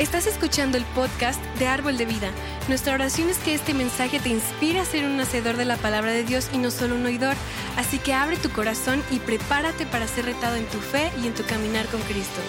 Estás 0.00 0.26
escuchando 0.26 0.76
el 0.76 0.84
podcast 0.86 1.40
de 1.56 1.68
Árbol 1.68 1.96
de 1.96 2.04
Vida. 2.04 2.32
Nuestra 2.68 2.94
oración 2.94 3.30
es 3.30 3.38
que 3.38 3.54
este 3.54 3.74
mensaje 3.74 4.18
te 4.18 4.28
inspire 4.28 4.80
a 4.80 4.84
ser 4.84 5.04
un 5.04 5.20
hacedor 5.20 5.56
de 5.56 5.64
la 5.64 5.76
palabra 5.76 6.10
de 6.10 6.24
Dios 6.24 6.50
y 6.52 6.58
no 6.58 6.72
solo 6.72 6.96
un 6.96 7.06
oidor. 7.06 7.36
Así 7.76 8.00
que 8.00 8.12
abre 8.12 8.36
tu 8.36 8.50
corazón 8.50 9.04
y 9.12 9.20
prepárate 9.20 9.86
para 9.86 10.08
ser 10.08 10.24
retado 10.24 10.56
en 10.56 10.66
tu 10.66 10.78
fe 10.80 11.12
y 11.22 11.28
en 11.28 11.34
tu 11.34 11.44
caminar 11.44 11.86
con 11.86 12.00
Cristo. 12.02 12.40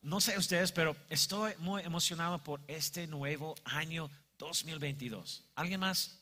No 0.00 0.20
sé 0.20 0.38
ustedes, 0.38 0.70
pero 0.70 0.94
estoy 1.10 1.54
muy 1.58 1.82
emocionado 1.82 2.40
por 2.44 2.60
este 2.68 3.08
nuevo 3.08 3.56
año 3.64 4.08
2022. 4.38 5.44
¿Alguien 5.56 5.80
más? 5.80 6.17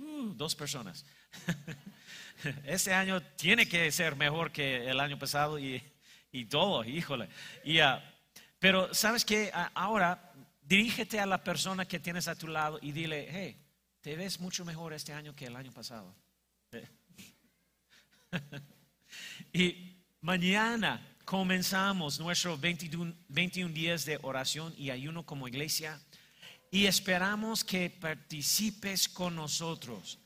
Uh, 0.00 0.32
dos 0.34 0.54
personas. 0.54 1.04
Este 2.64 2.94
año 2.94 3.20
tiene 3.36 3.68
que 3.68 3.92
ser 3.92 4.16
mejor 4.16 4.50
que 4.50 4.88
el 4.88 4.98
año 4.98 5.18
pasado 5.18 5.58
y, 5.58 5.82
todo, 6.48 6.82
híjole. 6.84 7.28
Y, 7.64 7.80
ah, 7.80 8.02
pero 8.58 8.94
sabes 8.94 9.26
que 9.26 9.50
ah, 9.52 9.70
ahora 9.74 10.32
dirígete 10.62 11.20
a 11.20 11.26
la 11.26 11.44
persona 11.44 11.84
que 11.84 12.00
tienes 12.00 12.28
a 12.28 12.34
tu 12.34 12.46
lado 12.46 12.78
y 12.80 12.92
dile, 12.92 13.28
hey, 13.30 13.56
te 14.00 14.16
ves 14.16 14.40
mucho 14.40 14.64
mejor 14.64 14.94
este 14.94 15.12
año 15.12 15.36
que 15.36 15.46
el 15.46 15.56
año 15.56 15.70
pasado. 15.70 16.14
y 19.52 19.98
mañana 20.22 21.06
comenzamos 21.26 22.18
nuestros 22.20 22.58
21, 22.58 23.12
21 23.28 23.74
días 23.74 24.06
de 24.06 24.18
oración 24.22 24.72
y 24.78 24.88
ayuno 24.88 25.26
como 25.26 25.46
iglesia 25.46 26.00
y 26.70 26.86
esperamos 26.86 27.64
que 27.64 27.90
participes 27.90 29.08
con 29.08 29.34
nosotros. 29.34 30.18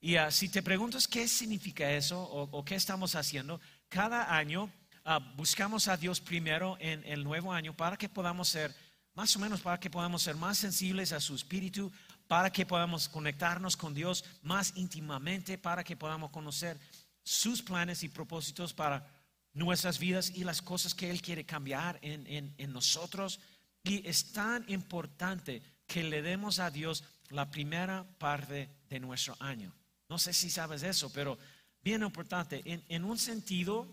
Y 0.00 0.16
ah, 0.16 0.30
si 0.30 0.48
te 0.48 0.62
preguntas 0.62 1.08
qué 1.08 1.26
significa 1.26 1.90
eso 1.90 2.22
o, 2.22 2.64
qué 2.64 2.74
estamos 2.74 3.14
haciendo, 3.14 3.60
cada 3.88 4.36
año 4.36 4.70
ah, 5.04 5.18
buscamos 5.36 5.88
a 5.88 5.96
Dios 5.96 6.20
primero 6.20 6.76
en 6.80 7.02
el 7.06 7.24
nuevo 7.24 7.52
año 7.52 7.74
para 7.74 7.96
que 7.96 8.10
podamos 8.10 8.48
ser, 8.48 8.74
más 9.14 9.34
o 9.36 9.38
menos 9.38 9.62
para 9.62 9.80
que 9.80 9.88
podamos 9.88 10.22
ser 10.22 10.36
más 10.36 10.58
sensibles 10.58 11.12
a 11.12 11.20
su 11.20 11.34
espíritu, 11.34 11.90
para 12.28 12.50
que 12.50 12.66
podamos 12.66 13.08
conectarnos 13.08 13.76
con 13.76 13.94
Dios 13.94 14.24
más 14.42 14.74
íntimamente, 14.76 15.56
para 15.56 15.82
que 15.82 15.96
podamos 15.96 16.30
conocer 16.30 16.78
sus 17.22 17.62
planes 17.62 18.02
y 18.02 18.08
propósitos 18.08 18.74
para 18.74 19.08
nuestras 19.54 19.98
vidas 19.98 20.30
y 20.34 20.44
las 20.44 20.60
cosas 20.60 20.94
que 20.94 21.08
Él 21.08 21.22
quiere 21.22 21.46
cambiar 21.46 21.98
en, 22.02 22.54
en 22.58 22.72
nosotros. 22.72 23.40
Y 23.82 24.06
es 24.06 24.32
tan 24.32 24.64
importante 24.68 25.62
que 25.86 26.02
le 26.02 26.22
demos 26.22 26.58
a 26.58 26.70
Dios 26.70 27.04
la 27.30 27.50
primera 27.50 28.04
parte 28.18 28.70
de 28.88 29.00
nuestro 29.00 29.36
año. 29.40 29.72
No 30.08 30.18
sé 30.18 30.32
si 30.32 30.50
sabes 30.50 30.82
eso, 30.82 31.10
pero 31.12 31.38
bien 31.82 32.02
importante. 32.02 32.62
En, 32.88 33.04
un 33.04 33.18
sentido, 33.18 33.86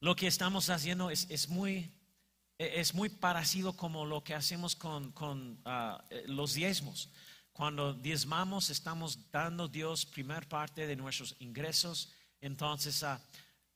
lo 0.00 0.16
que 0.16 0.26
estamos 0.26 0.70
haciendo 0.70 1.10
es, 1.10 1.48
muy, 1.48 1.90
es 2.58 2.94
muy 2.94 3.08
parecido 3.08 3.74
como 3.74 4.06
lo 4.06 4.22
que 4.22 4.34
hacemos 4.34 4.76
con, 4.76 5.58
ah, 5.64 6.02
eh, 6.10 6.24
los 6.26 6.54
diezmos. 6.54 7.10
Cuando 7.52 7.92
diezmamos, 7.92 8.70
estamos 8.70 9.30
dando 9.30 9.64
a 9.64 9.68
Dios 9.68 10.06
primera 10.06 10.48
parte 10.48 10.86
de 10.86 10.96
nuestros 10.96 11.36
ingresos. 11.40 12.10
Entonces, 12.40 13.02
ah, 13.02 13.20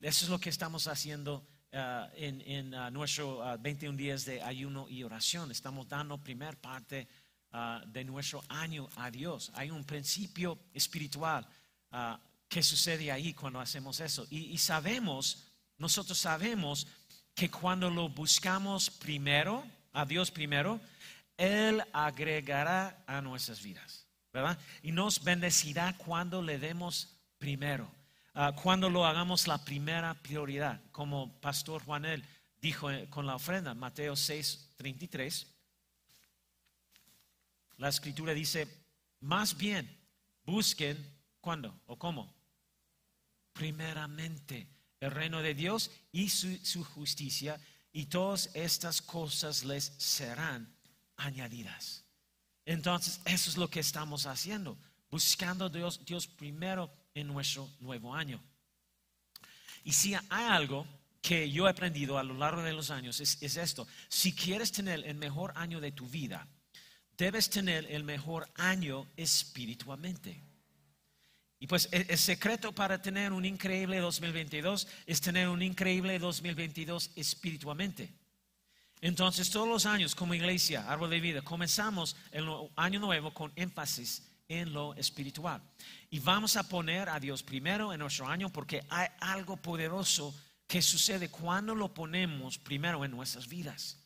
eso 0.00 0.24
es 0.24 0.30
lo 0.30 0.38
que 0.38 0.48
estamos 0.48 0.86
haciendo 0.86 1.46
ah, 1.74 2.08
en, 2.14 2.40
en 2.42 2.92
nuestros 2.92 3.60
21 3.60 3.96
días 3.96 4.24
de 4.24 4.40
ayuno 4.42 4.88
y 4.88 5.02
oración. 5.02 5.50
Estamos 5.50 5.88
dando 5.88 6.18
primera 6.18 6.56
parte 6.60 7.06
de 7.86 8.04
nuestro 8.04 8.42
año 8.48 8.88
a 8.96 9.10
Dios. 9.10 9.52
Hay 9.54 9.70
un 9.70 9.84
principio 9.84 10.58
espiritual 10.72 11.46
que 12.48 12.62
sucede 12.62 13.10
ahí 13.10 13.32
cuando 13.32 13.60
hacemos 13.60 14.00
eso. 14.00 14.26
Y, 14.30 14.58
sabemos, 14.58 15.44
nosotros 15.78 16.18
sabemos 16.18 16.86
que 17.34 17.50
cuando 17.50 17.90
lo 17.90 18.08
buscamos 18.08 18.90
primero, 18.90 19.64
a 19.92 20.04
Dios 20.04 20.30
primero, 20.30 20.80
Él 21.36 21.82
agregará 21.92 23.04
a 23.06 23.20
nuestras 23.20 23.62
vidas, 23.62 24.06
¿verdad? 24.32 24.58
Y 24.82 24.92
nos 24.92 25.22
bendecirá 25.22 25.96
cuando 25.96 26.42
le 26.42 26.58
demos 26.58 27.16
primero, 27.38 27.90
ah, 28.34 28.52
cuando 28.54 28.90
lo 28.90 29.06
hagamos 29.06 29.46
la 29.46 29.58
primera 29.64 30.14
prioridad, 30.14 30.80
como 30.92 31.32
Pastor 31.40 31.82
Juanel 31.82 32.24
dijo 32.60 32.90
eh, 32.90 33.08
con 33.08 33.26
la 33.26 33.36
ofrenda, 33.36 33.74
Mateo 33.74 34.16
6, 34.16 34.74
33. 34.76 35.46
La 37.78 37.88
escritura 37.88 38.32
dice, 38.32 38.68
más 39.20 39.56
bien, 39.56 39.88
busquen, 40.44 40.96
¿cuándo 41.40 41.80
o 41.86 41.98
cómo? 41.98 42.32
Primeramente 43.52 44.68
el 45.04 45.10
reino 45.10 45.42
de 45.42 45.54
Dios 45.54 45.90
y 46.12 46.30
su, 46.30 46.84
justicia, 46.84 47.60
y 47.92 48.06
todas 48.06 48.50
estas 48.54 49.02
cosas 49.02 49.62
les 49.64 49.84
serán 49.98 50.74
añadidas. 51.16 52.04
Entonces, 52.64 53.20
eso 53.26 53.50
es 53.50 53.56
lo 53.58 53.68
que 53.68 53.80
estamos 53.80 54.26
haciendo, 54.26 54.78
buscando 55.10 55.68
Dios, 55.68 56.04
Dios 56.06 56.26
primero 56.26 56.90
en 57.14 57.28
nuestro 57.28 57.70
nuevo 57.80 58.14
año. 58.14 58.42
Y 59.84 59.92
si 59.92 60.14
hay 60.14 60.22
algo 60.30 60.86
que 61.22 61.50
yo 61.50 61.66
he 61.66 61.70
aprendido 61.70 62.18
a 62.18 62.24
lo 62.24 62.34
largo 62.34 62.62
de 62.62 62.72
los 62.72 62.90
años, 62.90 63.20
es, 63.20 63.40
es 63.40 63.56
esto, 63.56 63.86
si 64.08 64.34
quieres 64.34 64.72
tener 64.72 65.04
el 65.06 65.14
mejor 65.14 65.52
año 65.56 65.80
de 65.80 65.92
tu 65.92 66.06
vida, 66.06 66.46
debes 67.16 67.48
tener 67.48 67.86
el 67.90 68.04
mejor 68.04 68.50
año 68.56 69.06
espiritualmente. 69.16 70.42
Y 71.60 71.66
pues 71.66 71.88
e, 71.92 72.06
el, 72.08 72.18
secreto 72.18 72.72
para 72.72 73.00
tener 73.00 73.32
un 73.32 73.44
increíble 73.44 73.98
2022 74.00 74.86
es 75.06 75.20
tener 75.20 75.48
un 75.48 75.62
increíble 75.62 76.18
2022 76.18 77.12
espiritualmente. 77.16 78.12
Entonces 79.00 79.50
todos 79.50 79.68
los 79.68 79.86
años 79.86 80.14
como 80.14 80.34
iglesia, 80.34 80.90
árbol 80.90 81.10
de 81.10 81.20
vida, 81.20 81.42
comenzamos 81.42 82.16
el 82.32 82.48
año 82.76 83.00
nuevo 83.00 83.32
con 83.32 83.52
énfasis 83.54 84.33
en 84.48 84.72
lo 84.72 84.94
espiritual. 84.94 85.62
Y 86.10 86.18
vamos 86.20 86.56
a 86.56 86.68
poner 86.68 87.08
a 87.08 87.20
Dios 87.20 87.42
primero 87.42 87.92
en 87.92 88.00
nuestro 88.00 88.26
año 88.26 88.50
porque 88.50 88.84
hay 88.88 89.08
algo 89.20 89.56
poderoso 89.56 90.34
que 90.66 90.82
sucede 90.82 91.28
cuando 91.28 91.74
lo 91.74 91.92
ponemos 91.92 92.58
primero 92.58 93.04
en 93.04 93.10
nuestras 93.10 93.48
vidas. 93.48 93.98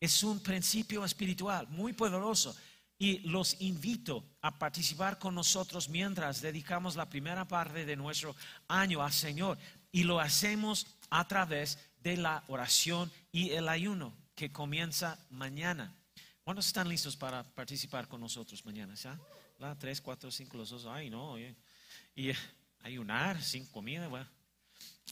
Es 0.00 0.22
un 0.22 0.40
principio 0.40 1.04
espiritual 1.04 1.68
muy 1.68 1.92
poderoso 1.92 2.56
y 2.98 3.18
los 3.20 3.60
invito 3.60 4.24
a 4.42 4.58
participar 4.58 5.18
con 5.18 5.34
nosotros 5.34 5.88
mientras 5.88 6.40
dedicamos 6.40 6.96
la 6.96 7.08
primera 7.08 7.46
parte 7.46 7.84
de 7.84 7.96
nuestro 7.96 8.34
año 8.68 9.02
al 9.02 9.12
Señor 9.12 9.58
y 9.90 10.04
lo 10.04 10.20
hacemos 10.20 10.86
a 11.10 11.26
través 11.26 11.78
de 12.00 12.16
la 12.16 12.44
oración 12.48 13.10
y 13.30 13.50
el 13.50 13.68
ayuno 13.68 14.12
que 14.34 14.50
comienza 14.52 15.18
mañana. 15.30 15.94
¿Cuántos 16.42 16.66
están 16.66 16.88
listos 16.88 17.16
para 17.16 17.44
participar 17.44 18.08
con 18.08 18.20
nosotros 18.20 18.64
mañana? 18.64 18.94
¿Ya? 18.94 19.18
La 19.62 19.78
3, 19.78 20.00
4, 20.00 20.28
5, 20.28 20.56
los 20.56 20.70
dos. 20.70 20.86
Ay, 20.86 21.08
no. 21.08 21.38
Y 21.38 22.32
ayunar 22.80 23.40
sin 23.40 23.64
comida. 23.66 24.08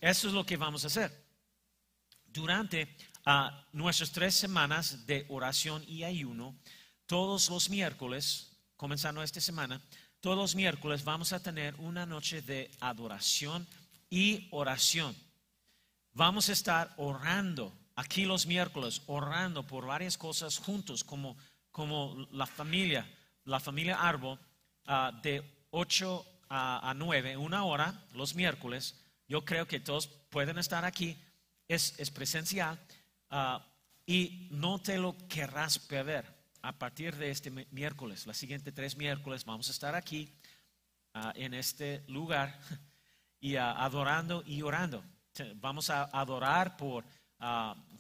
Eso 0.01 0.27
es 0.27 0.35
lo 0.35 0.45
que 0.45 0.57
vamos 0.57 0.83
a 0.83 0.89
hacer. 0.89 1.25
Durante 2.27 2.97
a 3.25 3.65
nuestras 3.73 4.11
tres 4.11 4.35
semanas 4.35 5.07
de 5.07 5.25
oración 5.29 5.85
y 5.87 6.03
ayuno, 6.03 6.59
todos 7.07 7.49
los 7.49 7.71
miércoles, 7.71 8.51
comenzando 8.77 9.23
esta 9.23 9.41
semana, 9.41 9.81
todos 10.19 10.37
los 10.37 10.57
miércoles 10.57 11.05
vamos 11.05 11.33
a 11.33 11.41
tener 11.41 11.77
una 11.77 12.05
noche 12.05 12.43
de 12.43 12.73
adoración 12.81 13.69
y 14.11 14.49
oración. 14.51 15.15
Vamos 16.13 16.49
a 16.49 16.55
estar 16.55 16.93
orando 16.97 17.73
aquí 17.95 18.25
los 18.25 18.47
miércoles, 18.47 19.03
orando 19.07 19.65
por 19.65 19.87
varias 19.87 20.19
cosas 20.19 20.59
juntos, 20.59 21.05
como, 21.05 21.37
como 21.71 22.27
la 22.33 22.47
familia, 22.47 23.09
la 23.51 23.61
familia 23.61 24.01
Arbo, 24.01 24.39
ah, 24.87 25.13
de 25.23 25.43
8 25.71 26.27
a, 26.49 26.91
a 26.91 26.95
9, 26.95 27.37
una 27.37 27.65
hora 27.65 28.07
los 28.15 28.35
miércoles. 28.35 28.97
Yo 29.29 29.45
creo 29.45 29.67
que 29.67 29.81
todos 29.81 30.07
pueden 30.07 30.59
estar 30.59 30.85
aquí, 30.85 31.17
es, 31.69 31.95
es 31.99 32.11
presencial 32.11 32.79
Ah, 33.31 33.65
y 34.07 34.49
no 34.51 34.81
te 34.81 34.99
lo 34.99 35.17
querrás 35.29 35.79
perder. 35.79 36.41
A 36.63 36.73
partir 36.73 37.17
de 37.17 37.31
este 37.31 37.51
miércoles, 37.71 38.27
la 38.27 38.35
siguiente 38.35 38.73
tres 38.73 38.97
miércoles, 38.97 39.45
vamos 39.45 39.69
a 39.69 39.71
estar 39.71 39.95
aquí 39.95 40.29
ah, 41.15 41.33
en 41.37 41.55
este 41.55 42.05
lugar 42.09 42.59
y 43.41 43.57
ah, 43.57 43.83
adorando 43.83 44.43
y 44.45 44.63
orando. 44.63 45.05
Vamos 45.57 45.89
a 45.91 46.05
adorar 46.05 46.77
por, 46.77 47.05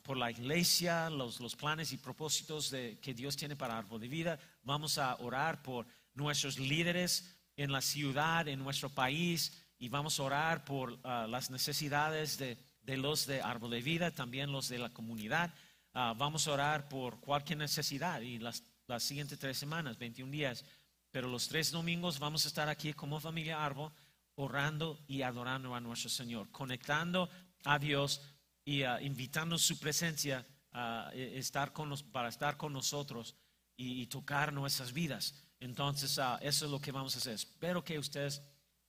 por 0.02 0.16
la 0.16 0.30
iglesia, 0.30 1.08
los, 1.08 1.40
los, 1.40 1.56
planes 1.56 1.92
y 1.92 1.96
propósitos 1.96 2.70
de, 2.70 2.98
que 3.00 3.14
Dios 3.14 3.36
tiene 3.36 3.56
para 3.56 3.78
Árbol 3.78 4.00
de 4.00 4.08
Vida. 4.08 4.38
Vamos 4.62 4.98
a 4.98 5.16
orar 5.16 5.62
por 5.62 5.86
nuestros 6.14 6.58
líderes 6.58 7.36
en 7.56 7.72
la 7.72 7.80
ciudad, 7.80 8.48
en 8.48 8.58
nuestro 8.58 8.90
país, 8.90 9.66
y 9.78 9.88
vamos 9.88 10.18
a 10.18 10.24
orar 10.24 10.64
por 10.64 10.98
las 11.28 11.50
necesidades 11.50 12.38
de 12.38 12.58
de 12.82 12.96
los 12.96 13.26
de 13.26 13.42
Árbol 13.42 13.70
de 13.70 13.82
Vida, 13.82 14.10
también 14.10 14.52
los 14.52 14.68
de 14.68 14.78
la 14.78 14.90
comunidad. 14.90 15.52
Ah, 15.92 16.14
vamos 16.16 16.46
a 16.46 16.52
orar 16.52 16.88
por 16.88 17.20
cualquier 17.20 17.58
necesidad 17.58 18.20
y 18.20 18.38
las, 18.38 18.64
las 18.86 19.02
siguientes 19.02 19.38
tres 19.38 19.58
semanas, 19.58 19.98
21 19.98 20.30
días, 20.30 20.64
pero 21.10 21.28
los 21.28 21.48
tres 21.48 21.70
domingos 21.70 22.18
vamos 22.18 22.44
a 22.44 22.48
estar 22.48 22.68
aquí 22.68 22.92
como 22.92 23.20
familia 23.20 23.64
Árbol, 23.64 23.92
orando 24.36 24.98
y 25.06 25.22
adorando 25.22 25.74
a 25.74 25.80
nuestro 25.80 26.08
Señor, 26.08 26.50
conectando 26.50 27.28
a 27.64 27.78
Dios 27.78 28.22
y 28.64 28.82
ah, 28.82 29.00
invitando 29.00 29.58
su 29.58 29.78
presencia 29.78 30.46
a 30.72 31.10
estar 31.14 31.72
con 31.72 31.92
para 32.12 32.28
estar 32.28 32.56
con 32.56 32.72
nosotros 32.72 33.34
y, 33.80 34.06
tocar 34.06 34.52
nuestras 34.52 34.92
vidas. 34.92 35.34
Entonces, 35.58 36.18
ah, 36.18 36.38
eso 36.42 36.66
es 36.66 36.70
lo 36.70 36.80
que 36.80 36.92
vamos 36.92 37.14
a 37.14 37.18
hacer. 37.18 37.32
Espero 37.32 37.82
que 37.82 37.98
ustedes 37.98 38.42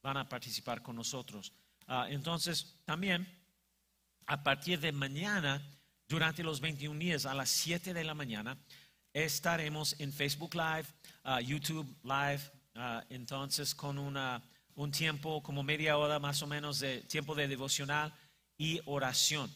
van 0.03 0.17
a 0.17 0.27
participar 0.27 0.81
con 0.81 0.95
nosotros. 0.95 1.53
Ah, 1.87 2.07
entonces, 2.09 2.75
también, 2.83 3.27
a 4.25 4.43
partir 4.43 4.79
de 4.79 4.91
mañana, 4.91 5.61
durante 6.07 6.43
los 6.43 6.59
21 6.59 6.99
días, 6.99 7.25
a 7.25 7.33
las 7.33 7.49
7 7.49 7.93
de 7.93 8.03
la 8.03 8.13
mañana, 8.13 8.57
estaremos 9.13 9.95
en 9.99 10.11
Facebook 10.11 10.55
Live, 10.55 10.87
ah, 11.23 11.39
YouTube 11.39 11.87
Live, 12.03 12.41
entonces 13.09 13.75
con 13.75 13.97
una, 13.97 14.41
un 14.75 14.91
tiempo 14.91 15.43
como 15.43 15.61
media 15.61 15.97
hora 15.97 16.19
más 16.19 16.41
o 16.41 16.47
menos 16.47 16.79
de 16.79 17.01
tiempo 17.01 17.35
de 17.35 17.49
devocional 17.49 18.13
y 18.57 18.81
oración, 18.85 19.53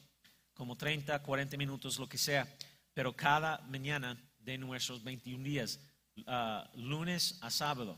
como 0.53 0.75
30, 0.75 1.23
40 1.23 1.55
minutos, 1.55 1.97
lo 1.97 2.09
que 2.09 2.17
sea, 2.17 2.47
pero 2.93 3.15
cada 3.15 3.59
mañana 3.69 4.17
de 4.45 4.57
nuestros 4.57 5.03
21 5.03 5.43
días, 5.43 5.79
ah, 6.27 6.69
lunes 6.75 7.37
a 7.41 7.49
sábado, 7.49 7.97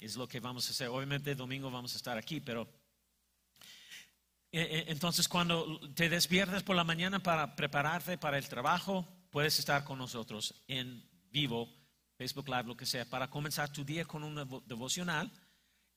es 0.00 0.16
lo 0.16 0.28
que 0.28 0.40
vamos 0.40 0.68
a 0.68 0.70
hacer. 0.70 0.88
Obviamente 0.88 1.34
domingo 1.34 1.70
vamos 1.70 1.92
a 1.94 1.96
estar 1.96 2.16
aquí, 2.16 2.40
pero 2.40 2.62
eh, 4.50 4.62
eh, 4.62 4.84
entonces, 4.88 5.28
cuando 5.28 5.78
te 5.94 6.08
despiertas 6.08 6.62
por 6.62 6.76
la 6.76 6.84
mañana 6.84 7.22
para 7.22 7.54
prepararte 7.54 8.16
para 8.16 8.38
el 8.38 8.48
trabajo, 8.48 9.06
puedes 9.30 9.58
estar 9.58 9.84
con 9.84 9.98
nosotros 9.98 10.54
en 10.68 11.04
vivo, 11.30 11.68
Facebook 12.16 12.48
Live, 12.48 12.64
lo 12.64 12.76
que 12.76 12.86
sea, 12.86 13.04
para 13.04 13.28
comenzar 13.28 13.70
tu 13.72 13.84
día 13.84 14.04
con 14.04 14.24
una 14.24 14.44
devo- 14.46 14.62
devocional 14.64 15.30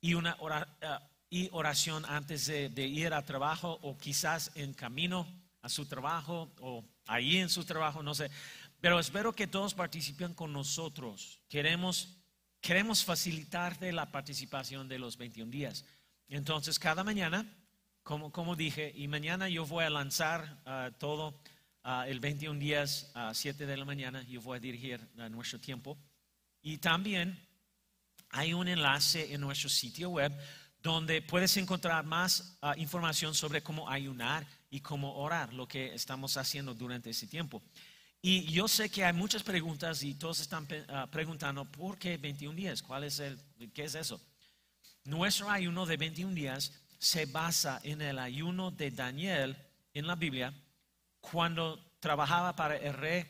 y 0.02 0.16
una 0.16 0.36
ah, 0.82 1.10
oración 1.52 2.04
antes 2.06 2.48
de, 2.48 2.70
de 2.70 2.86
ir 2.88 3.14
al 3.14 3.24
trabajo 3.24 3.80
o 3.84 3.98
quizás 3.98 4.52
en 4.56 4.74
camino 4.74 5.26
a 5.62 5.70
su 5.70 5.86
trabajo 5.86 6.52
o 6.60 6.84
ahí 7.06 7.38
en 7.38 7.50
su 7.50 7.64
trabajo, 7.64 8.04
no 8.04 8.14
sé. 8.14 8.30
Pero 8.82 9.00
espero 9.00 9.34
que 9.34 9.48
todos 9.48 9.74
participen 9.74 10.34
con 10.34 10.52
nosotros. 10.52 11.40
Queremos, 11.48 12.18
queremos 12.60 13.06
facilitarte 13.06 13.92
la 13.94 14.12
participación 14.12 14.90
de 14.90 15.00
los 15.00 15.16
21 15.18 15.50
días. 15.50 15.86
Entonces, 16.28 16.78
cada 16.78 17.04
mañana 17.04 17.46
como, 18.04 18.32
como 18.32 18.56
dije, 18.56 18.92
y 18.96 19.08
mañana 19.08 19.48
yo 19.48 19.66
voy 19.66 19.84
a 19.84 19.90
lanzar 19.90 20.60
ah, 20.66 20.92
todo 20.98 21.40
ah, 21.84 22.06
el 22.08 22.20
21 22.20 22.60
días 22.60 23.12
a 23.14 23.34
7 23.34 23.66
de 23.66 23.78
la 23.78 23.86
mañana, 23.86 24.24
yo 24.24 24.42
voy 24.42 24.58
a 24.58 24.60
dirigir 24.60 25.00
a 25.18 25.30
nuestro 25.30 25.60
tiempo. 25.60 25.98
Y 26.62 26.78
también 26.78 27.38
hay 28.30 28.54
un 28.54 28.68
enlace 28.68 29.34
en 29.34 29.42
nuestro 29.42 29.70
sitio 29.70 30.10
web 30.10 30.32
donde 30.82 31.22
puedes 31.22 31.56
encontrar 31.58 32.04
más 32.04 32.58
información 32.78 33.36
sobre 33.36 33.62
cómo 33.62 33.88
ayunar 33.88 34.48
y 34.72 34.80
cómo 34.80 35.16
orar, 35.18 35.54
lo 35.54 35.68
que 35.68 35.94
estamos 35.94 36.38
haciendo 36.38 36.74
durante 36.74 37.12
ese 37.12 37.28
tiempo. 37.28 37.62
Y 38.22 38.46
yo 38.52 38.68
sé 38.68 38.90
que 38.90 39.04
hay 39.04 39.14
muchas 39.14 39.42
preguntas 39.42 40.04
y 40.04 40.14
todos 40.14 40.40
están 40.40 40.68
ah, 40.90 41.08
preguntando, 41.10 41.66
¿por 41.66 41.98
qué 41.98 42.18
21 42.18 42.56
días? 42.56 42.84
¿Cuál 42.84 43.06
es 43.06 43.20
el, 43.20 43.40
qué 43.74 43.86
es 43.86 43.96
eso? 43.96 44.22
Nuestro 45.06 45.50
ayuno 45.50 45.88
de 45.88 45.98
21 45.98 46.36
días 46.36 46.72
se 47.00 47.26
basa 47.26 47.80
en 47.84 48.02
el 48.02 48.20
ayuno 48.20 48.70
de 48.70 48.92
Daniel 48.92 49.58
en 49.94 50.06
la 50.06 50.16
Biblia 50.16 50.54
cuando 51.20 51.84
trabajaba 52.00 52.56
para 52.56 52.78
el 52.78 52.94
rey 52.94 53.26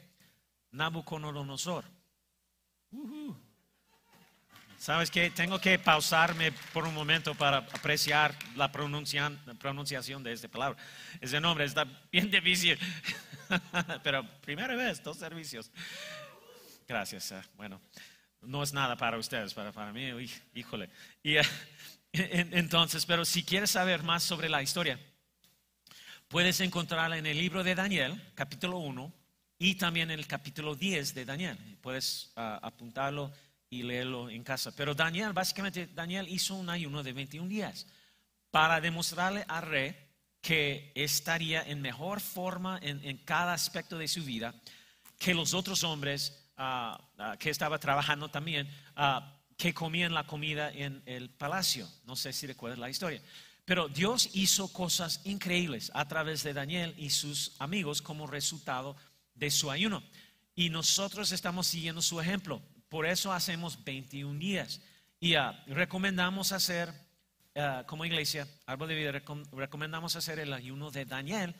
Nabucodonosor. 0.72 1.86
Ujú. 2.92 3.38
¿Sabes 4.78 5.10
qué? 5.10 5.30
Tengo 5.30 5.60
que 5.60 5.80
pausarme 5.80 6.52
por 6.74 6.86
un 6.86 6.94
momento 6.94 7.34
para 7.36 7.58
apreciar 7.58 8.36
la 8.56 8.72
pronunciación 8.72 10.24
de 10.24 10.34
esta 10.34 10.48
palabra. 10.50 10.84
Ese 11.22 11.40
nombre 11.40 11.64
está 11.64 11.86
bien 12.12 12.30
difícil. 12.30 12.78
Pero 14.04 14.26
primera 14.42 14.76
vez, 14.76 15.02
dos 15.04 15.18
servicios. 15.18 15.72
Gracias. 16.88 17.32
eh, 17.32 17.42
Bueno, 17.56 17.82
no 18.42 18.64
es 18.64 18.74
nada 18.74 18.96
para 18.96 19.18
ustedes, 19.18 19.54
para, 19.54 19.72
para 19.72 19.92
mí, 19.94 20.12
uy, 20.14 20.30
híjole. 20.54 20.90
Y, 21.24 21.38
eh, 21.38 21.44
en- 22.14 22.58
entonces, 22.58 23.06
pero 23.06 23.26
si 23.26 23.44
quieres 23.44 23.72
saber 23.72 24.04
más 24.04 24.24
sobre 24.24 24.50
la 24.50 24.62
historia, 24.62 25.00
puedes 26.28 26.60
encontrarla 26.62 27.18
en 27.18 27.26
el 27.26 27.38
libro 27.38 27.64
de 27.64 27.76
Daniel, 27.76 28.22
capítulo 28.36 28.78
1, 28.80 29.14
y 29.60 29.76
también 29.76 30.10
en 30.12 30.18
el 30.20 30.28
capítulo 30.28 30.76
10 30.76 31.14
de 31.14 31.26
Daniel. 31.26 31.58
Puedes 31.82 32.32
ah, 32.36 32.60
apuntarlo 32.64 33.32
y 33.70 33.84
leerlo 33.84 34.30
en 34.30 34.44
casa. 34.44 34.72
Pero 34.76 34.96
Daniel, 34.96 35.34
básicamente, 35.34 35.88
Daniel 35.88 36.28
hizo 36.28 36.56
un 36.56 36.70
ayuno 36.70 37.04
de 37.04 37.14
21 37.14 37.48
días 37.48 37.86
para 38.50 38.82
demostrarle 38.82 39.46
al 39.48 39.62
rey 39.64 39.96
que 40.42 40.92
estaría 40.96 41.62
en 41.62 41.82
mejor 41.82 42.20
forma 42.20 42.80
en, 42.82 43.04
en 43.06 43.18
cada 43.18 43.54
aspecto 43.54 43.98
de 43.98 44.08
su 44.08 44.24
vida 44.24 44.54
que 45.22 45.36
los 45.36 45.54
otros 45.54 45.84
hombres 45.84 46.50
ah, 46.58 47.00
ah, 47.20 47.38
que 47.38 47.52
estaba 47.52 47.78
trabajando 47.78 48.30
también, 48.30 48.68
ah, 48.96 49.40
que 49.56 49.72
comían 49.72 50.16
la 50.16 50.26
comida 50.26 50.72
en 50.72 51.04
el 51.06 51.30
palacio. 51.30 51.88
No 52.06 52.16
sé 52.16 52.34
si 52.34 52.48
recuerdas 52.48 52.80
la 52.80 52.90
historia. 52.90 53.22
Pero 53.64 53.88
Dios 53.88 54.32
hizo 54.34 54.74
cosas 54.74 55.22
increíbles 55.24 55.92
a 55.94 56.08
través 56.08 56.42
de 56.42 56.54
Daniel 56.54 56.96
y 56.98 57.12
sus 57.12 57.56
amigos 57.60 58.02
como 58.02 58.26
resultado 58.26 58.96
de 59.36 59.52
su 59.52 59.70
ayuno. 59.70 60.02
Y 60.56 60.72
nosotros 60.72 61.32
estamos 61.32 61.68
siguiendo 61.68 62.02
su 62.02 62.20
ejemplo. 62.20 62.60
Por 62.90 63.06
eso 63.06 63.32
hacemos 63.32 63.84
21 63.84 64.40
días. 64.40 64.82
Y 65.20 65.36
recomendamos 65.68 66.52
hacer, 66.52 66.92
ah, 67.56 67.84
como 67.88 68.06
iglesia, 68.06 68.48
Árbol 68.66 68.90
de 68.90 68.96
Vida, 68.96 69.12
recom- 69.12 69.48
recomendamos 69.52 70.16
hacer 70.16 70.40
el 70.40 70.54
ayuno 70.54 70.92
de 70.92 71.06
Daniel 71.06 71.56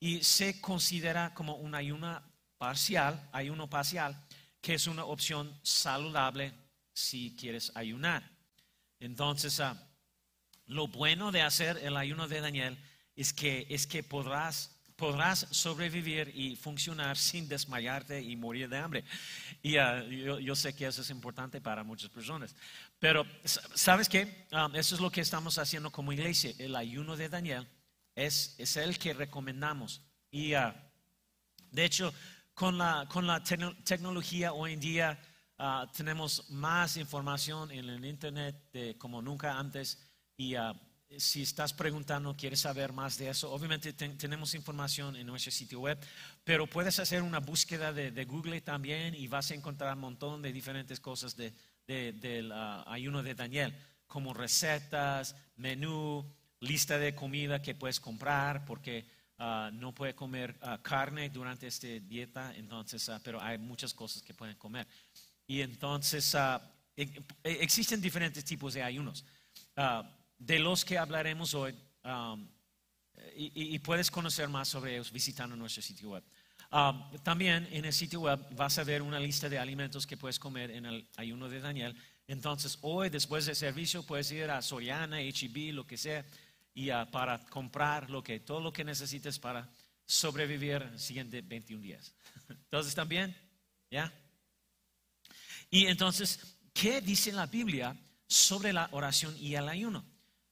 y 0.00 0.22
se 0.22 0.60
considera 0.60 1.34
como 1.34 1.56
un 1.56 1.74
ayuno 1.74 2.22
parcial, 2.58 3.28
ayuno 3.32 3.68
parcial, 3.68 4.24
que 4.60 4.74
es 4.74 4.86
una 4.86 5.04
opción 5.04 5.58
saludable 5.62 6.52
si 6.92 7.34
quieres 7.36 7.72
ayunar. 7.74 8.28
Entonces, 9.00 9.60
ah, 9.60 9.76
lo 10.66 10.88
bueno 10.88 11.32
de 11.32 11.42
hacer 11.42 11.78
el 11.78 11.96
ayuno 11.96 12.28
de 12.28 12.40
Daniel 12.40 12.78
es 13.16 13.32
que, 13.32 13.66
es 13.70 13.86
que 13.86 14.02
podrás, 14.02 14.77
podrás 14.98 15.46
sobrevivir 15.52 16.32
y 16.34 16.56
funcionar 16.56 17.16
sin 17.16 17.48
desmayarte 17.48 18.20
y 18.20 18.34
morir 18.34 18.68
de 18.68 18.78
hambre. 18.78 19.04
Y 19.62 19.76
ah, 19.76 20.02
yo, 20.04 20.40
yo 20.40 20.56
sé 20.56 20.74
que 20.74 20.86
eso 20.86 21.02
es 21.02 21.10
importante 21.10 21.60
para 21.60 21.84
muchas 21.84 22.10
personas. 22.10 22.56
Pero, 22.98 23.24
sa- 23.44 23.62
¿sabes 23.76 24.08
qué? 24.08 24.46
Ah, 24.50 24.68
eso 24.74 24.96
es 24.96 25.00
lo 25.00 25.08
que 25.10 25.20
estamos 25.20 25.56
haciendo 25.56 25.92
como 25.92 26.12
iglesia. 26.12 26.52
El 26.58 26.74
ayuno 26.74 27.16
de 27.16 27.28
Daniel 27.28 27.68
es, 28.16 28.56
es 28.58 28.76
el 28.76 28.98
que 28.98 29.14
recomendamos. 29.14 30.02
Y 30.32 30.54
ah, 30.54 30.74
de 31.70 31.84
hecho, 31.84 32.12
con 32.52 32.76
la, 32.76 33.06
con 33.08 33.24
la 33.24 33.40
tecno- 33.44 33.76
tecnología 33.84 34.52
hoy 34.52 34.72
en 34.72 34.80
día 34.80 35.20
ah, 35.58 35.86
tenemos 35.96 36.50
más 36.50 36.96
información 36.96 37.70
en 37.70 37.88
el 37.88 38.04
Internet 38.04 38.56
de 38.72 38.98
como 38.98 39.22
nunca 39.22 39.56
antes. 39.56 39.96
Y 40.36 40.56
si 41.16 41.42
estás 41.42 41.72
preguntando, 41.72 42.36
quieres 42.36 42.60
saber 42.60 42.92
más 42.92 43.16
de 43.16 43.30
eso, 43.30 43.50
obviamente 43.50 43.92
ten- 43.94 44.18
tenemos 44.18 44.54
información 44.54 45.16
en 45.16 45.26
nuestro 45.26 45.50
sitio 45.50 45.80
web, 45.80 45.98
pero 46.44 46.66
puedes 46.66 46.98
hacer 46.98 47.22
una 47.22 47.40
búsqueda 47.40 47.92
de, 47.92 48.24
Google 48.24 48.60
también 48.60 49.14
y 49.14 49.26
vas 49.26 49.50
a 49.50 49.54
encontrar 49.54 49.94
un 49.94 50.00
montón 50.00 50.42
de 50.42 50.52
diferentes 50.52 51.00
cosas 51.00 51.34
de, 51.36 51.52
de- 51.86 52.12
del 52.12 52.52
ah, 52.52 52.84
ayuno 52.86 53.22
de 53.22 53.34
Daniel, 53.34 53.74
como 54.06 54.34
recetas, 54.34 55.34
menú, 55.56 56.30
lista 56.60 56.98
de 56.98 57.14
comida 57.14 57.62
que 57.62 57.74
puedes 57.74 58.00
comprar, 58.00 58.64
porque 58.66 59.06
ah, 59.38 59.70
no 59.72 59.94
puede 59.94 60.14
comer 60.14 60.56
ah, 60.60 60.78
carne 60.82 61.30
durante 61.30 61.66
esta 61.66 61.86
dieta, 61.86 62.54
entonces, 62.54 63.10
pero 63.24 63.40
hay 63.40 63.56
muchas 63.56 63.94
cosas 63.94 64.22
que 64.22 64.34
pueden 64.34 64.56
comer. 64.56 64.86
Y 65.46 65.62
entonces 65.62 66.34
e- 66.34 67.02
e- 67.42 67.58
existen 67.62 68.00
diferentes 68.00 68.44
tipos 68.44 68.74
de 68.74 68.82
ayunos. 68.82 69.24
De 70.38 70.58
los 70.58 70.84
que 70.84 70.98
hablaremos 70.98 71.54
hoy, 71.54 71.74
um, 72.04 72.48
y, 73.34 73.78
puedes 73.80 74.10
conocer 74.10 74.48
más 74.48 74.68
sobre 74.68 74.94
ellos 74.94 75.10
visitando 75.10 75.56
nuestro 75.56 75.82
sitio 75.82 76.10
web. 76.10 76.24
Um, 76.70 77.16
también 77.22 77.68
en 77.72 77.84
el 77.84 77.92
sitio 77.92 78.20
web 78.20 78.40
vas 78.54 78.78
a 78.78 78.84
ver 78.84 79.02
una 79.02 79.18
lista 79.18 79.48
de 79.48 79.58
alimentos 79.58 80.06
que 80.06 80.16
puedes 80.16 80.38
comer 80.38 80.70
en 80.70 80.86
el 80.86 81.08
ayuno 81.16 81.48
de 81.48 81.60
Daniel. 81.60 81.96
Entonces, 82.26 82.78
hoy, 82.82 83.08
después 83.08 83.46
del 83.46 83.56
servicio, 83.56 84.04
puedes 84.04 84.30
ir 84.30 84.50
a 84.50 84.62
Soriana, 84.62 85.20
HEB, 85.20 85.72
lo 85.72 85.86
que 85.86 85.96
sea, 85.96 86.24
y 86.74 86.90
ah, 86.90 87.08
para 87.10 87.44
comprar 87.46 88.10
lo 88.10 88.22
que, 88.22 88.38
todo 88.40 88.60
lo 88.60 88.72
que 88.72 88.84
necesites 88.84 89.38
para 89.38 89.68
sobrevivir 90.06 90.88
los 90.92 91.02
siguientes 91.02 91.46
21 91.46 91.82
días. 91.82 92.14
Entonces, 92.48 92.94
¿también? 92.94 93.36
¿Ya? 93.90 94.12
Y 95.70 95.86
entonces, 95.86 96.56
¿qué 96.72 97.00
dice 97.00 97.32
la 97.32 97.46
Biblia 97.46 97.96
sobre 98.26 98.72
la 98.72 98.88
oración 98.92 99.36
y 99.38 99.54
el 99.54 99.68
ayuno? 99.68 100.04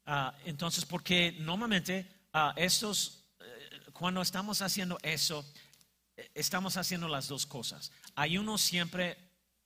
Ah, 0.07 0.33
entonces, 0.45 0.85
porque 0.85 1.37
normalmente 1.41 2.07
ah, 2.33 2.55
estos, 2.57 3.25
eh, 3.41 3.81
cuando 3.93 4.23
estamos 4.23 4.63
haciendo 4.63 4.99
eso, 5.03 5.45
eh, 6.17 6.31
estamos 6.33 6.77
haciendo 6.77 7.09
las 7.09 7.27
dos 7.27 7.45
cosas. 7.45 7.91
Ayuno 8.15 8.57
siempre 8.57 9.19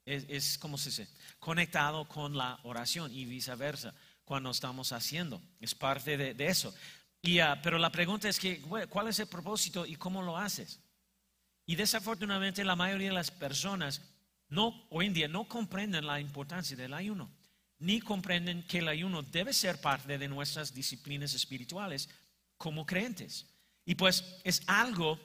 es, 0.07 0.57
¿cómo 0.59 0.79
se 0.79 0.89
dice? 0.89 1.09
Conectado 1.39 2.09
con 2.09 2.37
la 2.37 2.59
oración 2.63 3.13
y 3.13 3.27
viceversa 3.27 3.95
cuando 4.25 4.51
estamos 4.51 4.93
haciendo. 4.93 5.43
Es 5.61 5.75
parte 5.75 6.17
de, 6.17 6.47
eso. 6.47 6.75
Y, 7.21 7.41
ah, 7.41 7.61
pero 7.63 7.79
la 7.79 7.93
pregunta 7.93 8.29
es 8.29 8.41
que, 8.41 8.63
¿cuál 8.89 9.09
es 9.09 9.19
el 9.21 9.27
propósito 9.27 9.85
y 9.85 9.97
cómo 9.97 10.23
lo 10.23 10.39
haces? 10.39 10.81
Y 11.67 11.77
desafortunadamente 11.77 12.65
la 12.65 12.77
mayoría 12.77 13.09
de 13.09 13.15
las 13.15 13.31
personas 13.31 14.01
no, 14.49 14.87
hoy 14.91 15.07
en 15.07 15.15
día 15.15 15.29
no 15.29 15.47
comprenden 15.47 16.07
la 16.07 16.19
importancia 16.19 16.77
del 16.77 16.95
ayuno, 16.95 17.31
ni 17.81 18.01
comprenden 18.01 18.63
que 18.63 18.79
el 18.79 18.89
ayuno 18.89 19.23
debe 19.23 19.53
ser 19.53 19.81
parte 19.81 20.19
de 20.19 20.29
nuestras 20.29 20.73
disciplinas 20.73 21.35
espirituales 21.35 22.09
como 22.57 22.87
creyentes. 22.87 23.47
Y 23.87 23.95
pues 23.95 24.23
es 24.45 24.63
algo, 24.67 25.19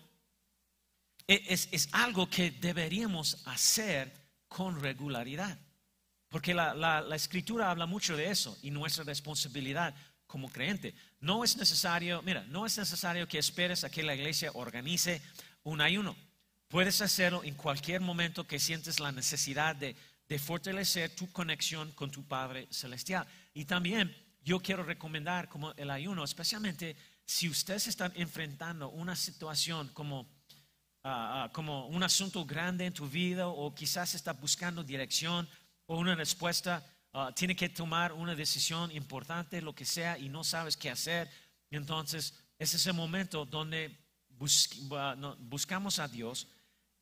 e, 1.28 1.44
es, 1.50 1.68
es 1.72 1.90
algo 1.92 2.30
que 2.30 2.52
deberíamos 2.52 3.46
hacer 3.46 4.12
con 4.48 4.80
regularidad. 4.80 5.60
Porque 6.30 6.54
la, 6.54 6.74
la, 6.74 7.16
escritura 7.16 7.70
habla 7.70 7.86
mucho 7.86 8.18
de 8.18 8.30
eso 8.32 8.58
y 8.62 8.72
nuestra 8.72 9.04
responsabilidad 9.04 9.94
como 10.26 10.50
creyente. 10.50 10.96
No 11.20 11.44
es 11.44 11.58
necesario, 11.58 12.22
mira, 12.22 12.46
no 12.46 12.66
es 12.66 12.78
necesario 12.78 13.28
que 13.28 13.38
esperes 13.38 13.84
a 13.84 13.90
que 13.90 14.04
la 14.04 14.16
iglesia 14.16 14.52
organice 14.54 15.22
un 15.64 15.82
ayuno. 15.82 16.16
Puedes 16.70 17.02
hacerlo 17.02 17.44
en 17.44 17.56
cualquier 17.56 18.02
momento 18.02 18.48
que 18.48 18.60
sientes 18.60 19.00
la 19.00 19.12
necesidad 19.12 19.76
de, 19.76 19.96
de 20.28 20.40
fortalecer 20.40 21.16
tu 21.16 21.32
conexión 21.32 21.92
con 21.92 22.10
tu 22.10 22.24
Padre 22.28 22.68
Celestial. 22.72 23.28
Y 23.54 23.66
también 23.66 24.16
yo 24.44 24.60
quiero 24.60 24.84
recomendar 24.84 25.50
como 25.50 25.72
el 25.74 25.90
ayuno, 25.90 26.24
especialmente 26.24 26.96
si 27.26 27.50
ustedes 27.50 27.88
están 27.88 28.12
enfrentando 28.16 28.90
una 28.90 29.16
situación 29.16 29.90
como, 29.90 30.22
uh, 31.04 31.08
uh, 31.08 31.52
como 31.52 31.88
un 31.88 32.04
asunto 32.04 32.46
grande 32.46 32.86
en 32.86 32.94
tu 32.94 33.10
vida 33.10 33.48
o 33.48 33.74
quizás 33.74 34.14
está 34.14 34.34
buscando 34.34 34.84
dirección 34.84 35.48
o 35.88 35.98
una 35.98 36.16
respuesta, 36.16 36.86
uh, 37.14 37.32
tiene 37.34 37.56
que 37.56 37.70
tomar 37.70 38.14
una 38.14 38.36
decisión 38.36 38.92
importante, 38.92 39.62
lo 39.62 39.74
que 39.74 39.86
sea, 39.86 40.18
y 40.18 40.30
no 40.30 40.44
sabes 40.44 40.78
qué 40.78 40.90
hacer. 40.92 41.30
Entonces, 41.72 42.34
es 42.60 42.86
el 42.86 42.94
momento 42.94 43.46
donde 43.46 43.98
buscamos 44.30 46.00
a 46.00 46.08
Dios 46.08 46.48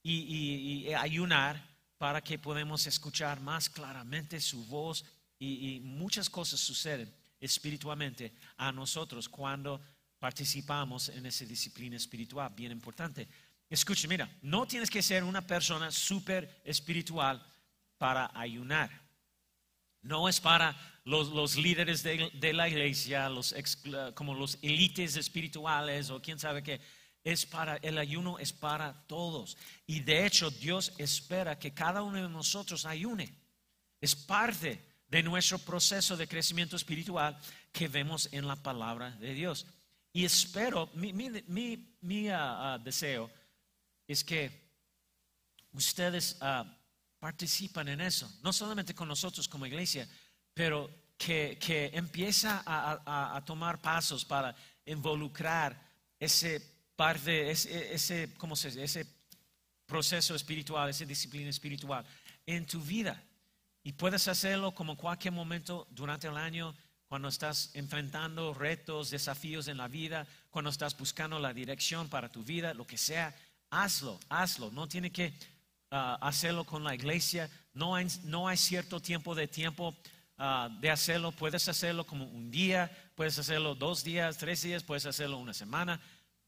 y, 0.03 0.92
ayunar 0.94 1.73
para 2.03 2.19
que 2.19 2.38
podamos 2.38 2.86
escuchar 2.86 3.39
más 3.39 3.69
claramente 3.69 4.41
su 4.41 4.65
voz 4.65 5.05
y, 5.39 5.75
y 5.75 5.79
muchas 5.79 6.29
cosas 6.29 6.60
suceden 6.60 7.10
espiritualmente 7.39 8.33
a 8.57 8.74
nosotros 8.74 9.29
cuando 9.29 9.79
participamos 10.19 11.07
en 11.07 11.25
esa 11.25 11.45
disciplina 11.45 11.95
espiritual, 11.95 12.51
bien 12.53 12.74
importante. 12.74 13.25
Escuche, 13.69 14.10
mira, 14.10 14.29
no 14.41 14.67
tienes 14.67 14.89
que 14.89 15.01
ser 15.01 15.24
una 15.24 15.48
persona 15.48 15.91
súper 15.91 16.62
espiritual 16.65 17.41
para 17.98 18.29
ayunar. 18.38 18.91
No 20.01 20.27
es 20.27 20.41
para 20.41 20.75
los, 21.05 21.29
los 21.29 21.55
líderes 21.55 22.03
de, 22.03 22.29
de, 22.33 22.51
la 22.51 22.67
iglesia, 22.67 23.29
los 23.29 23.55
como 24.13 24.33
los 24.33 24.57
élites 24.62 25.15
espirituales 25.15 26.10
o 26.10 26.22
quién 26.22 26.38
sabe 26.38 26.63
qué. 26.63 26.81
Es 27.24 27.46
para, 27.46 27.77
el 27.77 27.98
ayuno 27.98 28.38
es 28.39 28.51
para 28.51 28.94
todos. 29.08 29.58
Y 29.88 30.01
de 30.01 30.25
hecho 30.25 30.50
Dios 30.51 30.94
espera 30.98 31.58
que 31.58 31.74
cada 31.74 32.03
uno 32.03 32.22
de 32.22 32.30
nosotros 32.30 32.86
ayune. 32.86 33.34
Es 34.01 34.15
parte 34.15 34.84
de 35.08 35.24
nuestro 35.24 35.60
proceso 35.60 36.18
de 36.18 36.27
crecimiento 36.27 36.75
espiritual 36.75 37.38
que 37.72 37.88
vemos 37.88 38.27
en 38.32 38.48
la 38.48 38.56
palabra 38.56 39.12
de 39.12 39.34
Dios. 39.34 39.65
Y 40.12 40.25
espero, 40.25 40.89
mi, 40.96 41.13
mi, 41.13 41.30
mi, 41.48 41.98
mi 42.01 42.30
uh, 42.30 42.34
uh, 42.34 42.84
deseo 42.84 43.32
es 44.08 44.24
que 44.24 44.51
ustedes 45.72 46.38
uh, 46.42 46.68
participan 47.20 47.88
en 47.88 48.01
eso, 48.01 48.30
no 48.44 48.51
solamente 48.51 48.94
con 48.94 49.08
nosotros 49.08 49.48
como 49.48 49.65
iglesia, 49.65 50.08
pero 50.53 50.89
que, 51.18 51.58
que 51.60 51.92
empieza 51.94 52.63
a, 52.65 53.01
a, 53.06 53.38
a, 53.38 53.46
tomar 53.46 53.82
pasos 53.82 54.25
para 54.25 54.56
involucrar 54.86 55.80
ese 56.20 56.73
parte, 56.96 57.52
ese, 57.52 57.94
ese, 57.94 58.30
¿cómo 58.38 58.56
se 58.56 58.84
ese 58.84 59.06
proceso 59.86 60.36
espiritual, 60.36 60.90
esa 60.90 61.06
disciplina 61.06 61.50
espiritual 61.50 62.06
en 62.46 62.66
tu 62.66 62.82
vida. 62.82 63.22
Y 63.84 63.92
puedes 63.94 64.28
hacerlo 64.28 64.74
como 64.74 64.98
cualquier 64.98 65.34
momento 65.34 65.88
durante 65.92 66.28
el 66.28 66.38
año 66.38 66.74
cuando 67.08 67.28
estás 67.28 67.70
enfrentando 67.76 68.54
retos, 68.54 69.12
desafíos 69.12 69.68
en 69.68 69.78
la 69.78 69.88
vida, 69.88 70.26
cuando 70.50 70.72
estás 70.72 70.98
buscando 70.98 71.38
la 71.38 71.54
dirección 71.54 72.10
para 72.10 72.30
tu 72.30 72.44
vida, 72.44 72.74
lo 72.74 72.88
que 72.88 72.98
sea, 72.98 73.36
hazlo, 73.70 74.20
hazlo. 74.30 74.72
No 74.72 74.88
tiene 74.88 75.12
que 75.12 75.28
uh, 75.92 76.18
hacerlo 76.22 76.64
con 76.64 76.84
la 76.84 76.96
iglesia. 76.96 77.50
No 77.74 77.96
hay, 77.96 78.08
no 78.24 78.48
hay 78.48 78.58
cierto 78.58 79.00
tiempo 79.00 79.36
de 79.36 79.48
tiempo 79.48 79.96
uh, 80.40 80.70
de 80.80 80.90
hacerlo. 80.90 81.32
Puedes 81.32 81.68
hacerlo 81.68 82.04
como 82.08 82.26
un 82.26 82.50
día, 82.50 82.90
puedes 83.14 83.38
hacerlo 83.38 83.76
dos 83.76 84.04
días, 84.04 84.38
tres 84.38 84.64
días, 84.64 84.82
puedes 84.82 85.06
hacerlo 85.06 85.38
una 85.38 85.54
semana. 85.54 86.02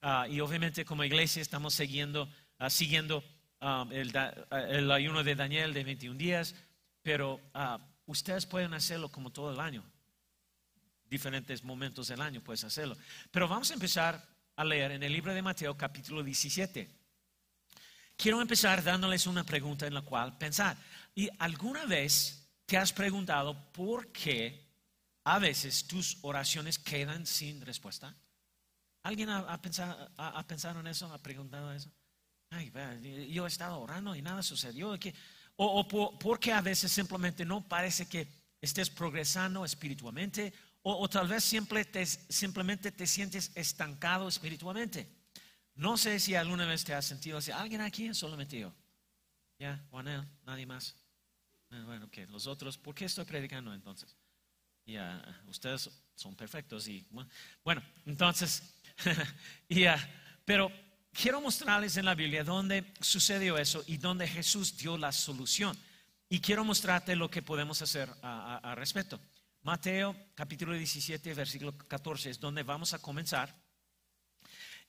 Uh, 0.06 0.32
y 0.32 0.40
obviamente 0.40 0.86
como 0.86 1.04
iglesia 1.04 1.42
estamos 1.42 1.74
siguiendo, 1.74 2.30
siguiendo 2.70 3.24
um, 3.60 3.92
el, 3.92 4.14
el, 4.70 4.92
ayuno 4.92 5.24
de 5.24 5.34
Daniel 5.34 5.74
de 5.74 5.84
21 5.84 6.16
días, 6.16 6.54
pero 7.02 7.42
ustedes 8.06 8.46
pueden 8.46 8.76
hacerlo 8.76 9.10
como 9.10 9.32
todo 9.32 9.52
el 9.52 9.60
año 9.60 9.84
diferentes 11.10 11.64
momentos 11.64 12.08
del 12.08 12.22
año 12.22 12.42
puedes 12.42 12.64
hacerlo. 12.64 12.98
Pero 13.32 13.48
vamos 13.48 13.72
a 13.72 13.74
empezar 13.74 14.22
a 14.56 14.64
leer 14.64 14.92
en 14.92 15.04
el 15.04 15.14
libro 15.14 15.34
de 15.34 15.42
Mateo 15.42 15.78
capítulo 15.78 16.24
17. 16.24 16.90
Quiero 18.18 18.42
empezar 18.42 18.84
dándoles 18.84 19.28
una 19.28 19.44
pregunta 19.44 19.88
en 19.88 19.94
la 19.94 20.02
cual 20.02 20.38
pensar. 20.38 20.78
¿Y 21.14 21.30
alguna 21.40 21.86
vez 21.86 22.48
te 22.66 22.78
has 22.78 22.94
preguntado 22.94 23.72
por 23.72 24.12
qué 24.12 24.62
a 25.24 25.40
veces 25.40 25.88
tus 25.88 26.18
oraciones 26.22 26.80
quedan 26.80 27.26
sin 27.26 27.62
respuesta? 27.62 28.14
¿Alguien 29.06 29.30
ha, 29.30 29.62
pensado, 29.62 30.10
ha, 30.18 30.48
pensado, 30.48 30.80
en 30.80 30.88
eso? 30.88 31.06
¿Ha 31.14 31.20
preguntado 31.20 31.72
eso? 31.72 31.92
Ay, 32.50 32.72
yo 33.30 33.46
he 33.46 33.48
estado 33.48 33.80
orando 33.80 34.16
y 34.16 34.22
nada 34.24 34.42
sucedió. 34.42 34.98
O, 35.58 35.66
o 35.66 35.88
por, 35.88 36.18
porque 36.18 36.52
a 36.52 36.62
veces 36.62 36.92
simplemente 36.92 37.46
no 37.46 37.68
parece 37.68 38.08
que 38.08 38.28
estés 38.60 38.90
progresando 38.90 39.64
espiritualmente 39.64 40.52
o, 40.82 41.08
tal 41.08 41.28
vez 41.28 41.44
simplemente 41.44 42.92
te 42.92 43.06
sientes 43.06 43.52
estancado 43.56 44.28
espiritualmente. 44.28 45.08
No 45.76 45.98
sé 45.98 46.20
si 46.20 46.34
alguna 46.34 46.66
vez 46.66 46.84
te 46.84 46.94
has 46.94 47.06
sentido 47.06 47.38
así. 47.38 47.52
¿Alguien 47.52 47.82
aquí? 47.82 48.12
Solamente 48.14 48.60
yo. 48.60 48.74
Ya, 49.60 49.84
Juanel, 49.92 50.24
nadie 50.46 50.66
más. 50.66 50.96
Ah, 51.72 51.82
bueno, 51.86 52.10
que 52.10 52.26
los 52.28 52.48
otros, 52.48 52.78
¿por 52.78 52.96
qué 52.96 53.06
estoy 53.06 53.26
predicando 53.26 53.72
entonces? 53.72 54.16
Ya, 54.86 55.44
ustedes 55.48 55.90
son 56.14 56.36
perfectos 56.36 56.88
y 56.88 57.08
bueno, 57.64 57.82
entonces, 58.06 58.75
ya, 59.70 59.98
pero 60.46 60.72
quiero 61.12 61.42
mostrarles 61.42 61.98
en 61.98 62.06
la 62.06 62.16
Biblia 62.16 62.44
dónde 62.44 62.94
sucedió 63.00 63.58
eso 63.58 63.84
y 63.88 63.98
dónde 63.98 64.28
Jesús 64.28 64.78
dio 64.78 64.98
la 64.98 65.12
solución. 65.12 65.78
Y 66.30 66.40
quiero 66.40 66.64
mostrarte 66.64 67.16
lo 67.16 67.30
que 67.30 67.42
podemos 67.42 67.82
hacer 67.82 68.10
al 68.22 68.76
respecto. 68.76 69.20
Mateo 69.62 70.16
capítulo 70.36 70.74
17, 70.74 71.34
versículo 71.34 71.78
14 71.78 72.32
es 72.32 72.40
donde 72.40 72.64
vamos 72.64 72.94
a 72.94 73.00
comenzar. 73.00 73.56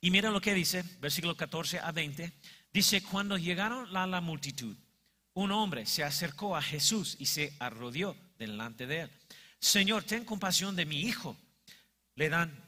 Y 0.01 0.11
mira 0.11 0.31
lo 0.31 0.41
que 0.41 0.55
dice, 0.55 0.83
versículo 1.01 1.37
14 1.37 1.81
a 1.81 1.93
20. 1.93 2.33
Dice, 2.73 3.03
cuando 3.03 3.39
llegaron 3.39 3.97
a 3.97 4.07
la 4.07 4.21
multitud, 4.21 4.77
un 5.35 5.53
hombre 5.53 5.87
se 5.87 6.05
acercó 6.05 6.57
a 6.57 6.63
Jesús 6.63 7.17
y 7.19 7.27
se 7.27 7.55
arrodilló 7.59 8.17
delante 8.39 8.87
de 8.87 9.03
él. 9.03 9.11
Señor, 9.59 10.05
ten 10.05 10.25
compasión 10.25 10.77
de 10.77 10.87
mi 10.87 11.01
hijo. 11.01 11.37
Le 12.15 12.29
dan 12.29 12.66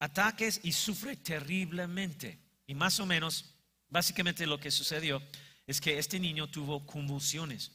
ataques 0.00 0.60
y 0.64 0.72
sufre 0.72 1.16
terriblemente. 1.16 2.40
Y 2.66 2.74
más 2.74 2.98
o 2.98 3.06
menos, 3.06 3.54
básicamente 3.88 4.46
lo 4.46 4.58
que 4.58 4.70
sucedió 4.70 5.22
es 5.66 5.80
que 5.80 5.98
este 5.98 6.18
niño 6.18 6.48
tuvo 6.48 6.84
convulsiones. 6.84 7.70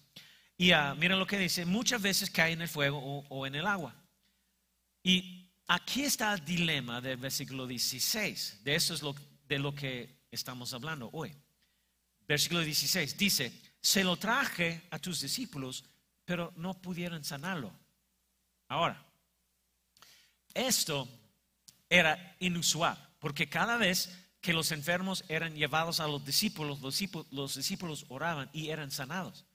Y 0.58 0.74
uh, 0.74 0.96
mira 0.98 1.16
lo 1.16 1.28
que 1.28 1.38
dice, 1.38 1.66
muchas 1.66 2.02
veces 2.02 2.30
cae 2.30 2.54
en 2.54 2.62
el 2.62 2.68
fuego 2.68 2.98
o, 2.98 3.26
o, 3.30 3.46
en 3.46 3.56
el 3.56 3.66
agua. 3.66 3.96
Y 5.04 5.50
aquí 5.68 6.04
está 6.04 6.34
el 6.34 6.44
dilema 6.44 7.00
del 7.00 7.18
versículo 7.18 7.68
16. 7.68 8.64
De 8.64 8.76
eso 8.76 8.94
es 8.94 9.02
lo, 9.02 9.16
de 9.48 9.60
lo 9.60 9.74
que 9.76 10.26
estamos 10.32 10.74
hablando 10.74 11.10
hoy. 11.14 11.34
Versículo 12.28 12.62
16 12.62 13.18
dice, 13.18 13.52
se 13.80 14.04
lo 14.04 14.18
traje 14.18 14.88
a 14.90 14.98
tus 14.98 15.22
discípulos, 15.22 15.84
pero 16.24 16.52
no 16.56 16.74
pudieron 16.82 17.24
sanarlo. 17.24 17.72
Ahora, 18.68 19.06
esto 20.54 21.08
era 21.90 22.36
inusual, 22.40 22.98
porque 23.20 23.50
cada 23.50 23.78
vez 23.78 24.18
que 24.42 24.54
los 24.54 24.72
enfermos 24.72 25.24
eran 25.28 25.56
llevados 25.56 26.00
a 26.00 26.08
los 26.08 26.24
discípulos, 26.26 26.80
los 26.82 26.94
discípulos, 26.94 27.28
los 27.32 27.56
discípulos 27.56 28.06
oraban 28.10 28.50
y 28.54 28.70
eran 28.70 28.92
sanados. 28.92 29.46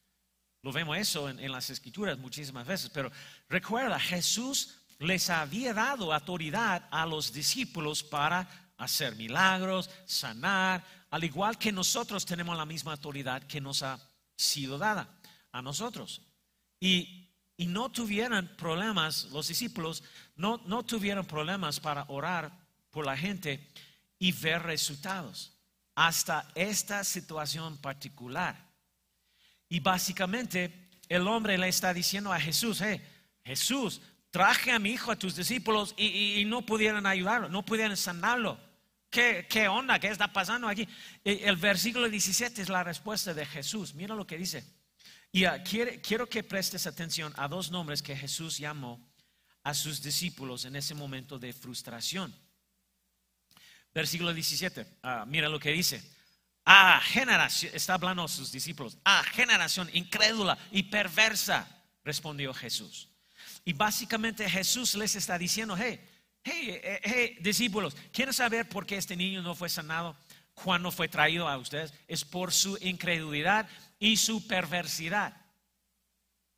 Lo 0.63 0.73
vemos 0.73 0.99
eso 0.99 1.29
en, 1.31 1.51
las 1.51 1.71
escrituras 1.71 2.19
muchísimas 2.19 2.67
veces, 2.67 2.91
pero 2.91 3.11
recuerda, 3.49 3.99
Jesús 3.99 4.77
les 4.99 5.31
había 5.31 5.73
dado 5.73 6.13
autoridad 6.13 6.87
a 6.91 7.07
los 7.07 7.33
discípulos 7.33 8.03
para 8.03 8.73
hacer 8.77 9.17
milagros, 9.17 9.89
sanar, 10.05 10.85
al 11.11 11.25
igual 11.25 11.57
que 11.57 11.73
nosotros 11.73 12.27
tenemos 12.27 12.57
la 12.57 12.67
misma 12.67 12.93
autoridad 12.93 13.43
que 13.45 13.61
nos 13.61 13.83
ha 13.83 13.99
sido 14.37 14.77
dada. 14.77 15.09
a 15.53 15.63
nosotros. 15.63 16.23
Y, 16.79 17.20
y 17.61 17.67
no 17.67 17.91
tuvieron 17.91 18.49
problemas, 18.57 19.25
los 19.33 19.49
discípulos 19.49 20.03
no, 20.35 20.63
no 20.65 20.83
tuvieron 20.83 21.27
problemas 21.27 21.79
para 21.79 22.07
orar 22.09 22.51
por 22.91 23.05
la 23.05 23.19
gente 23.19 23.69
y 24.19 24.33
ver 24.33 24.63
resultados 24.63 25.53
hasta 25.95 26.51
esta 26.55 27.05
situación 27.05 27.77
particular. 27.77 28.57
Y 29.69 29.79
básicamente 29.81 30.89
el 31.07 31.29
hombre 31.29 31.59
le 31.59 31.69
está 31.69 31.93
diciendo 31.93 32.33
a 32.33 32.41
Jesús, 32.41 32.81
hey, 32.81 32.99
Jesús, 33.45 34.01
traje 34.31 34.73
a 34.73 34.79
mi 34.79 34.93
hijo 34.93 35.13
a 35.13 35.17
tus 35.17 35.37
discípulos 35.37 35.93
y, 35.99 36.43
no 36.47 36.65
pudieron 36.65 37.05
ayudarlo, 37.05 37.51
no 37.51 37.63
pudieron 37.63 37.99
sanarlo. 37.99 38.59
¿Qué, 39.11 39.47
¿Qué, 39.51 39.69
onda? 39.69 39.99
¿Qué 39.99 40.09
está 40.09 40.33
pasando 40.33 40.67
aquí? 40.67 40.89
El 41.23 41.57
versículo 41.57 42.09
17 42.09 42.63
es 42.63 42.71
la 42.71 42.85
respuesta 42.85 43.35
de 43.35 43.45
Jesús. 43.45 43.95
Mira 43.95 44.15
lo 44.15 44.27
que 44.27 44.39
dice. 44.39 44.80
Y 45.33 45.45
ah, 45.45 45.63
quiero 45.63 46.29
que 46.29 46.43
prestes 46.43 46.87
atención 46.87 47.33
a 47.37 47.47
dos 47.47 47.71
nombres 47.71 48.03
que 48.03 48.17
Jesús 48.17 48.59
llamó 48.59 49.01
a 49.63 49.75
sus 49.75 50.03
discípulos 50.03 50.65
en 50.65 50.77
ese 50.77 50.95
momento 50.95 51.39
de 51.39 51.53
frustración. 51.53 52.35
Versículo 53.93 54.33
17, 54.33 54.87
ah, 55.03 55.25
mira 55.27 55.49
lo 55.49 55.59
que 55.59 55.71
dice. 55.71 56.03
Ah, 56.65 57.01
generación, 57.03 57.73
está 57.75 57.95
hablando 57.95 58.23
a 58.25 58.29
sus 58.29 58.53
discípulos, 58.53 58.99
ah, 59.05 59.25
generación 59.33 59.91
incrédula 59.93 60.59
y 60.71 60.85
perversa, 60.85 61.67
respondió 62.05 62.53
Jesús. 62.53 63.09
Y 63.65 63.73
básicamente 63.73 64.49
Jesús 64.49 64.95
les 64.95 65.17
está 65.17 65.39
diciendo, 65.39 65.77
hey, 65.77 66.01
hey, 66.45 66.81
eh, 66.83 67.01
hey, 67.03 67.37
discípulos, 67.41 67.97
¿quieren 68.13 68.35
saber 68.35 68.69
por 68.69 68.87
qué 68.87 68.97
este 68.97 69.17
niño 69.17 69.43
no 69.43 69.55
fue 69.55 69.69
sanado 69.69 70.17
cuando 70.55 70.93
fue 70.93 71.09
traído 71.09 71.49
a 71.49 71.59
ustedes? 71.59 71.93
Es 72.07 72.25
por 72.25 72.53
su 72.53 72.79
incredulidad 72.81 73.69
y 74.01 74.17
su 74.17 74.49
perversidad. 74.49 75.37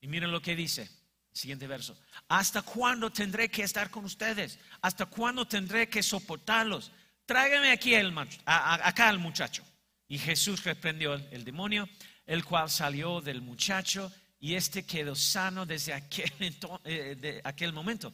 Y 0.01 0.09
miren 0.09 0.33
lo 0.33 0.41
que 0.41 0.57
dice, 0.57 0.89
siguiente 1.35 1.67
verso. 1.67 1.99
¿Hasta 2.29 2.63
cuándo 2.63 3.11
tendré 3.11 3.51
que 3.51 3.63
estar 3.63 3.91
con 3.91 4.07
ustedes? 4.07 4.59
¿Hasta 4.81 5.05
cuándo 5.05 5.47
tendré 5.47 5.91
que 5.91 6.03
soportarlos? 6.03 6.91
tráigame 7.27 7.71
aquí 7.71 7.95
el, 7.95 8.13
acá 8.45 9.09
al 9.09 9.19
muchacho. 9.19 9.65
Y 10.09 10.19
Jesús 10.19 10.65
reprendió 10.65 11.15
el 11.15 11.45
demonio, 11.45 11.89
el 12.27 12.45
cual 12.45 12.71
salió 12.71 13.21
del 13.21 13.41
muchacho 13.41 14.13
y 14.39 14.55
este 14.55 14.85
quedó 14.85 15.15
sano 15.15 15.65
desde 15.65 15.95
aquel, 15.95 16.31
eh, 16.85 17.41
aquel 17.45 17.73
momento. 17.73 18.13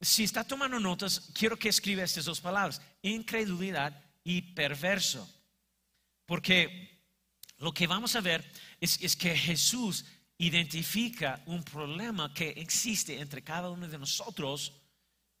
Si 0.00 0.24
está 0.24 0.44
tomando 0.44 0.78
notas, 0.78 1.30
quiero 1.34 1.56
que 1.56 1.68
escriba 1.68 2.02
estas 2.02 2.24
dos 2.24 2.40
palabras, 2.40 2.80
incredulidad 3.02 4.00
y 4.24 4.42
perverso. 4.42 5.28
Porque 6.26 6.91
lo 7.62 7.72
que 7.72 7.86
vamos 7.86 8.16
a 8.16 8.20
ver 8.20 8.44
es, 8.80 9.00
es 9.00 9.14
que 9.16 9.36
Jesús 9.36 10.04
identifica 10.36 11.40
un 11.46 11.62
problema 11.62 12.34
que 12.34 12.50
existe 12.50 13.20
entre 13.20 13.42
cada 13.42 13.70
uno 13.70 13.86
de 13.86 13.98
nosotros 13.98 14.72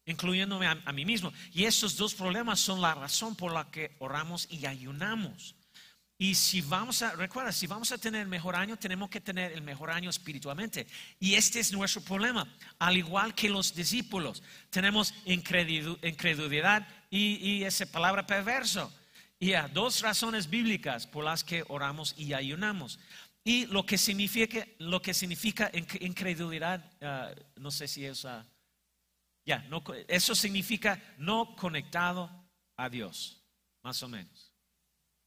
incluyéndome 0.06 0.66
a, 0.66 0.92
mí 0.92 1.04
mismo. 1.04 1.32
Y 1.52 1.64
esos 1.64 1.96
dos 1.96 2.14
problemas 2.14 2.60
son 2.60 2.80
la 2.80 2.94
razón 2.94 3.34
por 3.34 3.52
la 3.52 3.70
que 3.70 3.96
oramos 3.98 4.46
y 4.50 4.66
ayunamos. 4.66 5.56
Y 6.16 6.36
si 6.36 6.60
vamos 6.60 7.02
a, 7.02 7.12
recuerda, 7.16 7.50
si 7.50 7.66
vamos 7.66 7.90
a 7.90 7.98
tener 7.98 8.22
el 8.22 8.28
mejor 8.28 8.54
año, 8.54 8.76
tenemos 8.76 9.10
que 9.10 9.20
tener 9.20 9.50
el 9.52 9.62
mejor 9.62 9.90
año 9.90 10.08
espiritualmente. 10.08 10.86
Y 11.18 11.34
este 11.34 11.58
es 11.58 11.72
nuestro 11.72 12.02
problema. 12.02 12.46
Al 12.78 12.96
igual 12.96 13.34
que 13.34 13.50
los 13.50 13.74
discípulos, 13.74 14.42
tenemos 14.70 15.12
incredulidad 15.24 16.86
y, 17.10 17.34
y 17.36 17.64
esa 17.64 17.86
palabra 17.86 18.24
perverso. 18.24 18.92
Y 19.42 19.54
a 19.54 19.66
dos 19.66 20.02
razones 20.02 20.48
bíblicas 20.48 21.04
por 21.04 21.24
las 21.24 21.42
que 21.42 21.64
oramos 21.66 22.14
y 22.16 22.32
ayunamos. 22.32 23.00
Y 23.42 23.66
lo 23.66 23.84
que 23.84 23.98
significa, 23.98 24.64
lo 24.78 25.02
que 25.02 25.12
significa 25.12 25.68
incredulidad, 25.98 26.88
ah, 27.00 27.32
no 27.56 27.72
sé 27.72 27.88
si 27.88 28.06
es... 28.06 28.24
Uh, 28.24 28.44
ya, 29.44 29.68
eso 30.06 30.36
significa 30.36 31.02
no 31.18 31.56
conectado 31.56 32.30
a 32.76 32.88
Dios, 32.88 33.42
más 33.82 34.00
o 34.04 34.08
menos. 34.08 34.52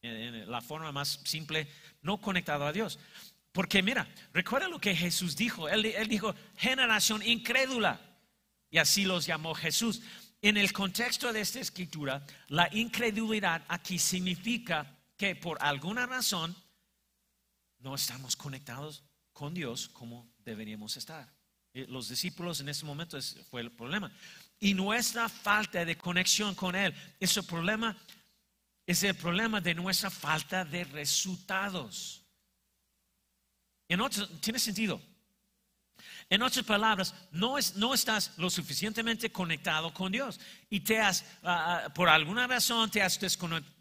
En, 0.01 0.49
la 0.49 0.61
forma 0.61 0.93
más 0.93 1.19
simple, 1.25 1.67
no 2.01 2.21
conectado 2.21 2.65
a 2.65 2.71
Dios. 2.71 2.97
Porque 3.51 3.83
mira, 3.83 4.07
recuerda 4.31 4.69
lo 4.69 4.79
que 4.79 4.95
Jesús 4.95 5.35
dijo. 5.35 5.67
Él, 5.67 5.87
él 5.87 6.07
dijo, 6.07 6.33
generación 6.55 7.21
incrédula. 7.21 7.99
Y 8.69 8.77
así 8.77 9.03
los 9.03 9.25
llamó 9.25 9.53
Jesús. 9.53 10.01
En 10.41 10.57
el 10.57 10.71
contexto 10.71 11.31
de 11.33 11.41
esta 11.41 11.59
escritura, 11.59 12.25
la 12.49 12.69
incredulidad 12.73 13.63
aquí 13.67 13.97
significa 13.97 14.99
que 15.17 15.35
por 15.35 15.57
alguna 15.61 16.05
razón 16.05 16.55
no 17.79 17.95
estamos 17.95 18.35
conectados 18.35 19.03
con 19.33 19.53
Dios 19.53 19.89
como 19.89 20.33
deberíamos 20.43 20.97
estar. 20.97 21.31
Eh, 21.73 21.85
los 21.89 22.09
discípulos 22.09 22.59
en 22.61 22.69
ese 22.69 22.85
momento 22.85 23.17
fue 23.49 23.61
el 23.61 23.71
problema. 23.71 24.11
Y 24.59 24.73
nuestra 24.73 25.27
falta 25.27 25.83
de 25.83 25.97
conexión 25.97 26.55
con 26.55 26.75
Él, 26.75 26.93
ese 27.19 27.43
problema 27.43 27.95
es 28.85 29.03
el 29.03 29.15
problema 29.15 29.59
de 29.59 29.73
nuestra 29.73 30.09
falta 30.09 30.63
de 30.63 30.83
resultados. 30.85 32.23
En 33.87 33.99
tiene 34.39 34.59
sentido. 34.59 35.01
En 36.29 36.41
otras 36.41 36.65
palabras, 36.65 37.13
no, 37.31 37.57
es, 37.57 37.75
no 37.75 37.93
estás 37.93 38.31
lo 38.37 38.49
suficientemente 38.49 39.31
conectado 39.31 39.93
con 39.93 40.11
Dios 40.11 40.39
y 40.69 40.79
te 40.79 40.99
has, 40.99 41.23
ah, 41.43 41.83
ah, 41.85 41.93
por 41.93 42.09
alguna 42.09 42.47
razón, 42.47 42.89
te 42.89 43.01
has 43.01 43.19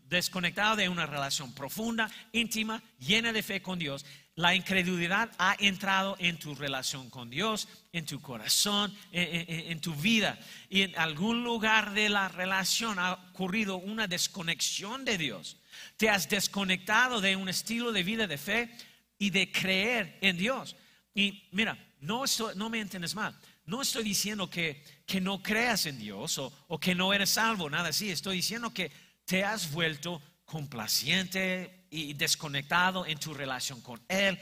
desconectado 0.09 0.77
de 0.77 0.89
una 0.89 1.07
relación 1.07 1.55
profunda, 1.55 2.11
íntima, 2.33 2.83
llena 2.99 3.33
de 3.33 3.43
fe 3.43 3.63
con 3.63 3.79
Dios 3.79 4.05
la 4.37 4.55
incredulidad 4.55 5.31
ha 5.39 5.57
entrado 5.61 6.17
en 6.19 6.39
tu 6.39 6.57
relación 6.57 7.09
con 7.09 7.31
Dios, 7.31 7.69
en 7.93 8.05
tu 8.05 8.21
corazón, 8.21 8.93
en, 9.13 9.81
tu 9.81 9.95
vida. 9.95 10.39
Y 10.69 10.83
en 10.83 10.99
algún 10.99 11.45
lugar 11.45 11.93
de 11.95 12.09
la 12.09 12.29
relación 12.29 12.99
ha 12.99 13.13
ocurrido 13.13 13.77
una 13.77 14.09
desconexión 14.09 15.05
de 15.05 15.19
Dios. 15.19 15.59
Te 15.97 16.11
has 16.11 16.29
desconectado 16.29 17.21
de 17.21 17.37
un 17.37 17.49
estilo 17.49 17.93
de 17.93 18.03
vida 18.03 18.27
de 18.27 18.39
fe 18.39 18.71
y 19.19 19.31
de 19.31 19.53
creer 19.53 20.19
en 20.21 20.37
Dios. 20.37 20.75
Y 21.15 21.45
mira, 21.53 21.79
no, 22.05 22.25
no 22.57 22.71
me 22.71 22.81
entiendes 22.81 23.15
mal. 23.15 23.37
No 23.67 23.83
estoy 23.83 24.05
diciendo 24.05 24.49
que, 24.51 24.85
que 25.07 25.21
no 25.21 25.43
creas 25.43 25.87
en 25.87 25.99
Dios 25.99 26.39
o, 26.39 26.53
o 26.69 26.79
que 26.79 26.95
no 26.95 27.13
eres 27.13 27.31
salvo, 27.31 27.71
nada 27.71 27.89
así. 27.89 28.11
Estoy 28.11 28.37
diciendo 28.37 28.73
que 28.73 28.93
te 29.25 29.43
has 29.43 29.73
vuelto 29.73 30.21
complaciente, 30.45 31.85
y 31.95 32.13
desconectado 32.15 33.07
en 33.07 33.19
tu 33.19 33.33
relación 33.33 33.81
con 33.81 34.03
Él 34.09 34.37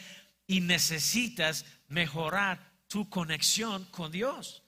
y 0.46 0.60
necesitas 0.60 1.66
mejorar 1.88 2.72
tu 2.88 3.10
conexión 3.10 3.84
con 3.86 4.10
Dios 4.10 4.62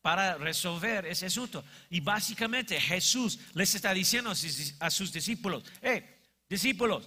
para 0.00 0.38
resolver 0.38 1.04
ese 1.04 1.26
asunto. 1.26 1.62
Y 1.90 2.00
básicamente 2.00 2.80
Jesús 2.80 3.38
les 3.52 3.74
está 3.74 3.92
diciendo 3.92 4.32
a 4.80 4.90
sus 4.90 5.12
discípulos, 5.12 5.64
hey, 5.82 6.02
discípulos, 6.48 7.06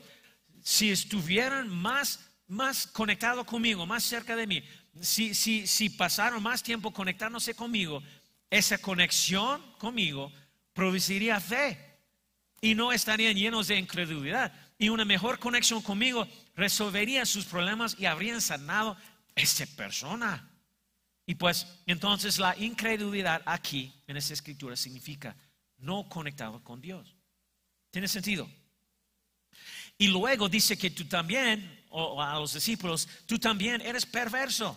si 0.62 0.92
estuvieran 0.92 1.68
más, 1.68 2.20
más 2.48 2.86
conectados 2.86 3.48
conmigo, 3.48 3.88
más 3.88 4.04
cerca 4.04 4.36
de 4.36 4.46
mí, 4.46 4.64
si, 5.02 5.34
si, 5.34 5.68
si 5.68 5.90
pasaron 5.90 6.44
más 6.44 6.62
tiempo 6.64 6.92
conectándose 6.92 7.56
conmigo, 7.56 8.02
esa 8.50 8.78
conexión 8.78 9.62
conmigo 9.78 10.32
produciría 10.74 11.40
fe 11.40 11.78
y 12.62 12.76
no 12.76 12.92
estarían 12.92 13.36
llenos 13.36 13.68
de 13.68 13.78
incredulidad 13.78 14.54
y 14.78 14.90
una 14.90 15.06
mejor 15.06 15.40
conexión 15.40 15.82
conmigo 15.82 16.28
resolvería 16.56 17.26
sus 17.26 17.46
problemas 17.46 17.96
y 17.98 18.06
habrían 18.06 18.42
sanado 18.42 18.92
a 19.36 19.66
persona. 19.76 20.50
Y 21.26 21.36
pues 21.36 21.68
entonces 21.86 22.38
la 22.38 22.56
incredulidad 22.58 23.42
aquí 23.46 23.94
en 24.08 24.18
esta 24.18 24.34
escritura 24.34 24.76
significa 24.76 25.36
no 25.78 26.08
conectado 26.10 26.64
con 26.64 26.82
Dios. 26.82 27.16
¿Tiene 27.92 28.08
sentido? 28.08 28.50
Y 29.98 30.08
luego 30.08 30.50
dice 30.50 30.78
que 30.78 30.90
tú 30.90 31.06
también, 31.06 31.83
o 31.96 32.22
a 32.22 32.40
los 32.40 32.54
discípulos, 32.54 33.08
tú 33.28 33.38
también 33.38 33.80
eres 33.82 34.06
perverso. 34.06 34.76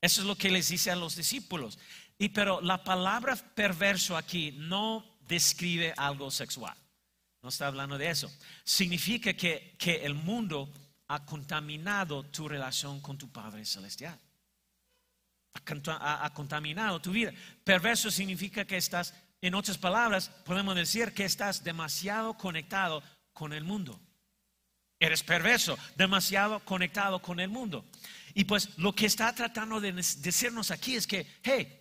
Eso 0.00 0.20
es 0.20 0.26
lo 0.26 0.36
que 0.36 0.50
les 0.50 0.68
dice 0.68 0.90
a 0.90 0.96
los 0.96 1.16
discípulos. 1.16 1.78
Y 2.16 2.28
pero 2.28 2.60
la 2.60 2.84
palabra 2.84 3.36
perverso 3.36 4.16
aquí 4.16 4.52
no 4.52 5.04
describe 5.26 5.92
algo 5.96 6.30
sexual. 6.30 6.76
No 7.42 7.48
está 7.48 7.66
hablando 7.66 7.98
de 7.98 8.10
eso. 8.10 8.32
Significa 8.64 9.34
que, 9.34 9.76
el 10.04 10.14
mundo 10.14 10.72
ha 11.08 11.24
contaminado 11.24 12.24
tu 12.24 12.48
relación 12.48 13.00
con 13.00 13.18
tu 13.18 13.30
Padre 13.30 13.64
Celestial. 13.64 14.18
Ha, 15.54 16.32
contaminado 16.34 17.00
tu 17.00 17.10
vida. 17.10 17.32
Perverso 17.64 18.10
significa 18.10 18.64
que 18.64 18.76
estás, 18.76 19.14
en 19.40 19.54
otras 19.54 19.78
palabras, 19.78 20.30
podemos 20.44 20.74
decir 20.76 21.12
que 21.14 21.24
estás 21.24 21.64
demasiado 21.64 22.34
conectado 22.34 23.02
con 23.32 23.52
el 23.52 23.64
mundo. 23.64 24.00
Eres 25.00 25.22
perverso, 25.22 25.78
demasiado 25.96 26.60
conectado 26.60 27.20
con 27.20 27.38
el 27.40 27.48
mundo. 27.48 27.84
Y 28.34 28.44
pues 28.44 28.76
lo 28.78 28.94
que 28.94 29.06
está 29.06 29.34
tratando 29.34 29.80
de 29.80 29.92
decirnos 29.92 30.70
aquí 30.70 30.96
es 30.96 31.06
que, 31.06 31.26
hey, 31.42 31.78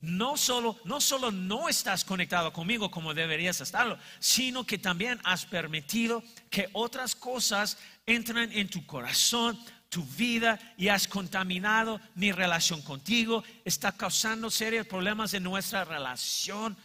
no 0.00 0.36
solo, 0.36 0.76
no 0.84 1.00
solo 1.00 1.30
no 1.30 1.68
estás 1.68 2.04
conectado 2.04 2.52
conmigo 2.52 2.90
como 2.90 3.14
deberías 3.14 3.60
estarlo, 3.60 3.98
sino 4.18 4.64
que 4.64 4.78
también 4.78 5.20
has 5.22 5.46
permitido 5.46 6.22
que 6.50 6.68
otras 6.72 7.14
cosas 7.14 7.78
entren 8.04 8.50
en 8.52 8.68
tu 8.68 8.84
corazón, 8.84 9.58
tu 9.88 10.04
vida 10.04 10.58
y 10.76 10.88
has 10.88 11.06
contaminado 11.06 12.00
mi 12.16 12.32
relación 12.32 12.82
contigo, 12.82 13.44
está 13.64 13.92
causando 13.92 14.50
serios 14.50 14.86
problemas 14.86 15.34
en 15.34 15.44
nuestra 15.44 15.84
relación. 15.84 16.76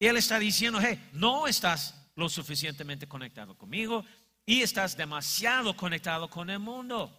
Y 0.00 0.06
Él 0.06 0.16
está 0.16 0.38
diciendo, 0.40 0.80
hey, 0.82 1.10
no 1.12 1.46
estás 1.46 1.94
lo 2.16 2.28
suficientemente 2.28 3.06
conectado 3.06 3.56
conmigo 3.56 4.04
y 4.50 4.62
estás 4.62 4.96
demasiado 4.96 5.76
conectado 5.76 6.28
con 6.28 6.50
el 6.50 6.58
mundo. 6.58 7.16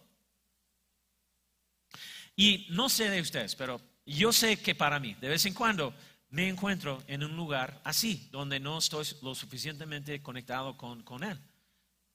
Y 2.36 2.66
no 2.68 2.90
sé 2.90 3.08
de 3.08 3.22
ustedes, 3.22 3.56
pero 3.56 3.80
yo 4.04 4.34
sé 4.34 4.60
que 4.60 4.74
para 4.74 5.00
mí, 5.00 5.14
de 5.18 5.30
vez 5.30 5.46
en 5.46 5.54
cuando, 5.54 5.94
me 6.28 6.46
encuentro 6.46 7.02
en 7.06 7.24
un 7.24 7.34
lugar 7.34 7.80
así, 7.84 8.28
donde 8.30 8.60
no 8.60 8.76
estoy 8.76 9.06
lo 9.22 9.34
suficientemente 9.34 10.20
conectado 10.20 10.76
con, 10.76 11.02
con 11.04 11.24
Él. 11.24 11.40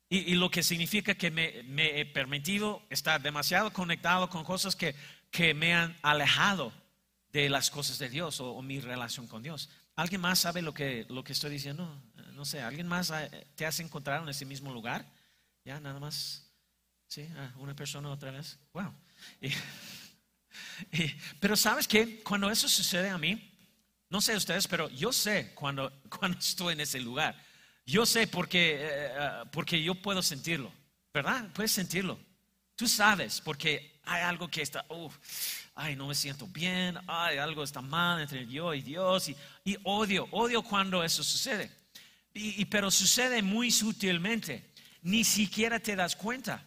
Y, 0.08 0.36
lo 0.36 0.52
que 0.52 0.62
significa 0.62 1.16
que 1.16 1.32
me, 1.32 2.00
he 2.00 2.06
permitido 2.06 2.84
estar 2.92 3.20
demasiado 3.20 3.74
conectado 3.74 4.30
con 4.30 4.44
cosas 4.44 4.76
que, 4.76 4.94
que 5.32 5.56
me 5.56 5.74
han 5.74 5.98
alejado 6.04 6.72
de 7.34 7.50
las 7.50 7.72
cosas 7.72 7.98
de 7.98 8.10
Dios 8.10 8.40
o, 8.40 8.62
mi 8.62 8.80
relación 8.80 9.28
con 9.28 9.42
Dios. 9.42 9.72
¿Alguien 9.96 10.22
más 10.22 10.38
sabe 10.38 10.62
lo 10.62 10.76
que, 10.76 11.08
lo 11.10 11.24
que 11.24 11.34
estoy 11.34 11.50
diciendo? 11.50 12.04
No 12.38 12.46
sé, 12.46 12.62
¿alguien 12.62 12.88
más 12.88 13.12
te 13.56 13.66
has 13.66 13.80
encontrado 13.80 14.22
en 14.22 14.30
ese 14.30 14.46
mismo 14.46 14.72
lugar? 14.72 15.04
Ya, 15.66 15.80
nada 15.80 16.00
más. 16.00 16.48
Sí, 17.08 17.28
ah, 17.36 17.52
una 17.58 17.76
persona 17.76 18.12
otra 18.12 18.30
vez. 18.30 18.60
Wow. 18.74 18.94
pero 21.40 21.56
sabes 21.56 21.88
que 21.88 22.22
cuando 22.22 22.52
eso 22.52 22.70
sucede 22.70 23.10
a 23.10 23.18
mí, 23.18 23.52
no 24.12 24.22
sé 24.22 24.36
ustedes, 24.36 24.68
pero 24.68 24.88
yo 24.90 25.12
sé 25.12 25.52
cuando, 25.56 25.92
cuando 26.10 26.38
estoy 26.38 26.74
en 26.74 26.82
ese 26.82 27.00
lugar. 27.00 27.36
Yo 27.88 28.06
sé 28.06 28.28
porque, 28.28 28.76
eh, 28.76 29.12
eh, 29.16 29.44
porque 29.52 29.82
yo 29.82 29.96
puedo 29.96 30.22
sentirlo, 30.22 30.72
¿verdad? 31.12 31.50
Puedes 31.56 31.72
sentirlo. 31.72 32.20
Tú 32.76 32.88
sabes, 32.88 33.42
porque 33.42 34.00
hay 34.04 34.22
algo 34.22 34.48
que 34.48 34.62
está, 34.62 34.86
ay, 35.74 35.96
no 35.96 36.06
me 36.06 36.14
siento 36.14 36.46
bien, 36.46 37.00
ay, 37.08 37.40
algo 37.40 37.64
está 37.64 37.82
mal 37.82 38.22
entre 38.22 38.46
yo 38.46 38.76
y 38.76 38.84
Dios, 38.84 39.30
y, 39.30 39.78
odio, 39.84 40.28
odio 40.30 40.62
cuando 40.62 41.04
eso 41.04 41.24
sucede. 41.24 41.72
Y, 42.38 42.66
pero 42.66 42.92
sucede 42.92 43.42
muy 43.42 43.72
sutilmente, 43.72 44.74
ni 45.02 45.24
siquiera 45.24 45.80
te 45.80 45.96
das 45.96 46.16
cuenta, 46.16 46.66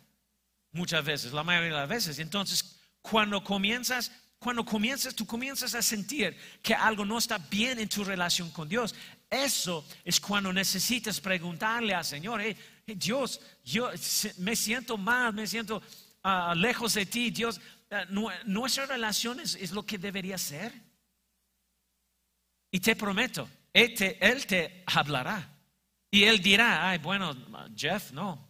muchas 0.72 1.04
veces, 1.04 1.33
la 1.33 1.44
mayoría 1.44 1.70
de 1.70 1.76
las 1.76 1.88
veces. 1.88 2.18
Entonces, 2.18 2.80
cuando 3.00 3.42
comienzas 3.42 4.11
cuando 4.40 4.64
comienzas, 4.64 5.14
tú 5.14 5.26
comienzas 5.26 5.74
a 5.74 5.83
sentir 5.83 6.35
que 6.62 6.74
algo 6.74 7.04
no 7.04 7.18
está 7.18 7.37
bien 7.37 7.78
en 7.78 7.90
tu 7.90 8.02
relación 8.02 8.50
con 8.50 8.70
Dios, 8.70 8.94
eso 9.28 9.87
es 10.02 10.18
cuando 10.18 10.50
necesitas 10.50 11.20
preguntarle 11.20 11.92
al 11.92 12.06
Señor, 12.06 12.40
Dios, 12.87 13.38
yo 13.62 13.90
me 14.38 14.56
siento 14.56 14.96
mal, 14.96 15.35
me 15.35 15.46
siento 15.46 15.83
ah, 16.22 16.54
lejos 16.56 16.94
de 16.94 17.04
ti, 17.04 17.30
Dios, 17.30 17.61
ah, 17.90 18.06
nuestra 18.46 18.87
relación 18.87 19.40
es, 19.40 19.72
lo 19.72 19.85
que 19.85 19.98
debería 19.98 20.38
ser. 20.38 20.72
Y 22.70 22.80
te 22.80 22.96
prometo, 22.96 23.46
él 23.74 23.94
te, 23.94 24.26
él 24.26 24.46
te 24.46 24.85
hablará. 24.87 25.49
Y 26.11 26.25
él 26.25 26.40
dirá, 26.40 26.88
ay, 26.88 26.99
bueno, 26.99 27.37
Jeff, 27.77 28.12
no. 28.12 28.49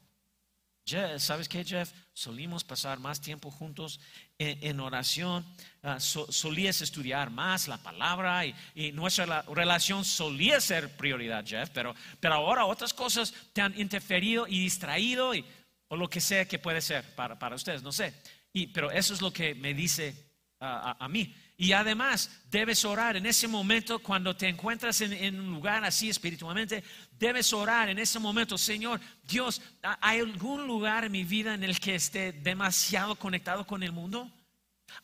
¿Sabes 1.18 1.48
qué, 1.48 1.64
Jeff? 1.64 1.92
Solimos 2.12 2.64
pasar 2.64 2.98
más 2.98 3.20
tiempo 3.20 3.50
juntos 3.50 4.00
en, 4.38 4.80
oración, 4.80 5.46
ah, 5.82 6.00
solías 6.00 6.80
estudiar 6.80 7.30
más 7.30 7.68
la 7.68 7.78
palabra 7.78 8.44
y, 8.46 8.92
nuestra 8.92 9.42
relación 9.42 10.04
solía 10.04 10.60
ser 10.60 10.96
prioridad, 10.96 11.44
Jeff, 11.46 11.70
pero, 11.72 11.94
pero 12.18 12.34
ahora 12.34 12.64
otras 12.64 12.92
cosas 12.92 13.32
te 13.52 13.60
han 13.60 13.78
interferido 13.78 14.48
y 14.48 14.60
distraído 14.60 15.34
y, 15.34 15.44
o 15.88 15.96
lo 15.96 16.08
que 16.08 16.20
sea 16.20 16.48
que 16.48 16.58
puede 16.58 16.80
ser 16.80 17.04
para, 17.14 17.38
para 17.38 17.54
ustedes, 17.56 17.82
no 17.82 17.92
sé. 17.92 18.14
Y, 18.52 18.68
pero 18.68 18.90
eso 18.90 19.14
es 19.14 19.20
lo 19.20 19.32
que 19.32 19.54
me 19.54 19.74
dice 19.74 20.14
ah, 20.60 20.96
a, 20.98 21.08
mí. 21.08 21.34
Y 21.60 21.72
además 21.72 22.30
debes 22.50 22.86
orar 22.86 23.18
en 23.18 23.26
ese 23.26 23.46
momento 23.46 23.98
cuando 23.98 24.34
te 24.34 24.48
encuentras 24.48 25.02
en, 25.02 25.38
un 25.38 25.50
lugar 25.50 25.84
así 25.84 26.08
espiritualmente, 26.08 26.82
debes 27.18 27.52
orar 27.52 27.90
en 27.90 27.98
ese 27.98 28.18
momento, 28.18 28.56
Señor, 28.56 28.98
Dios, 29.24 29.60
¿hay 29.82 30.20
algún 30.20 30.66
lugar 30.66 31.04
en 31.04 31.12
mi 31.12 31.22
vida 31.22 31.52
en 31.52 31.62
el 31.62 31.78
que 31.78 31.96
esté 31.96 32.32
demasiado 32.32 33.14
conectado 33.14 33.66
con 33.66 33.82
el 33.82 33.92
mundo? 33.92 34.30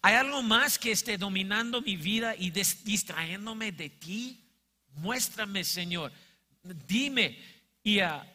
¿Hay 0.01 0.14
algo 0.14 0.42
más 0.42 0.79
que 0.79 0.92
esté 0.92 1.19
dominando 1.19 1.83
mi 1.83 1.95
vida 1.99 2.35
y 2.35 2.49
distrayéndome 2.51 3.73
de 3.73 3.90
ti? 3.90 4.42
Muéstrame, 4.95 5.62
Señor. 5.62 6.11
Dime. 6.62 7.38
Y 7.83 7.99
ah, 7.99 8.27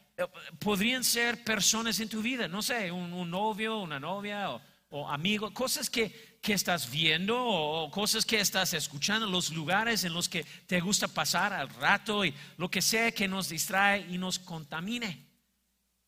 podrían 0.60 1.04
ser 1.04 1.44
personas 1.44 2.00
en 2.00 2.08
tu 2.08 2.22
vida, 2.22 2.48
no 2.48 2.62
sé, 2.62 2.92
un, 2.92 3.32
novio, 3.32 3.80
una 3.80 4.00
novia 4.00 4.62
o, 4.92 5.10
amigo, 5.10 5.52
cosas 5.56 5.90
que, 5.90 6.31
que, 6.42 6.54
estás 6.54 6.90
viendo 6.90 7.38
o, 7.38 7.90
cosas 7.92 8.26
que 8.26 8.40
estás 8.40 8.74
escuchando, 8.74 9.28
los 9.28 9.52
lugares 9.52 10.04
en 10.04 10.14
los 10.14 10.28
que 10.28 10.44
te 10.66 10.80
gusta 10.80 11.08
pasar 11.08 11.54
al 11.54 11.70
rato 11.70 12.26
y 12.26 12.34
lo 12.58 12.70
que 12.70 12.82
sea 12.82 13.12
que 13.12 13.28
nos 13.28 13.50
distrae 13.50 14.06
y 14.10 14.18
nos 14.18 14.40
contamine. 14.40 15.26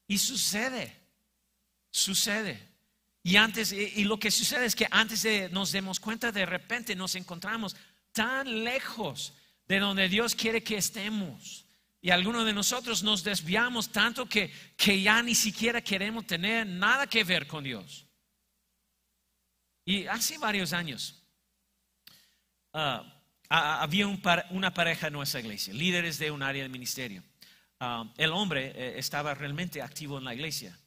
Y 0.08 0.18
sucede, 0.18 1.00
sucede. 1.92 2.74
Y 3.24 3.38
antes, 3.38 3.72
y 3.72 4.04
lo 4.04 4.20
que 4.20 4.32
sucede 4.32 4.66
es 4.66 4.76
que 4.76 4.88
antes 4.92 5.24
de 5.24 5.50
nos 5.50 5.72
demos 5.72 6.00
cuenta, 6.00 6.32
de 6.32 6.46
repente 6.46 6.96
nos 6.96 7.16
encontramos 7.16 7.76
tan 8.12 8.64
lejos 8.64 9.34
de 9.68 9.80
donde 9.80 10.10
Dios 10.10 10.36
quiere 10.36 10.64
que 10.64 10.78
estemos. 10.78 11.66
Y 12.02 12.10
algunos 12.10 12.46
de 12.46 12.52
nosotros 12.52 13.02
nos 13.02 13.24
desviamos 13.24 13.90
tanto 13.90 14.28
que, 14.28 14.52
que 14.76 15.02
ya 15.02 15.24
ni 15.24 15.36
siquiera 15.36 15.82
queremos 15.82 16.28
tener 16.28 16.68
nada 16.68 17.08
que 17.08 17.24
ver 17.24 17.48
con 17.48 17.64
Dios. 17.64 18.06
Y 19.86 20.08
hace 20.08 20.38
varios 20.38 20.74
años 20.74 21.24
ah, 22.74 23.04
había 23.50 24.08
una 24.08 24.74
pareja 24.74 25.08
en 25.08 25.14
nuestra 25.14 25.40
iglesia, 25.40 25.74
líderes 25.74 26.18
de 26.18 26.32
un 26.32 26.42
área 26.42 26.64
de 26.64 26.70
ministerio. 26.70 27.24
Ah, 27.80 28.12
el 28.18 28.32
hombre 28.32 28.74
eh, 28.76 29.00
estaba 29.00 29.34
realmente 29.34 29.82
activo 29.82 30.18
en 30.18 30.24
la 30.24 30.34
iglesia 30.34 30.78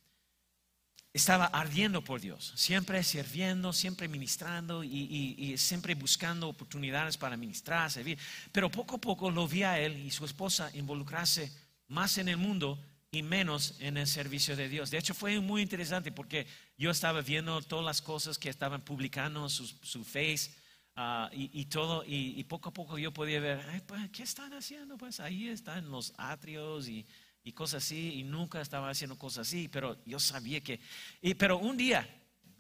estaba 1.17 1.47
ardiendo 1.47 2.05
por 2.05 2.21
Dios, 2.21 2.53
siempre 2.57 3.03
sirviendo, 3.03 3.73
siempre 3.73 4.07
ministrando 4.07 4.85
y, 4.85 5.57
siempre 5.57 5.95
buscando 5.95 6.47
oportunidades 6.47 7.17
para 7.17 7.39
ministrar, 7.39 7.91
servir. 7.91 8.19
Pero 8.53 8.71
poco 8.71 8.97
a 8.97 9.01
poco 9.01 9.31
lo 9.31 9.49
vi 9.49 9.63
a 9.63 9.81
él 9.81 9.97
y 9.97 10.11
su 10.11 10.27
esposa 10.27 10.71
involucrarse 10.75 11.51
más 11.89 12.19
en 12.19 12.29
el 12.29 12.37
mundo 12.37 12.79
y 13.11 13.23
menos 13.23 13.77
en 13.81 13.97
el 13.97 14.07
servicio 14.07 14.57
de 14.57 14.69
Dios. 14.69 14.91
De 14.91 14.99
hecho, 14.99 15.15
fue 15.15 15.41
muy 15.41 15.63
interesante 15.63 16.13
porque 16.13 16.47
yo 16.77 16.91
estaba 16.91 17.21
viendo 17.23 17.63
todas 17.63 17.85
las 17.85 18.03
cosas 18.03 18.39
que 18.39 18.49
estaban 18.49 18.83
publicando, 18.83 19.49
su, 19.49 19.67
su 19.67 20.05
face 20.05 20.51
ah, 20.97 21.31
y, 21.33 21.65
todo, 21.67 22.05
y, 22.07 22.43
poco 22.45 22.71
a 22.71 22.73
poco 22.73 22.99
yo 22.99 23.13
podía 23.13 23.41
ver, 23.41 23.85
pues, 23.87 24.11
¿qué 24.11 24.23
están 24.23 24.53
haciendo? 24.53 24.97
Pues 24.99 25.21
ahí 25.21 25.49
están 25.49 25.91
los 25.91 26.13
atrios 26.17 26.89
y 26.89 27.07
y 27.47 27.53
cosas 27.53 27.85
así, 27.85 28.15
y 28.15 28.25
nunca 28.25 28.61
estaba 28.61 28.91
haciendo 28.91 29.17
cosas 29.17 29.47
así, 29.47 29.69
pero 29.69 29.97
yo 30.05 30.19
sabía 30.19 30.61
que... 30.61 30.81
Y, 31.23 31.35
pero 31.35 31.59
un 31.59 31.77
día 31.77 32.05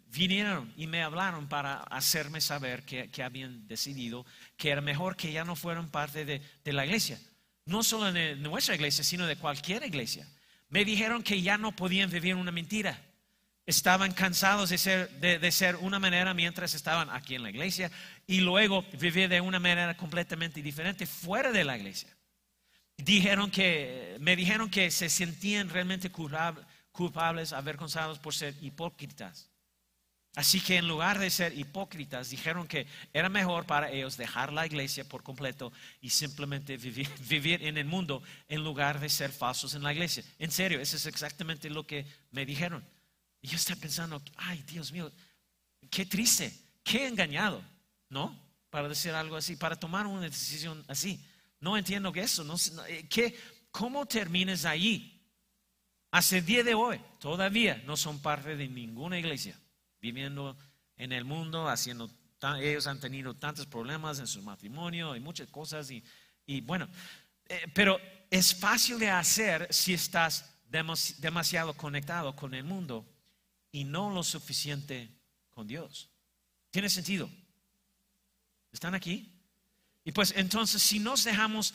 vinieron 0.07 0.73
y 0.77 0.87
me 0.87 1.03
hablaron 1.03 1.49
para 1.49 1.81
hacerme 1.83 2.41
saber 2.41 2.85
que, 2.85 3.11
que, 3.11 3.25
habían 3.25 3.67
decidido 3.67 4.25
que 4.57 4.71
era 4.71 4.81
mejor 4.81 5.17
que 5.17 5.33
ya 5.33 5.45
no 5.45 5.57
fueran 5.57 5.91
parte 5.91 6.25
de, 6.25 6.41
de 6.63 6.73
la 6.73 6.87
iglesia, 6.87 7.21
no 7.65 7.83
solo 7.83 8.13
de 8.13 8.37
nuestra 8.37 8.77
iglesia, 8.77 9.03
sino 9.03 9.27
de 9.27 9.35
cualquier 9.35 9.83
iglesia. 9.83 10.25
Me 10.69 10.85
dijeron 10.85 11.23
que 11.23 11.43
ya 11.43 11.59
no 11.59 11.75
podían 11.75 12.11
vivir 12.11 12.35
una 12.35 12.53
mentira. 12.53 13.01
Estaban 13.67 14.13
cansados 14.13 14.71
de 14.71 14.79
ser, 14.79 15.11
de, 15.21 15.53
ser 15.53 15.77
una 15.77 15.99
manera 15.99 16.35
mientras 16.35 16.75
estaban 16.75 17.11
aquí 17.11 17.35
en 17.35 17.43
la 17.43 17.51
iglesia 17.51 17.91
y 18.27 18.41
luego 18.41 18.85
vivir 19.01 19.29
de 19.29 19.41
una 19.41 19.59
manera 19.59 19.97
completamente 19.97 20.63
diferente 20.63 21.05
fuera 21.05 21.51
de 21.51 21.65
la 21.65 21.77
iglesia 21.77 22.17
dijeron 22.97 23.51
que, 23.51 24.17
me 24.21 24.37
dijeron 24.37 24.71
que 24.71 24.91
se 24.91 25.09
sentían 25.09 25.69
realmente 25.69 26.11
culpables, 26.11 27.53
avergonzados 27.53 28.19
por 28.19 28.35
ser 28.35 28.55
hipócritas. 28.63 29.51
Así 30.37 30.61
que 30.61 30.77
en 30.77 30.87
lugar 30.87 31.19
de 31.19 31.31
ser 31.31 31.59
hipócritas, 31.59 32.29
dijeron 32.29 32.69
que 32.69 32.87
era 33.15 33.31
mejor 33.31 33.65
para 33.65 33.91
ellos 33.91 34.19
dejar 34.19 34.53
la 34.53 34.67
iglesia 34.67 35.03
por 35.03 35.23
completo 35.23 35.73
y 36.03 36.11
simplemente 36.11 36.77
vivir, 36.77 37.09
vivir, 37.27 37.65
en 37.65 37.79
el 37.79 37.87
mundo 37.87 38.23
en 38.47 38.63
lugar 38.63 39.01
de 39.01 39.09
ser 39.09 39.33
falsos 39.33 39.73
en 39.73 39.83
la 39.83 39.95
iglesia. 39.95 40.23
En 40.39 40.51
serio, 40.51 40.79
eso 40.79 40.97
es 40.97 41.07
exactamente 41.07 41.71
lo 41.71 41.87
que 41.87 42.05
me 42.33 42.45
dijeron. 42.45 42.85
Y 43.41 43.49
yo 43.49 43.57
estaba 43.57 43.81
pensando, 43.81 44.23
ay 44.37 44.63
Dios 44.67 44.93
mío, 44.93 45.11
qué 45.89 46.05
triste, 46.05 46.53
qué 46.85 47.07
engañado, 47.07 47.65
¿no? 48.11 48.39
Para 48.69 48.91
decir 48.91 49.13
algo 49.13 49.37
así, 49.37 49.57
para 49.57 49.77
tomar 49.77 50.07
una 50.07 50.21
decisión 50.21 50.85
así. 50.87 51.19
No 51.61 51.79
entiendo 51.79 52.13
que 52.13 52.21
eso, 52.21 52.45
no, 52.45 52.57
eh, 52.89 53.07
¿qué, 53.09 53.35
¿cómo 53.71 54.05
termines 54.05 54.67
ahí? 54.67 55.19
Hasta 56.11 56.37
el 56.37 56.45
día 56.45 56.63
de 56.63 56.75
hoy, 56.75 57.01
todavía 57.21 57.83
no 57.87 57.97
son 57.97 58.21
parte 58.21 58.55
de 58.55 58.69
ninguna 58.69 59.19
iglesia, 59.19 59.59
viviendo 60.07 60.57
en 60.97 61.13
el 61.13 61.25
mundo, 61.25 61.69
haciendo, 61.69 62.09
ellos 62.61 62.87
han 62.87 63.01
tenido 63.01 63.35
tantos 63.35 63.67
problemas 63.67 64.21
en 64.21 64.27
su 64.27 64.41
matrimonio 64.41 65.17
y 65.17 65.21
muchas 65.21 65.49
cosas, 65.49 65.91
y, 65.91 66.61
bueno, 66.61 66.89
eh, 67.49 67.67
pero 67.75 67.99
es 68.31 68.55
fácil 68.55 68.99
de 68.99 69.11
hacer 69.11 69.67
si 69.71 69.95
estás 69.95 70.55
demasiado 71.19 71.75
conectado 71.75 72.37
con 72.37 72.55
el 72.55 72.65
mundo 72.65 73.05
y 73.73 73.85
no 73.85 74.11
lo 74.11 74.23
suficiente 74.23 75.11
con 75.51 75.67
Dios. 75.67 76.09
¿Tiene 76.71 76.89
sentido? 76.89 77.29
¿Están 78.73 78.95
aquí? 78.95 79.33
Y 80.05 80.13
pues 80.13 80.33
entonces 80.37 80.83
si 80.83 81.01
nos 81.01 81.25
dejamos, 81.25 81.75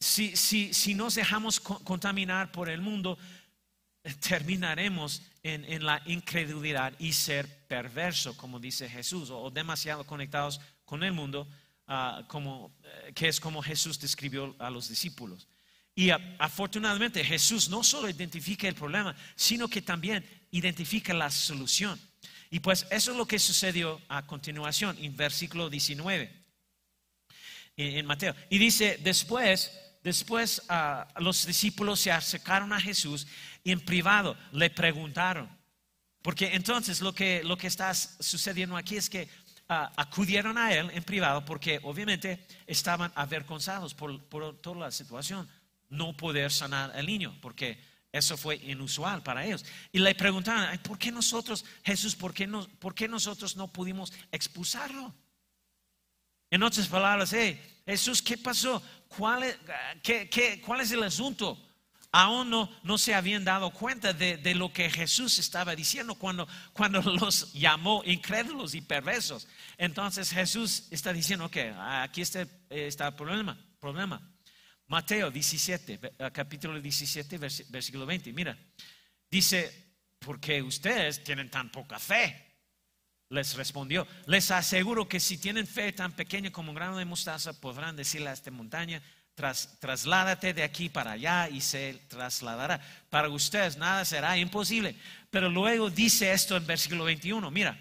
si, 0.00 0.34
si, 0.36 0.74
si 0.74 0.94
nos 0.94 1.14
dejamos 1.14 1.60
contaminar 1.60 2.50
por 2.50 2.68
el 2.68 2.80
mundo, 2.80 3.18
terminaremos 4.14 5.22
en, 5.42 5.84
la 5.84 6.02
incredulidad 6.06 6.92
y 6.98 7.12
ser 7.12 7.48
perverso, 7.66 8.36
como 8.36 8.58
dice 8.58 8.88
Jesús, 8.88 9.30
o, 9.30 9.50
demasiado 9.50 10.04
conectados 10.04 10.60
con 10.84 11.02
el 11.02 11.12
mundo, 11.12 11.48
ah, 11.86 12.24
como, 12.28 12.72
eh, 12.82 13.12
que 13.14 13.28
es 13.28 13.40
como 13.40 13.62
Jesús 13.62 13.98
describió 13.98 14.54
a 14.58 14.70
los 14.70 14.88
discípulos. 14.88 15.46
Y 15.94 16.10
afortunadamente 16.38 17.24
Jesús 17.24 17.68
no 17.68 17.82
solo 17.82 18.08
identifica 18.08 18.68
el 18.68 18.76
problema, 18.76 19.16
sino 19.34 19.66
que 19.66 19.82
también 19.82 20.24
identifica 20.52 21.12
la 21.12 21.28
solución. 21.28 21.98
Y 22.50 22.60
pues 22.60 22.86
eso 22.90 23.10
es 23.10 23.16
lo 23.16 23.26
que 23.26 23.38
sucedió 23.38 24.00
a 24.08 24.24
continuación, 24.24 24.96
en 25.00 25.16
versículo 25.16 25.68
19, 25.68 26.32
en, 27.76 28.06
Mateo. 28.06 28.34
Y 28.48 28.58
dice, 28.58 28.98
después, 29.02 29.72
después 30.02 30.62
ah, 30.68 31.08
los 31.18 31.46
discípulos 31.46 32.00
se 32.00 32.12
acercaron 32.12 32.72
a 32.72 32.80
Jesús 32.80 33.26
y 33.64 33.72
en 33.72 33.80
privado 33.80 34.36
le 34.52 34.70
preguntaron. 34.70 35.48
Porque 36.22 36.54
entonces 36.54 37.00
lo 37.00 37.14
que, 37.14 37.42
lo 37.44 37.56
que 37.56 37.66
está 37.66 37.94
sucediendo 37.94 38.76
aquí 38.76 38.96
es 38.96 39.08
que 39.08 39.28
ah, 39.68 39.92
acudieron 39.96 40.58
a 40.58 40.72
él 40.72 40.90
en 40.92 41.02
privado 41.02 41.44
porque 41.44 41.80
obviamente 41.82 42.46
estaban 42.66 43.12
avergonzados 43.14 43.94
por, 43.94 44.22
por 44.24 44.60
toda 44.60 44.76
la 44.76 44.90
situación 44.90 45.48
no 45.88 46.16
poder 46.16 46.50
sanar 46.50 46.92
al 46.94 47.06
niño, 47.06 47.36
porque 47.40 47.78
eso 48.12 48.36
fue 48.36 48.56
inusual 48.56 49.22
para 49.22 49.44
ellos. 49.44 49.64
Y 49.92 49.98
le 49.98 50.14
preguntaron, 50.14 50.78
¿por 50.78 50.98
qué 50.98 51.12
nosotros, 51.12 51.64
Jesús, 51.84 52.14
por 52.14 52.32
qué, 52.34 52.46
no, 52.46 52.66
por 52.78 52.94
qué 52.94 53.08
nosotros 53.08 53.56
no 53.56 53.72
pudimos 53.72 54.12
expulsarlo? 54.32 55.14
En 56.50 56.62
otras 56.62 56.88
palabras, 56.88 57.34
Jesús, 57.86 58.22
¿qué 58.22 58.38
pasó? 58.38 58.82
¿Cuál 59.08 59.42
es, 59.42 59.58
qué, 60.02 60.62
cuál 60.64 60.80
es 60.80 60.92
el 60.92 61.02
asunto? 61.02 61.58
Aún 62.10 62.48
no, 62.48 62.98
se 62.98 63.14
habían 63.14 63.44
dado 63.44 63.70
cuenta 63.70 64.14
de, 64.14 64.54
lo 64.54 64.72
que 64.72 64.88
Jesús 64.88 65.38
estaba 65.38 65.76
diciendo 65.76 66.14
cuando, 66.14 66.48
los 67.20 67.52
llamó 67.52 68.02
incrédulos 68.06 68.74
y 68.74 68.80
perversos. 68.80 69.46
Entonces 69.76 70.30
Jesús 70.30 70.88
está 70.90 71.12
diciendo, 71.12 71.50
que 71.50 71.74
aquí 71.76 72.22
está, 72.22 72.42
el 73.08 73.14
problema. 73.14 73.58
problema. 73.78 74.22
Mateo 74.86 75.30
17, 75.30 76.00
eh, 76.02 76.30
capítulo 76.32 76.80
17, 76.80 77.36
versículo 77.68 78.06
20. 78.06 78.32
Mira, 78.32 78.56
dice, 79.30 79.92
porque 80.18 80.62
ustedes 80.62 81.22
tienen 81.22 81.50
tan 81.50 81.70
poca 81.70 81.98
fe. 81.98 82.47
Les 83.30 83.54
respondió, 83.54 84.06
les 84.26 84.50
aseguro 84.50 85.06
que 85.06 85.20
si 85.20 85.36
tienen 85.36 85.66
fe 85.66 85.92
tan 85.92 86.12
pequeña 86.12 86.50
como 86.50 86.70
un 86.70 86.76
grano 86.76 86.96
de 86.96 87.04
mostaza, 87.04 87.52
podrán 87.52 87.94
decirle 87.94 88.30
a 88.30 88.32
esta 88.32 88.50
montaña, 88.50 89.02
trasládate 89.34 90.54
de 90.54 90.62
aquí 90.62 90.88
para 90.88 91.12
allá 91.12 91.48
y 91.48 91.60
se 91.60 92.00
trasladará. 92.08 92.80
Para 93.10 93.28
ustedes 93.28 93.76
nada 93.76 94.04
será 94.04 94.36
imposible. 94.38 94.96
Pero 95.30 95.50
luego 95.50 95.90
dice 95.90 96.32
esto 96.32 96.56
en 96.56 96.66
versículo 96.66 97.04
21, 97.04 97.50
mira, 97.50 97.78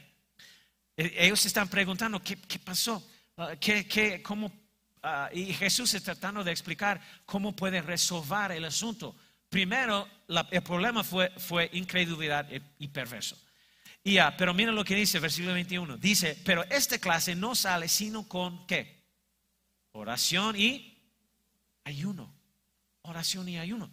e, 0.98 1.14
ellos 1.18 1.46
están 1.46 1.70
preguntando, 1.70 2.22
¿qué, 2.22 2.38
pasó? 2.60 3.02
Ah, 3.38 3.56
¿Qué, 3.60 3.88
qué, 3.88 4.22
¿Cómo 4.22 4.52
Ah, 5.10 5.30
y 5.32 5.54
Jesús 5.54 5.94
está 5.94 6.14
tratando 6.14 6.44
de 6.44 6.52
explicar 6.52 7.00
cómo 7.26 7.56
puede 7.56 7.82
resolver 7.82 8.52
el 8.52 8.66
asunto. 8.66 9.16
Primero, 9.50 10.08
el 10.52 10.62
problema 10.62 11.02
fue, 11.04 11.30
fue 11.38 11.70
incredulidad 11.74 12.46
y, 12.78 12.88
perverso. 12.90 13.38
Pero 14.38 14.54
mira 14.54 14.72
lo 14.72 14.86
que 14.86 14.96
dice, 14.96 15.20
versículo 15.20 15.54
21. 15.54 15.98
Dice, 15.98 16.40
pero 16.46 16.64
esta 16.70 16.98
clase 16.98 17.36
no 17.36 17.56
sale 17.56 17.90
sino 17.90 18.28
con 18.28 18.66
qué? 18.66 19.04
Oración 19.92 20.56
y 20.56 20.98
ayuno. 21.84 22.34
Oración 23.02 23.50
y 23.50 23.58
ayuno. 23.58 23.90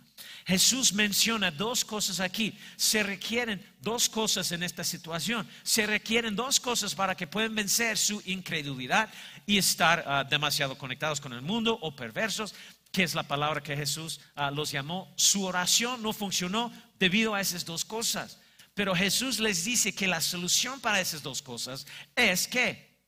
Jesús 0.47 0.93
menciona 0.93 1.51
dos 1.51 1.85
cosas 1.85 2.21
aquí. 2.21 2.57
Se 2.77 3.03
requieren 3.03 3.65
dos 3.81 4.09
cosas 4.09 4.53
en 4.53 4.63
esta 4.63 4.85
situación. 4.85 5.49
Se 5.63 5.87
requieren 5.87 6.37
dos 6.37 6.61
cosas 6.61 6.95
para 6.95 7.17
que 7.17 7.27
puedan 7.27 7.55
vencer 7.55 7.99
su 7.99 8.23
incredulidad 8.27 9.13
y 9.47 9.59
estar 9.59 10.05
ah, 10.07 10.25
demasiado 10.25 10.77
conectados 10.79 11.21
con 11.21 11.33
el 11.33 11.43
mundo 11.43 11.79
o 11.81 11.95
perversos, 11.95 12.55
que 12.93 13.03
es 13.03 13.15
la 13.15 13.25
palabra 13.25 13.63
que 13.63 13.77
Jesús 13.77 14.21
ah, 14.37 14.51
los 14.51 14.71
llamó. 14.71 15.13
Su 15.17 15.45
oración 15.45 16.03
no 16.03 16.13
funcionó 16.13 16.73
debido 16.99 17.35
a 17.35 17.41
esas 17.41 17.65
dos 17.65 17.85
cosas. 17.85 18.39
Pero 18.75 18.95
Jesús 18.95 19.39
les 19.39 19.65
dice 19.65 19.95
que 19.95 20.09
la 20.09 20.21
solución 20.21 20.81
para 20.81 21.01
esas 21.01 21.23
dos 21.23 21.41
cosas 21.41 21.87
es 22.17 22.49
que 22.49 22.99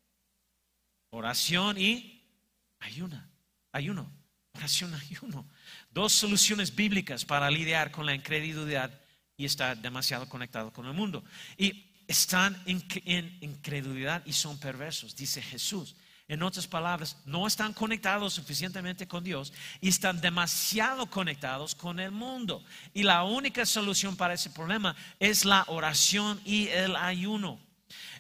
oración 1.10 1.76
y 1.76 2.22
ayuna, 2.78 3.28
ayuno, 3.72 4.10
oración, 4.54 4.94
ayuno. 5.10 5.48
Dos 5.90 6.12
soluciones 6.12 6.74
bíblicas 6.74 7.24
para 7.24 7.50
lidiar 7.50 7.90
con 7.90 8.06
la 8.06 8.14
incredulidad 8.14 9.00
y 9.36 9.44
estar 9.44 9.76
demasiado 9.76 10.28
conectado 10.28 10.72
con 10.72 10.86
el 10.86 10.94
mundo. 10.94 11.24
Y 11.58 11.90
están 12.06 12.62
en 12.66 13.38
incredulidad 13.40 14.24
y 14.24 14.32
son 14.32 14.58
perversos, 14.58 15.16
dice 15.16 15.42
Jesús. 15.42 15.96
En 16.28 16.42
otras 16.42 16.66
palabras, 16.66 17.16
no 17.24 17.46
están 17.46 17.72
conectados 17.72 18.34
suficientemente 18.34 19.06
con 19.06 19.22
Dios 19.22 19.52
y 19.80 19.88
están 19.88 20.20
demasiado 20.20 21.06
conectados 21.06 21.74
con 21.74 22.00
el 22.00 22.10
mundo. 22.10 22.64
Y 22.92 23.04
la 23.04 23.22
única 23.22 23.64
solución 23.64 24.16
para 24.16 24.34
ese 24.34 24.50
problema 24.50 24.96
es 25.20 25.44
la 25.44 25.64
oración 25.68 26.40
y 26.44 26.66
el 26.68 26.96
ayuno. 26.96 27.60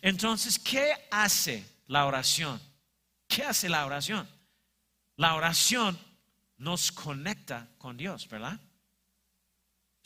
Entonces, 0.02 0.56
¿qué 0.56 0.92
hace 1.10 1.66
la 1.88 2.06
oración? 2.06 2.60
¿Qué 3.26 3.42
hace 3.42 3.68
la 3.68 3.84
oración? 3.84 4.28
La 5.16 5.34
oración 5.34 5.98
nos 6.58 6.92
conecta 6.92 7.68
con 7.78 7.96
Dios, 7.96 8.28
¿verdad? 8.28 8.60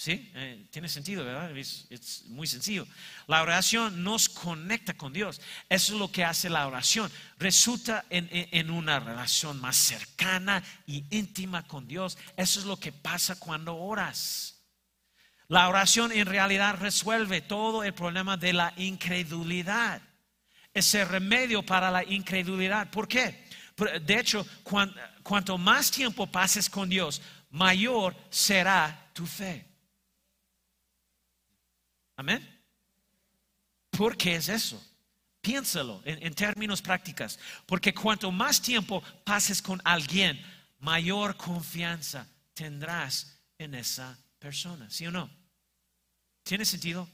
¿Sí? 0.01 0.33
Eh, 0.35 0.65
tiene 0.71 0.89
sentido, 0.89 1.27
¿verdad? 1.27 1.55
Es, 1.55 2.25
muy 2.29 2.47
sencillo. 2.47 2.87
La 3.27 3.43
oración 3.43 4.03
nos 4.03 4.31
conecta 4.31 4.95
con 4.95 5.13
Dios. 5.13 5.43
Eso 5.69 5.93
es 5.93 5.99
lo 5.99 6.11
que 6.11 6.25
hace 6.25 6.49
la 6.49 6.67
oración. 6.67 7.13
Resulta 7.39 8.07
en, 8.09 8.71
una 8.71 8.99
relación 8.99 9.61
más 9.61 9.77
cercana 9.77 10.63
y 10.87 11.05
íntima 11.11 11.67
con 11.67 11.87
Dios. 11.87 12.17
Eso 12.35 12.61
es 12.61 12.65
lo 12.65 12.79
que 12.79 12.93
pasa 12.93 13.39
cuando 13.39 13.77
oras. 13.77 14.63
La 15.49 15.69
oración 15.69 16.13
en 16.13 16.25
realidad 16.25 16.79
resuelve 16.81 17.43
todo 17.43 17.85
el 17.85 17.93
problema 17.93 18.39
de 18.39 18.55
la 18.55 18.73
incredulidad. 18.79 20.01
Es 20.73 20.95
el 20.95 21.09
remedio 21.09 21.63
para 21.63 21.91
la 21.91 22.05
incredulidad. 22.05 22.91
¿Por 22.91 23.07
qué? 23.07 23.45
De 24.01 24.19
hecho, 24.19 24.47
cuanto 25.23 25.59
más 25.59 25.91
tiempo 25.91 26.27
pases 26.27 26.71
con 26.71 26.89
Dios, 26.89 27.21
mayor 27.51 28.17
será 28.31 29.11
tu 29.13 29.27
fe. 29.27 29.70
Amén. 32.21 32.47
¿Por 33.89 34.15
qué 34.15 34.37
es 34.37 34.51
eso? 34.51 34.79
Piénsalo 35.41 36.03
en, 36.05 36.35
términos 36.35 36.83
prácticos. 36.83 37.39
Porque 37.65 37.95
cuanto 37.95 38.31
más 38.31 38.61
tiempo 38.61 39.03
pases 39.25 39.63
con 39.63 39.81
alguien, 39.85 40.39
mayor 40.81 41.35
confianza 41.39 42.29
tendrás 42.53 43.41
en 43.57 43.75
esa 43.75 44.19
persona. 44.39 44.91
¿Sí 44.91 45.07
o 45.07 45.11
no? 45.11 45.31
¿Tiene 46.43 46.67
sentido? 46.67 47.09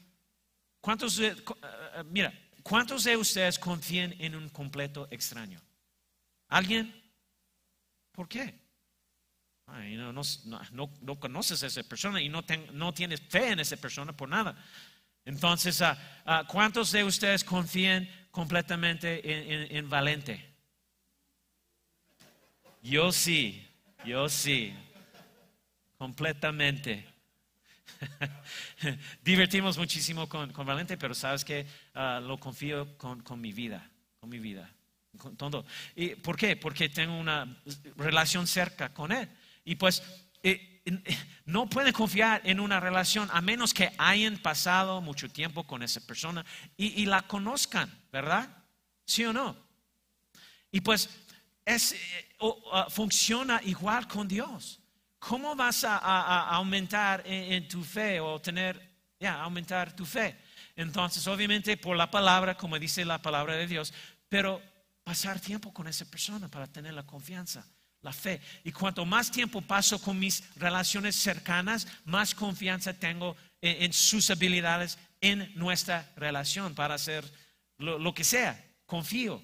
¿Cuántos, 0.81 1.17
eh, 1.19 1.37
eh, 1.37 2.03
mira, 2.07 2.33
¿cuántos 2.61 3.05
de 3.05 3.15
ustedes 3.15 3.57
confían 3.57 4.13
en 4.19 4.35
un 4.35 4.49
completo 4.49 5.07
extraño? 5.09 5.61
¿Alguien? 6.49 6.93
¿Por 8.11 8.27
qué? 8.27 8.59
no, 10.71 11.19
conoces 11.19 11.63
a 11.63 11.67
esa 11.67 11.83
persona 11.83 12.21
y 12.21 12.27
no, 12.27 12.43
no 12.73 12.93
tienes 12.93 13.21
fe 13.21 13.51
en 13.51 13.61
esa 13.61 13.77
persona 13.77 14.11
por 14.11 14.27
nada. 14.27 14.57
Entonces, 15.27 15.81
ah, 15.81 15.97
ah, 16.25 16.45
¿cuántos 16.47 16.89
de 16.93 17.03
ustedes 17.03 17.43
confían 17.43 18.09
completamente 18.31 19.77
en, 19.77 19.89
Valente? 19.89 20.41
Yo 22.81 23.11
sí, 23.11 23.67
yo 24.05 24.29
sí, 24.29 24.73
completamente. 25.97 27.05
Divertimos 29.21 29.77
muchísimo 29.77 30.29
con, 30.29 30.53
Valente, 30.53 30.95
pero 30.95 31.13
sabes 31.13 31.43
que 31.43 31.67
ah, 31.93 32.21
lo 32.23 32.39
confío 32.39 32.97
con, 32.97 33.21
mi 33.41 33.51
vida, 33.51 33.85
con 34.21 34.29
mi 34.29 34.39
vida. 34.39 34.71
Con 35.17 35.35
todo. 35.35 35.65
¿Y 35.93 36.15
¿Por 36.15 36.37
qué? 36.37 36.55
Porque 36.55 36.87
tengo 36.87 37.17
una 37.17 37.61
relación 37.97 38.47
cerca 38.47 38.93
con 38.93 39.11
él. 39.11 39.27
Y 39.65 39.75
pues 39.75 40.01
eh, 40.41 40.76
no 41.45 41.69
pueden 41.69 41.93
confiar 41.93 42.41
en 42.43 42.59
una 42.59 42.79
relación 42.79 43.29
a 43.31 43.41
menos 43.41 43.73
que 43.73 43.91
hayan 43.97 44.37
pasado 44.37 45.01
mucho 45.01 45.29
tiempo 45.29 45.65
con 45.65 45.83
esa 45.83 46.01
persona 46.01 46.45
y, 46.75 47.05
la 47.05 47.21
conozcan, 47.23 47.91
¿verdad? 48.11 48.49
¿Sí 49.05 49.25
o 49.25 49.33
no? 49.33 49.55
Y 50.71 50.81
pues 50.81 51.09
es, 51.65 51.93
eh, 51.93 52.35
uh, 52.41 52.89
funciona 52.89 53.61
igual 53.63 54.07
con 54.07 54.27
Dios. 54.27 54.79
¿Cómo 55.19 55.55
vas 55.55 55.83
a, 55.83 55.97
aumentar 56.49 57.23
en, 57.25 57.67
tu 57.67 57.83
fe 57.83 58.19
o 58.19 58.39
tener, 58.39 58.79
ya, 59.19 59.41
aumentar 59.41 59.95
tu 59.95 60.05
fe? 60.05 60.37
Entonces, 60.75 61.25
obviamente, 61.27 61.75
por 61.75 61.97
la 61.97 62.09
palabra, 62.09 62.55
como 62.55 62.77
dice 62.77 63.03
la 63.03 63.21
palabra 63.21 63.55
de 63.55 63.65
Dios, 63.65 63.93
pero 64.29 64.61
pasar 65.03 65.39
tiempo 65.39 65.73
con 65.73 65.87
esa 65.87 66.05
persona 66.05 66.47
para 66.49 66.67
tener 66.67 66.93
la 66.93 67.03
confianza, 67.03 67.65
la 68.01 68.13
fe. 68.13 68.41
Y 68.63 68.71
cuanto 68.71 69.05
más 69.05 69.31
tiempo 69.31 69.61
paso 69.61 69.99
con 70.01 70.19
mis 70.19 70.43
relaciones 70.55 71.15
cercanas, 71.15 71.87
más 72.05 72.33
confianza 72.33 72.93
tengo 72.93 73.35
en, 73.61 73.91
sus 73.93 74.29
habilidades, 74.29 74.97
en 75.21 75.51
nuestra 75.55 76.11
relación 76.15 76.75
para 76.75 76.95
hacer 76.95 77.25
lo, 77.77 78.13
que 78.13 78.23
sea. 78.23 78.63
Confío 78.85 79.41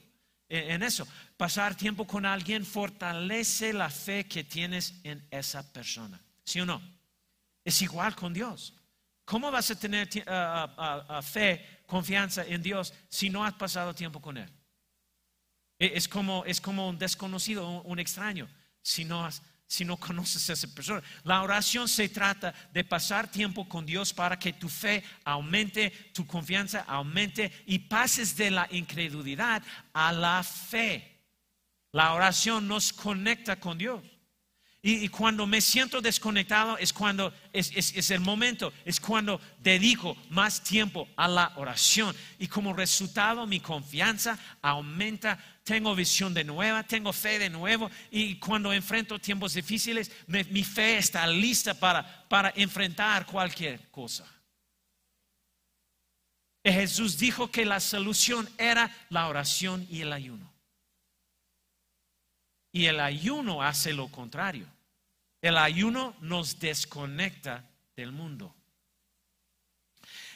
en 0.49 0.83
eso. 0.83 1.07
Pasar 1.35 1.75
tiempo 1.75 2.05
con 2.05 2.25
alguien 2.25 2.65
fortalece 2.65 3.73
la 3.73 3.89
fe 3.89 4.25
que 4.25 4.43
tienes 4.43 4.95
en 5.03 5.25
esa 5.31 5.73
persona. 5.73 6.21
¿Sí 6.45 6.59
o 6.61 6.65
no? 6.65 6.81
Es 7.63 7.81
igual 7.81 8.15
con 8.15 8.33
Dios. 8.33 8.73
¿Cómo 9.25 9.49
vas 9.51 9.71
a 9.71 9.79
tener 9.79 10.09
fe, 11.23 11.81
confianza 11.87 12.45
en 12.45 12.61
Dios 12.61 12.93
si 13.07 13.29
no 13.29 13.43
has 13.43 13.53
pasado 13.53 13.93
tiempo 13.95 14.21
con 14.21 14.37
Él? 14.37 14.49
E, 15.79 15.93
es 15.95 16.07
como, 16.07 16.43
es 16.45 16.61
como 16.61 16.89
un 16.89 16.97
desconocido, 16.97 17.81
un, 17.81 17.99
extraño, 17.99 18.47
si 18.81 19.05
no, 19.05 19.29
si 19.67 19.85
no 19.85 19.97
conoces 19.97 20.49
a 20.49 20.53
esa 20.53 20.67
persona. 20.67 21.01
La 21.23 21.41
oración 21.41 21.87
se 21.87 22.09
trata 22.09 22.53
de 22.71 22.83
pasar 22.83 23.29
tiempo 23.29 23.67
con 23.67 23.85
Dios 23.85 24.13
para 24.13 24.37
que 24.37 24.53
tu 24.53 24.69
fe 24.69 25.03
aumente, 25.23 25.91
tu 26.13 26.25
confianza 26.25 26.81
aumente 26.81 27.51
y 27.65 27.79
pases 27.79 28.35
de 28.35 28.51
la 28.51 28.67
incredulidad 28.71 29.63
a 29.93 30.11
la 30.11 30.43
fe. 30.43 31.13
La 31.91 32.13
oración 32.13 32.67
nos 32.67 32.91
conecta 32.91 33.59
con 33.59 33.77
Dios. 33.77 34.01
Y, 34.85 35.07
cuando 35.07 35.47
me 35.47 35.61
siento 35.61 36.01
desconectado 36.01 36.77
es 36.77 36.91
cuando 36.91 37.33
es, 37.53 38.11
el 38.11 38.19
momento, 38.19 38.73
es 38.83 38.99
cuando 38.99 39.39
dedico 39.59 40.17
más 40.29 40.61
tiempo 40.61 41.07
a 41.15 41.29
la 41.29 41.53
oración. 41.55 42.13
Y 42.37 42.47
como 42.47 42.73
resultado 42.73 43.47
mi 43.47 43.61
confianza 43.61 44.37
aumenta, 44.61 45.39
tengo 45.63 45.95
visión 45.95 46.33
de 46.33 46.43
nueva, 46.43 46.83
tengo 46.83 47.13
fe 47.13 47.39
de 47.39 47.49
nuevo. 47.49 47.89
Y 48.11 48.37
cuando 48.39 48.73
enfrento 48.73 49.19
tiempos 49.19 49.53
difíciles, 49.53 50.11
mi 50.27 50.63
fe 50.63 50.97
está 50.97 51.25
lista 51.25 51.73
para, 51.73 52.27
para 52.27 52.51
enfrentar 52.55 53.25
cualquier 53.25 53.89
cosa. 53.89 54.25
Jesús 56.63 57.17
dijo 57.17 57.51
que 57.51 57.65
la 57.65 57.79
solución 57.79 58.49
era 58.57 58.89
la 59.09 59.27
oración 59.27 59.85
y 59.89 60.01
el 60.01 60.13
ayuno. 60.13 60.51
Y 62.71 62.85
el 62.85 62.99
ayuno 62.99 63.61
hace 63.61 63.93
lo 63.93 64.07
contrario. 64.09 64.67
El 65.41 65.57
ayuno 65.57 66.15
nos 66.21 66.59
desconecta 66.59 67.69
del 67.95 68.11
mundo. 68.11 68.55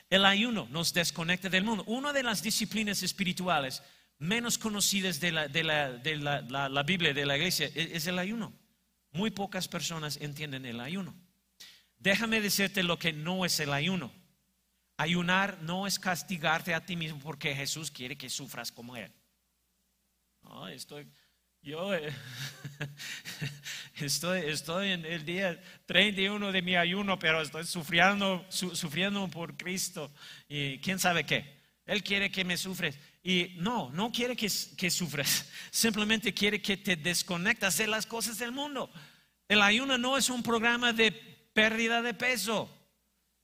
El 0.10 0.26
ayuno 0.26 0.68
nos 0.70 0.94
desconecta 0.94 1.50
del 1.50 1.64
mundo. 1.64 1.84
Una 1.88 2.14
de 2.14 2.24
las 2.24 2.44
disciplinas 2.44 3.04
espirituales 3.04 3.82
menos 4.20 4.58
conocidas 4.58 5.20
de 5.20 5.32
la, 5.32 5.48
de 5.48 5.64
la, 5.64 6.84
Biblia, 6.84 7.14
de 7.14 7.26
la 7.26 7.38
iglesia, 7.38 7.68
es, 7.68 7.92
es 7.92 8.08
el 8.08 8.20
ayuno. 8.20 8.54
Muy 9.12 9.32
pocas 9.32 9.68
personas 9.68 10.18
entienden 10.18 10.66
el 10.66 10.80
ayuno. 10.80 11.16
Déjame 12.00 12.42
decirte 12.42 12.84
lo 12.84 13.00
que 13.00 13.14
no 13.14 13.46
es 13.46 13.60
el 13.60 13.74
ayuno. 13.74 14.12
Ayunar 14.98 15.62
no 15.62 15.88
es 15.88 16.00
castigarte 16.00 16.74
a 16.74 16.86
ti 16.86 16.96
mismo 16.96 17.20
porque 17.20 17.56
Jesús 17.56 17.92
quiere 17.92 18.18
que 18.18 18.30
sufras 18.30 18.72
como 18.72 18.96
Él. 18.96 19.12
No, 20.44 20.68
estoy, 20.68 21.08
yo 21.62 21.94
eh, 21.94 22.14
estoy, 23.96 24.42
estoy 24.46 24.92
en 24.92 25.06
el 25.06 25.26
día 25.26 25.62
31 25.86 26.52
de 26.52 26.62
mi 26.62 26.76
ayuno, 26.76 27.20
pero 27.20 27.42
estoy 27.42 27.66
sufriendo, 27.66 28.46
sufriendo 28.50 29.28
por 29.28 29.58
Cristo. 29.58 30.12
Y 30.48 30.80
quién 30.80 30.98
sabe 30.98 31.26
qué. 31.26 31.58
Él 31.86 32.04
quiere 32.04 32.32
que 32.32 32.46
me 32.46 32.58
sufres. 32.58 32.98
Y 33.24 33.56
no, 33.58 33.90
no 33.92 34.12
quiere 34.12 34.36
que, 34.36 34.52
que 34.78 34.90
sufres. 34.90 35.50
Simplemente 35.72 36.34
quiere 36.34 36.62
que 36.62 36.78
te 36.78 36.96
desconectas 36.96 37.78
de 37.78 37.88
las 37.88 38.06
cosas 38.06 38.38
del 38.38 38.52
mundo. 38.52 38.90
El 39.48 39.62
ayuno 39.62 39.98
no 39.98 40.18
es 40.18 40.30
un 40.30 40.44
programa 40.44 40.94
de 40.94 41.12
pérdida 41.12 42.02
de 42.02 42.14
peso. 42.14 42.70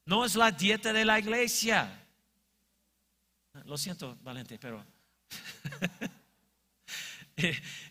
No 0.05 0.25
es 0.25 0.35
la 0.35 0.51
dieta 0.51 0.93
de 0.93 1.05
la 1.05 1.19
iglesia. 1.19 2.05
Lo 3.65 3.77
siento, 3.77 4.17
Valente, 4.21 4.57
pero... 4.59 4.85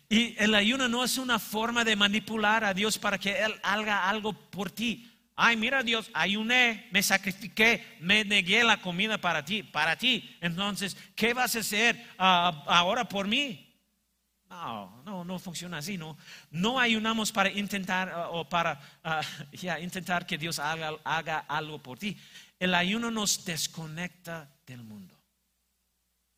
Y 0.09 0.35
el 0.41 0.55
ayuno 0.55 0.87
no 0.87 1.03
es 1.03 1.17
una 1.17 1.39
forma 1.39 1.83
de 1.83 1.95
manipular 1.95 2.63
a 2.63 2.73
Dios 2.73 2.97
para 2.97 3.17
que 3.17 3.31
Él 3.43 3.53
haga 3.63 4.07
algo 4.07 4.33
por 4.33 4.71
ti. 4.71 5.11
Ay, 5.35 5.55
mira 5.57 5.83
Dios, 5.83 6.11
ayuné, 6.13 6.87
me 6.91 7.01
sacrifiqué, 7.01 7.97
me 7.99 8.23
negué 8.23 8.63
la 8.63 8.81
comida 8.81 9.17
para 9.17 9.43
ti, 9.43 9.63
para 9.63 9.97
ti. 9.97 10.37
Entonces, 10.41 10.95
¿qué 11.15 11.33
vas 11.33 11.55
a 11.55 11.59
hacer 11.59 12.03
ah, 12.17 12.63
ahora 12.67 13.07
por 13.07 13.27
mí? 13.27 13.69
No, 14.49 15.01
no, 15.03 15.25
no 15.25 15.39
funciona 15.39 15.79
así, 15.79 15.97
no. 15.97 16.17
No 16.51 16.79
ayunamos 16.79 17.31
para 17.31 17.49
intentar 17.49 18.09
ah, 18.09 18.29
o 18.29 18.47
para 18.47 18.79
ah, 19.03 19.21
intentar 19.81 20.25
que 20.25 20.37
Dios 20.37 20.59
haga, 20.59 20.91
haga 21.03 21.39
algo 21.39 21.81
por 21.81 21.97
ti. 21.97 22.17
El 22.59 22.75
ayuno 22.75 23.09
nos 23.09 23.43
desconecta 23.43 24.49
del 24.67 24.83
mundo. 24.83 25.15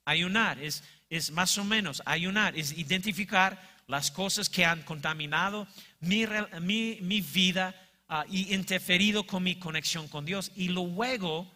Ayunar 0.06 0.60
es 0.60 0.84
es 1.10 1.32
más 1.32 1.58
o 1.58 1.64
menos 1.64 2.02
ayunar, 2.06 2.58
es 2.58 2.78
identificar 2.78 3.62
las 3.88 4.12
cosas 4.12 4.50
que 4.50 4.66
han 4.66 4.82
contaminado 4.84 5.68
mi, 6.00 6.26
vida 7.22 7.76
ah, 8.10 8.26
y 8.30 8.54
interferido 8.54 9.26
con 9.26 9.44
mi 9.44 9.56
conexión 9.56 10.08
con 10.08 10.26
Dios 10.26 10.52
y 10.56 10.70
luego 10.70 11.52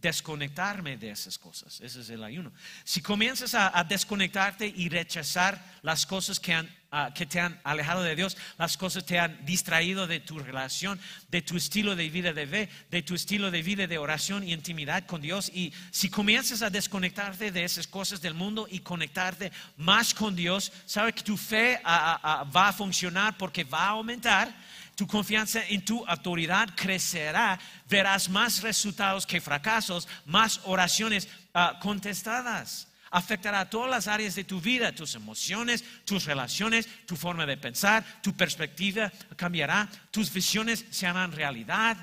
desconectarme 0.00 0.96
de 0.96 1.10
esas 1.10 1.38
cosas. 1.38 1.80
Ese 1.80 2.00
es 2.00 2.10
el 2.10 2.22
ayuno. 2.22 2.52
Si 2.84 3.02
comienzas 3.02 3.54
a, 3.54 3.82
desconectarte 3.84 4.66
y 4.66 4.88
rechazar 4.88 5.60
las 5.82 6.06
cosas 6.06 6.38
que, 6.38 6.54
han, 6.54 6.70
ah, 6.92 7.12
que 7.14 7.26
te 7.26 7.40
han 7.40 7.60
alejado 7.64 8.02
de 8.02 8.14
Dios, 8.14 8.36
las 8.58 8.76
cosas 8.76 9.04
te 9.04 9.18
han 9.18 9.44
distraído 9.44 10.06
de 10.06 10.20
tu 10.20 10.38
relación, 10.38 11.00
de 11.28 11.42
tu 11.42 11.56
estilo 11.56 11.96
de 11.96 12.10
vida 12.10 12.32
de 12.32 12.46
fe, 12.46 12.68
de 12.90 13.02
tu 13.02 13.14
estilo 13.16 13.50
de 13.50 13.62
vida 13.62 13.86
de 13.88 13.98
oración 13.98 14.46
y 14.46 14.52
intimidad 14.52 15.04
con 15.04 15.20
Dios, 15.20 15.50
y 15.52 15.72
si 15.90 16.08
comienzas 16.08 16.62
a 16.62 16.70
desconectarte 16.70 17.50
de 17.50 17.64
esas 17.64 17.88
cosas 17.88 18.20
del 18.20 18.34
mundo 18.34 18.68
y 18.70 18.80
conectarte 18.80 19.50
más 19.76 20.14
con 20.14 20.36
Dios, 20.36 20.72
sabes 20.86 21.14
que 21.14 21.22
tu 21.22 21.36
fe 21.36 21.80
ah, 21.84 22.20
ah, 22.22 22.44
va 22.44 22.68
a 22.68 22.72
funcionar 22.72 23.36
porque 23.36 23.64
va 23.64 23.86
a 23.86 23.90
aumentar 23.90 24.54
tu 24.98 25.06
confianza 25.06 25.64
en 25.68 25.84
tu 25.84 26.04
autoridad 26.06 26.70
crecerá, 26.74 27.56
verás 27.88 28.28
más 28.28 28.62
resultados 28.62 29.24
que 29.24 29.40
fracasos, 29.40 30.08
más 30.26 30.60
oraciones 30.64 31.28
ah, 31.54 31.78
contestadas. 31.80 32.88
Afectará 33.08 33.60
a 33.60 33.70
todas 33.70 33.88
las 33.88 34.08
áreas 34.08 34.34
de 34.34 34.42
tu 34.42 34.60
vida, 34.60 34.92
tus 34.92 35.14
emociones, 35.14 35.84
tus 36.04 36.24
relaciones, 36.24 36.88
tu 37.06 37.14
forma 37.14 37.46
de 37.46 37.56
pensar, 37.56 38.04
tu 38.24 38.36
perspectiva 38.36 39.12
cambiará, 39.36 39.88
tus 40.10 40.32
visiones 40.32 40.84
se 40.90 41.06
harán 41.06 41.30
realidad. 41.30 41.96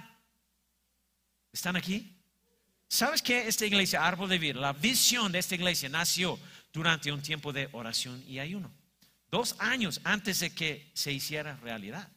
¿Están 1.52 1.76
aquí? 1.76 2.18
¿Sabes 2.88 3.22
que 3.22 3.46
esta 3.50 3.66
iglesia, 3.66 4.08
Árbol 4.08 4.30
de 4.30 4.40
Vida, 4.40 4.62
la 4.62 4.72
visión 4.72 5.34
de 5.34 5.40
esta 5.40 5.56
iglesia 5.56 5.90
nació 5.90 6.40
durante 6.72 7.12
un 7.12 7.22
tiempo 7.22 7.52
de 7.52 7.68
oración 7.74 8.24
y 8.26 8.40
ayuno? 8.40 8.72
Dos 9.30 9.58
años 9.60 10.00
antes 10.06 10.40
de 10.40 10.56
que 10.56 10.92
se 10.94 11.12
hiciera 11.12 11.58
realidad. 11.58 12.15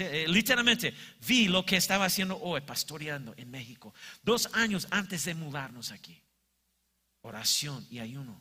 Eh, 0.00 0.26
literalmente 0.28 0.94
vi 1.26 1.48
lo 1.48 1.64
que 1.64 1.76
estaba 1.76 2.04
haciendo 2.04 2.38
hoy, 2.40 2.60
pastoreando 2.60 3.34
en 3.36 3.50
México, 3.50 3.94
dos 4.22 4.48
años 4.54 4.86
antes 4.90 5.24
de 5.24 5.34
mudarnos 5.34 5.92
aquí. 5.92 6.20
Oración 7.22 7.86
y 7.90 7.98
ayuno. 7.98 8.40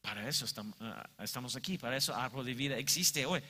Para 0.00 0.28
eso 0.28 0.46
ah, 0.80 1.08
estamos, 1.20 1.56
aquí, 1.56 1.78
para 1.78 1.96
eso 1.96 2.14
Árbol 2.14 2.44
de 2.44 2.54
Vida 2.54 2.76
existe 2.76 3.24
hoy. 3.24 3.40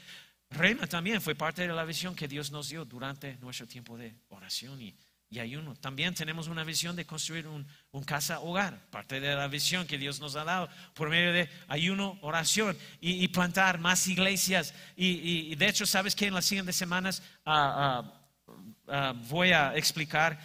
Reina 0.50 0.86
también 0.86 1.22
fue 1.22 1.34
parte 1.34 1.62
de 1.66 1.72
la 1.72 1.84
visión 1.84 2.14
que 2.14 2.28
Dios 2.28 2.50
nos 2.50 2.68
dio 2.68 2.84
durante 2.84 3.36
nuestro 3.38 3.66
tiempo 3.66 3.96
de 3.96 4.14
oración 4.28 4.80
y 4.82 4.94
y 5.32 5.40
ayuno. 5.40 5.74
También 5.76 6.14
tenemos 6.14 6.46
una 6.46 6.62
visión 6.62 6.94
de 6.94 7.06
construir 7.06 7.46
un, 7.46 7.66
casa 8.04 8.40
hogar, 8.40 8.78
parte 8.90 9.18
de 9.18 9.34
la 9.34 9.48
visión 9.48 9.86
que 9.86 9.96
Dios 9.96 10.20
nos 10.20 10.36
ha 10.36 10.44
dado 10.44 10.68
por 10.92 11.08
medio 11.08 11.32
de 11.32 11.48
ayuno, 11.68 12.18
oración 12.20 12.76
y, 13.00 13.26
plantar 13.28 13.78
más 13.78 14.06
iglesias. 14.08 14.74
Y, 14.94 15.54
de 15.54 15.68
hecho, 15.68 15.86
sabes 15.86 16.14
que 16.14 16.26
en 16.26 16.34
las 16.34 16.44
siguientes 16.44 16.76
semanas 16.76 17.22
ah, 17.46 18.04
ah, 18.06 18.54
ah, 18.88 19.14
voy 19.30 19.52
a 19.52 19.74
explicar 19.74 20.38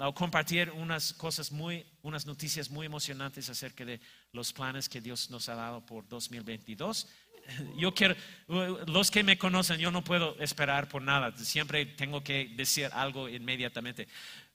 o 0.00 0.14
compartir 0.14 0.70
unas 0.70 1.12
cosas 1.12 1.52
muy, 1.52 1.84
unas 2.00 2.24
noticias 2.24 2.70
muy 2.70 2.86
emocionantes 2.86 3.50
acerca 3.50 3.84
de 3.84 4.00
los 4.32 4.54
planes 4.54 4.88
que 4.88 5.02
Dios 5.02 5.28
nos 5.30 5.50
ha 5.50 5.54
dado 5.54 5.84
por 5.84 6.08
2022 6.08 7.06
yo 7.76 7.94
quiero, 7.94 8.14
los 8.86 9.10
que 9.10 9.22
me 9.22 9.38
conocen, 9.38 9.78
yo 9.78 9.90
no 9.90 10.04
puedo 10.04 10.36
esperar 10.40 10.88
por 10.88 11.02
nada, 11.02 11.36
siempre 11.36 11.86
tengo 11.86 12.22
que 12.22 12.52
decir 12.56 12.90
algo 12.92 13.28
inmediatamente. 13.28 14.08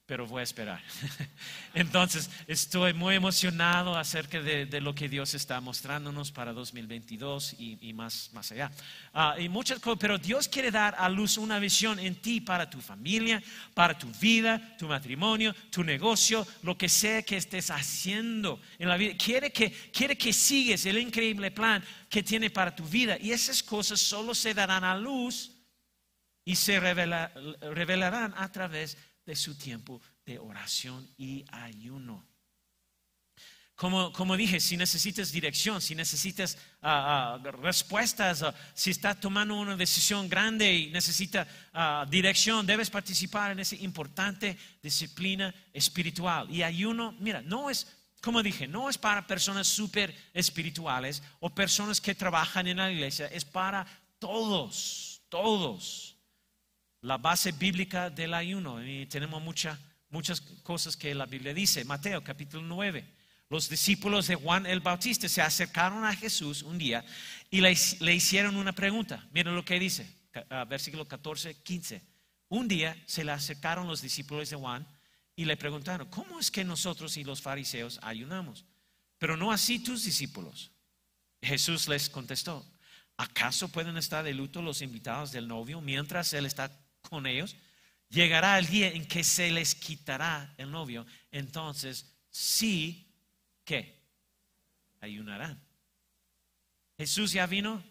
Pero 0.06 0.26
voy 0.26 0.40
a 0.40 0.42
esperar. 0.42 0.82
Entonces, 1.74 2.28
estoy 2.46 2.92
muy 2.92 3.14
emocionado 3.14 3.96
acerca 3.96 4.40
de, 4.40 4.80
lo 4.80 4.94
que 4.94 5.08
Dios 5.08 5.32
está 5.34 5.60
mostrándonos 5.60 6.30
para 6.30 6.52
2022 6.52 7.56
y, 7.58 7.92
más, 7.94 8.30
más 8.32 8.52
allá. 8.52 8.70
Ah, 9.14 9.36
y 9.38 9.48
muchas 9.48 9.80
pero 9.98 10.18
Dios 10.18 10.46
quiere 10.46 10.70
dar 10.70 10.94
a 10.98 11.08
luz 11.08 11.38
una 11.38 11.58
visión 11.58 11.98
en 11.98 12.16
ti 12.16 12.40
para 12.40 12.68
tu 12.68 12.80
familia, 12.80 13.42
para 13.72 13.96
tu 13.96 14.08
vida, 14.20 14.76
tu 14.76 14.88
matrimonio, 14.88 15.54
tu 15.70 15.82
negocio, 15.82 16.46
lo 16.62 16.76
que 16.76 16.88
sea 16.88 17.22
que 17.22 17.38
estés 17.38 17.70
haciendo 17.70 18.60
en 18.78 18.88
la 18.88 18.98
vida. 18.98 19.14
Quiere 19.16 19.52
que, 19.52 19.70
quiere 19.90 20.18
que 20.18 20.34
sigues 20.34 20.84
el 20.84 20.98
increíble 20.98 21.50
plan 21.50 21.82
que 22.10 22.22
tiene 22.22 22.50
para 22.50 22.74
tu 22.74 22.84
vida. 22.84 23.16
Y 23.18 23.32
esas 23.32 23.62
cosas 23.62 24.00
solo 24.00 24.34
se 24.34 24.52
darán 24.52 24.84
a 24.84 24.96
luz 24.96 25.50
y 26.44 26.56
se 26.56 26.78
revelarán 26.78 28.34
a 28.36 28.52
través 28.52 28.96
de 28.96 29.13
de 29.24 29.36
su 29.36 29.56
tiempo 29.56 30.00
de 30.24 30.38
oración 30.38 31.08
y 31.16 31.44
ayuno. 31.50 32.26
Como, 33.74 34.12
como, 34.12 34.36
dije, 34.36 34.60
si 34.60 34.76
necesitas 34.76 35.32
dirección, 35.32 35.80
si 35.80 35.96
necesitas 35.96 36.56
ah, 36.80 37.40
respuestas, 37.60 38.42
ah, 38.42 38.54
si 38.72 38.90
estás 38.90 39.18
tomando 39.18 39.56
una 39.56 39.76
decisión 39.76 40.28
grande 40.28 40.72
y 40.72 40.90
necesita 40.90 41.46
dirección, 42.08 42.64
debes 42.64 42.88
participar 42.88 43.50
en 43.50 43.58
esa 43.58 43.74
importante 43.76 44.56
disciplina 44.80 45.52
espiritual. 45.72 46.48
Y 46.52 46.62
ayuno, 46.62 47.16
mira, 47.18 47.42
no 47.42 47.68
es, 47.68 47.88
como 48.22 48.44
dije, 48.44 48.68
no 48.68 48.88
es 48.88 48.96
para 48.96 49.26
personas 49.26 49.66
súper 49.66 50.14
espirituales 50.32 51.20
o 51.40 51.50
personas 51.50 52.00
que 52.00 52.14
trabajan 52.14 52.68
en 52.68 52.76
la 52.76 52.92
iglesia, 52.92 53.26
es 53.26 53.44
para 53.44 53.84
todos, 54.20 55.20
todos 55.28 56.13
la 57.04 57.18
base 57.18 57.52
bíblica 57.52 58.08
del 58.08 58.32
ayuno. 58.32 58.82
Y 58.82 59.06
tenemos 59.06 59.42
muchas 59.42 60.40
cosas 60.62 60.96
que 60.96 61.14
la 61.14 61.26
Biblia 61.26 61.52
dice. 61.52 61.84
Mateo 61.84 62.24
capítulo 62.24 62.62
9. 62.62 63.04
Los 63.50 63.68
discípulos 63.68 64.26
de 64.26 64.36
Juan 64.36 64.64
el 64.64 64.80
Bautista 64.80 65.28
se 65.28 65.42
acercaron 65.42 66.04
a 66.04 66.16
Jesús 66.16 66.62
un 66.62 66.78
día 66.78 67.04
y 67.50 67.60
le, 67.60 67.72
hicieron 68.14 68.56
una 68.56 68.72
pregunta. 68.72 69.28
Miren 69.32 69.54
lo 69.54 69.64
que 69.64 69.78
dice, 69.78 70.10
versículo 70.66 71.06
14, 71.06 71.62
15. 71.62 72.02
Un 72.48 72.68
día 72.68 72.96
se 73.06 73.22
le 73.22 73.32
acercaron 73.32 73.86
los 73.86 74.00
discípulos 74.00 74.48
de 74.48 74.56
Juan 74.56 74.86
y 75.36 75.44
le 75.44 75.58
preguntaron, 75.58 76.08
¿cómo 76.08 76.40
es 76.40 76.50
que 76.50 76.64
nosotros 76.64 77.18
y 77.18 77.24
los 77.24 77.42
fariseos 77.42 78.00
ayunamos? 78.02 78.64
Pero 79.18 79.36
no 79.36 79.52
así 79.52 79.78
tus 79.78 80.04
discípulos. 80.04 80.72
Jesús 81.42 81.86
les 81.86 82.08
contestó, 82.08 82.66
¿acaso 83.18 83.68
pueden 83.68 83.98
estar 83.98 84.24
de 84.24 84.32
luto 84.32 84.62
los 84.62 84.80
invitados 84.80 85.32
del 85.32 85.46
novio 85.46 85.82
mientras 85.82 86.32
él 86.32 86.46
está 86.46 86.83
con 87.08 87.26
ellos, 87.26 87.56
llegará 88.08 88.58
el 88.58 88.66
día 88.66 88.88
en 88.88 89.06
que 89.06 89.24
se 89.24 89.50
les 89.50 89.74
quitará 89.74 90.54
el 90.56 90.70
novio. 90.70 91.06
Entonces, 91.30 92.14
sí, 92.30 93.06
¿qué? 93.64 94.02
Ayunarán. 95.00 95.62
Jesús 96.96 97.32
ya 97.32 97.46
vino, 97.46 97.82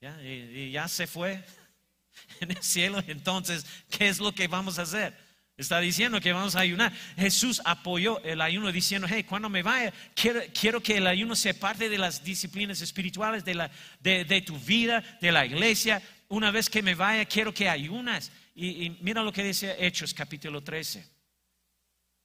ya, 0.00 0.20
y 0.22 0.70
ya 0.72 0.88
se 0.88 1.06
fue 1.06 1.44
en 2.40 2.50
el 2.50 2.62
cielo. 2.62 3.02
Entonces, 3.06 3.66
¿qué 3.90 4.08
es 4.08 4.18
lo 4.18 4.32
que 4.32 4.48
vamos 4.48 4.78
a 4.78 4.82
hacer? 4.82 5.24
Está 5.56 5.78
diciendo 5.78 6.20
que 6.20 6.32
vamos 6.32 6.56
a 6.56 6.60
ayunar. 6.60 6.92
Jesús 7.16 7.62
apoyó 7.64 8.20
el 8.24 8.40
ayuno 8.40 8.72
diciendo, 8.72 9.06
hey, 9.08 9.22
cuando 9.22 9.48
me 9.48 9.62
vaya, 9.62 9.92
quiero, 10.14 10.82
que 10.82 10.96
el 10.96 11.06
ayuno 11.06 11.36
sea 11.36 11.54
parte 11.54 11.88
de 11.88 11.96
las 11.96 12.24
disciplinas 12.24 12.80
espirituales 12.80 13.44
de, 13.44 13.54
la, 13.54 13.70
de 14.00 14.42
tu 14.44 14.58
vida, 14.58 15.00
de 15.20 15.30
la 15.30 15.46
iglesia 15.46 16.02
una 16.34 16.50
vez 16.50 16.68
que 16.68 16.82
me 16.82 16.94
vaya, 16.94 17.24
quiero 17.24 17.54
que 17.54 17.68
ayunas. 17.68 18.32
Y, 18.54 18.90
mira 19.00 19.22
lo 19.22 19.32
que 19.32 19.44
dice 19.44 19.76
Hechos 19.78 20.12
capítulo 20.12 20.62
13. 20.62 21.06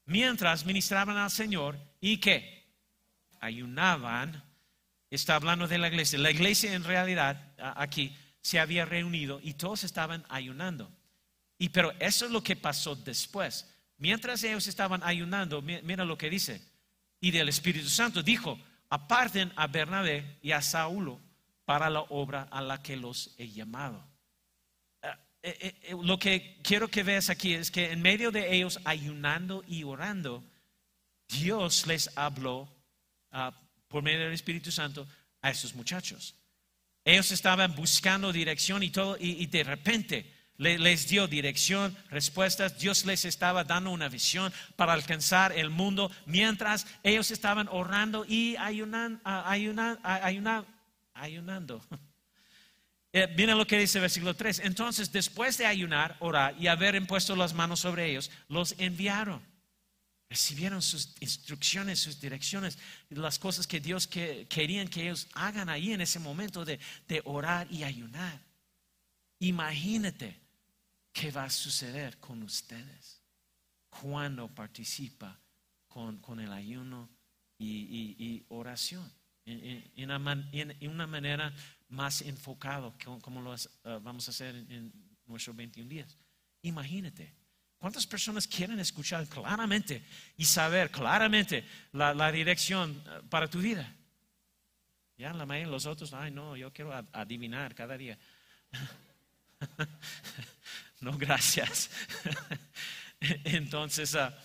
Mientras 0.05 0.65
ministraban 0.65 1.17
al 1.17 1.29
Señor 1.29 1.77
y 2.01 2.17
que 2.17 2.67
ayunaban, 3.39 4.43
está 5.11 5.35
hablando 5.35 5.67
de 5.67 5.77
la 5.77 5.87
iglesia. 5.87 6.17
La 6.17 6.31
iglesia 6.31 6.73
en 6.73 6.83
realidad 6.83 7.53
aquí 7.75 8.15
se 8.41 8.59
había 8.59 8.85
reunido 8.85 9.39
y 9.43 9.53
todos 9.53 9.83
estaban 9.83 10.25
ayunando. 10.29 10.91
Y 11.59 11.69
pero 11.69 11.93
eso 11.99 12.25
es 12.25 12.31
lo 12.31 12.41
que 12.41 12.55
pasó 12.55 12.95
después. 12.95 13.69
Mientras 13.97 14.43
ellos 14.43 14.65
estaban 14.67 15.03
ayunando, 15.03 15.61
mira 15.61 16.03
lo 16.03 16.17
que 16.17 16.29
dice. 16.29 16.61
Y 17.21 17.29
del 17.31 17.49
Espíritu 17.49 17.89
Santo 17.89 18.23
dijo, 18.23 18.57
aparten 18.89 19.53
a 19.55 19.67
Bernabé 19.67 20.39
y 20.41 20.51
a 20.51 20.61
Saulo 20.61 21.19
para 21.69 21.87
la 21.87 22.01
obra 22.09 22.47
a 22.49 22.63
la 22.63 22.81
que 22.81 22.97
los 22.97 23.35
he 23.37 23.47
llamado. 23.47 24.03
Ah, 25.03 25.19
eh, 25.43 25.55
eh, 25.61 25.79
eh, 25.83 25.95
lo 26.01 26.17
que 26.17 26.57
quiero 26.63 26.87
que 26.87 27.03
veas 27.03 27.29
aquí 27.29 27.53
es 27.53 27.69
que 27.69 27.91
en 27.91 28.01
medio 28.01 28.31
de 28.31 28.55
ellos 28.55 28.79
ayunando 28.85 29.63
y 29.67 29.83
orando, 29.83 30.43
Dios 31.27 31.85
les 31.85 32.09
habló 32.17 32.67
ah, 33.29 33.53
por 33.87 34.01
medio 34.01 34.21
del 34.21 34.33
Espíritu 34.33 34.71
Santo 34.71 35.07
a 35.43 35.51
esos 35.51 35.75
muchachos. 35.75 36.33
Ellos 37.05 37.31
estaban 37.31 37.75
buscando 37.75 38.33
dirección 38.33 38.81
y 38.81 38.89
todo, 38.89 39.15
y, 39.19 39.45
de 39.45 39.63
repente 39.63 40.33
les 40.57 41.07
dio 41.07 41.27
dirección, 41.27 41.95
respuestas. 42.09 42.79
Dios 42.79 43.05
les 43.05 43.25
estaba 43.25 43.63
dando 43.63 43.91
una 43.91 44.09
visión 44.09 44.51
para 44.75 44.93
alcanzar 44.93 45.51
el 45.51 45.69
mundo 45.69 46.09
mientras 46.25 46.87
ellos 47.03 47.29
estaban 47.29 47.67
orando 47.67 48.25
y 48.27 48.55
ayunando, 48.57 49.21
ayunando, 49.23 50.01
ayunando 50.03 50.78
ayunando. 51.19 51.81
Eh, 53.11 53.27
viene 53.35 53.55
lo 53.55 53.65
que 53.65 53.79
dice 53.79 53.97
el 53.97 54.03
versículo 54.03 54.35
3. 54.35 54.59
Entonces, 54.59 55.11
después 55.11 55.57
de 55.57 55.65
ayunar, 55.65 56.15
orar 56.19 56.55
y 56.59 56.67
haber 56.67 56.93
impuesto 56.93 57.35
las 57.35 57.53
manos 57.53 57.79
sobre 57.79 58.07
ellos, 58.07 58.29
los 58.47 58.75
enviaron. 58.77 59.41
Recibieron 60.29 60.79
sus 60.83 61.15
instrucciones, 61.19 61.99
sus 61.99 62.21
direcciones, 62.21 62.77
las 63.09 63.39
cosas 63.39 63.65
que 63.65 63.79
Dios 63.79 64.05
que, 64.05 64.45
querían 64.47 64.87
que 64.87 65.01
ellos 65.01 65.27
hagan 65.33 65.69
ahí 65.69 65.91
en 65.91 66.01
ese 66.01 66.19
momento 66.19 66.63
de, 66.63 66.79
orar 67.25 67.65
y 67.71 67.83
ayunar. 67.83 68.39
Imagínate 69.39 70.39
qué 71.11 71.31
va 71.31 71.45
a 71.45 71.49
suceder 71.49 72.19
con 72.19 72.43
ustedes 72.43 73.23
cuando 73.89 74.47
participa 74.49 75.39
con, 75.87 76.39
el 76.39 76.53
ayuno 76.53 77.09
y 77.57 78.45
oración 78.49 79.18
en, 79.49 80.91
una, 80.91 81.07
manera 81.07 81.53
más 81.89 82.21
enfocada, 82.21 82.93
como 83.21 83.41
lo 83.41 83.55
eh, 83.55 83.59
vamos 84.01 84.27
a 84.27 84.31
hacer 84.31 84.55
en, 84.55 84.91
nuestros 85.25 85.55
21 85.55 85.89
días. 85.89 86.17
Imagínate, 86.61 87.33
¿cuántas 87.77 88.05
personas 88.05 88.47
quieren 88.47 88.79
escuchar 88.79 89.27
claramente 89.27 90.03
y 90.37 90.45
saber 90.45 90.91
claramente 90.91 91.63
la, 91.93 92.31
dirección 92.31 93.01
eh, 93.05 93.21
para 93.29 93.47
tu 93.47 93.59
vida? 93.59 93.95
Ya 95.17 95.33
la 95.33 95.45
mayoría 95.45 95.67
de 95.67 95.71
los 95.71 95.85
otros, 95.85 96.13
ay 96.13 96.31
no, 96.31 96.55
yo 96.55 96.71
quiero 96.71 96.93
adivinar 97.13 97.75
cada 97.75 97.97
día. 97.97 98.17
no, 101.01 101.17
gracias. 101.17 101.89
Entonces, 103.19 104.15
ah, 104.15 104.37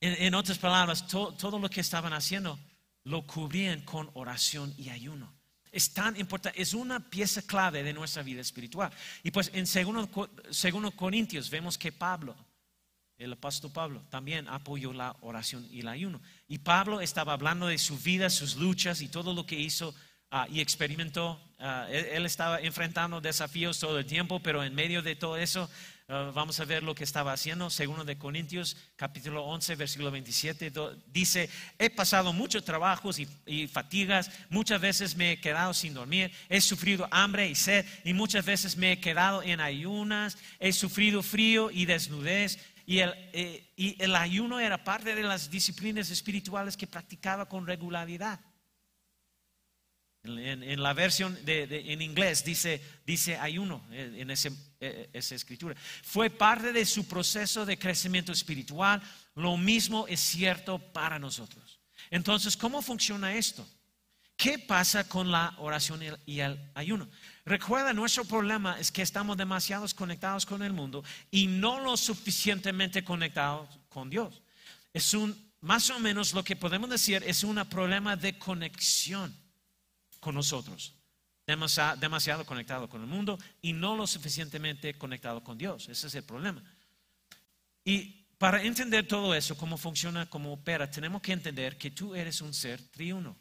en, 0.00 0.34
otras 0.34 0.58
palabras, 0.58 1.06
todo 1.06 1.58
lo 1.58 1.70
que 1.70 1.80
estaban 1.80 2.12
haciendo 2.12 2.58
lo 3.04 3.26
cubrían 3.26 3.82
con 3.82 4.10
oración 4.14 4.74
y 4.76 4.88
ayuno. 4.88 5.32
Es 5.70 5.92
tan 5.92 6.18
importante, 6.18 6.60
es 6.60 6.72
una 6.72 7.10
pieza 7.10 7.42
clave 7.42 7.82
de 7.82 7.92
nuestra 7.92 8.22
vida 8.22 8.40
espiritual. 8.40 8.92
Y 9.22 9.30
pues 9.30 9.50
en 9.54 9.66
segundo, 9.66 10.08
segundo 10.50 10.90
Corintios 10.92 11.50
vemos 11.50 11.76
que 11.76 11.90
Pablo, 11.90 12.36
el 13.18 13.32
apóstol 13.32 13.72
Pablo, 13.72 14.02
también 14.08 14.48
apoyó 14.48 14.92
la 14.92 15.16
oración 15.20 15.66
y 15.70 15.80
el 15.80 15.88
ayuno. 15.88 16.20
Y 16.46 16.58
Pablo 16.58 17.00
estaba 17.00 17.32
hablando 17.32 17.66
de 17.66 17.78
su 17.78 17.98
vida, 17.98 18.30
sus 18.30 18.56
luchas 18.56 19.00
y 19.00 19.08
todo 19.08 19.34
lo 19.34 19.46
que 19.46 19.58
hizo 19.58 19.94
ah, 20.30 20.46
y 20.48 20.60
experimentó. 20.60 21.40
Ah, 21.58 21.88
él, 21.90 22.24
estaba 22.24 22.60
enfrentando 22.60 23.20
desafíos 23.20 23.80
todo 23.80 23.98
el 23.98 24.06
tiempo, 24.06 24.40
pero 24.40 24.62
en 24.62 24.74
medio 24.74 25.02
de 25.02 25.16
todo 25.16 25.36
eso 25.36 25.68
Ah, 26.06 26.30
vamos 26.34 26.60
a 26.60 26.66
ver 26.66 26.82
lo 26.82 26.94
que 26.94 27.02
estaba 27.02 27.32
haciendo. 27.32 27.70
Segundo 27.70 28.04
de 28.04 28.18
Corintios, 28.18 28.76
capítulo 28.94 29.42
11, 29.44 29.74
versículo 29.74 30.10
27, 30.10 30.70
dice, 31.06 31.48
he 31.78 31.88
pasado 31.88 32.34
muchos 32.34 32.62
trabajos 32.62 33.18
y, 33.46 33.68
fatigas, 33.68 34.30
muchas 34.50 34.82
veces 34.82 35.16
me 35.16 35.32
he 35.32 35.40
quedado 35.40 35.72
sin 35.72 35.94
dormir, 35.94 36.30
he 36.50 36.60
sufrido 36.60 37.08
hambre 37.10 37.48
y 37.48 37.54
sed, 37.54 37.86
y 38.04 38.12
muchas 38.12 38.44
veces 38.44 38.76
me 38.76 38.92
he 38.92 39.00
quedado 39.00 39.42
en 39.42 39.60
ayunas, 39.60 40.36
he 40.58 40.74
sufrido 40.74 41.22
frío 41.22 41.70
y 41.70 41.86
desnudez. 41.86 42.58
Y 42.86 42.98
el, 42.98 43.14
eh, 43.32 43.72
y 43.74 44.02
el 44.02 44.14
ayuno 44.14 44.60
era 44.60 44.84
parte 44.84 45.14
de 45.14 45.22
las 45.22 45.50
disciplinas 45.50 46.10
espirituales 46.10 46.76
que 46.76 46.86
practicaba 46.86 47.48
con 47.48 47.66
regularidad. 47.66 48.40
En, 50.24 50.82
la 50.82 50.94
versión 50.94 51.38
en 51.46 52.00
inglés 52.00 52.42
dice, 52.44 52.80
dice 53.04 53.36
ayuno 53.36 53.84
en 53.90 54.30
ese, 54.30 54.50
e, 54.80 55.10
esa 55.12 55.34
escritura. 55.34 55.74
Fue 56.02 56.30
parte 56.30 56.72
de 56.72 56.86
su 56.86 57.06
proceso 57.06 57.66
de 57.66 57.78
crecimiento 57.78 58.32
espiritual. 58.32 59.02
Lo 59.34 59.58
mismo 59.58 60.06
es 60.08 60.20
cierto 60.20 60.78
para 60.78 61.18
nosotros. 61.18 61.78
Entonces, 62.10 62.56
¿cómo 62.56 62.80
funciona 62.80 63.34
esto? 63.34 63.68
¿Qué 64.34 64.58
pasa 64.58 65.06
con 65.06 65.30
la 65.30 65.54
oración 65.58 66.00
y 66.24 66.40
el 66.40 66.58
ayuno? 66.74 67.06
Recuerda, 67.44 67.92
nuestro 67.92 68.24
problema 68.24 68.80
es 68.80 68.90
que 68.90 69.02
estamos 69.02 69.36
demasiado 69.36 69.86
conectados 69.94 70.46
con 70.46 70.62
el 70.62 70.72
mundo 70.72 71.04
y 71.30 71.46
no 71.46 71.80
lo 71.80 71.98
suficientemente 71.98 73.04
conectados 73.04 73.68
con 73.90 74.08
Dios. 74.08 74.42
Es 74.94 75.12
un, 75.12 75.36
más 75.60 75.90
o 75.90 76.00
menos 76.00 76.32
lo 76.32 76.42
que 76.42 76.56
podemos 76.56 76.88
decir, 76.88 77.22
es 77.26 77.44
un 77.44 77.56
problema 77.66 78.16
de 78.16 78.38
conexión 78.38 79.43
con 80.24 80.34
nosotros. 80.34 80.94
Demasiado, 81.46 81.96
demasiado 81.98 82.46
conectado 82.46 82.88
con 82.88 83.02
el 83.02 83.06
mundo 83.06 83.38
y 83.60 83.74
no 83.74 83.94
lo 83.94 84.06
suficientemente 84.06 84.94
conectado 84.94 85.44
con 85.44 85.58
Dios. 85.58 85.86
Ese 85.90 86.06
es 86.06 86.14
el 86.14 86.24
problema. 86.24 86.64
Y 87.84 88.24
para 88.38 88.62
entender 88.62 89.06
todo 89.06 89.34
eso, 89.34 89.54
cómo 89.54 89.76
funciona, 89.76 90.30
cómo 90.30 90.54
opera, 90.54 90.90
tenemos 90.90 91.20
que 91.20 91.32
entender 91.32 91.76
que 91.76 91.90
tú 91.90 92.14
eres 92.14 92.40
un 92.40 92.54
ser 92.54 92.80
triuno 92.90 93.36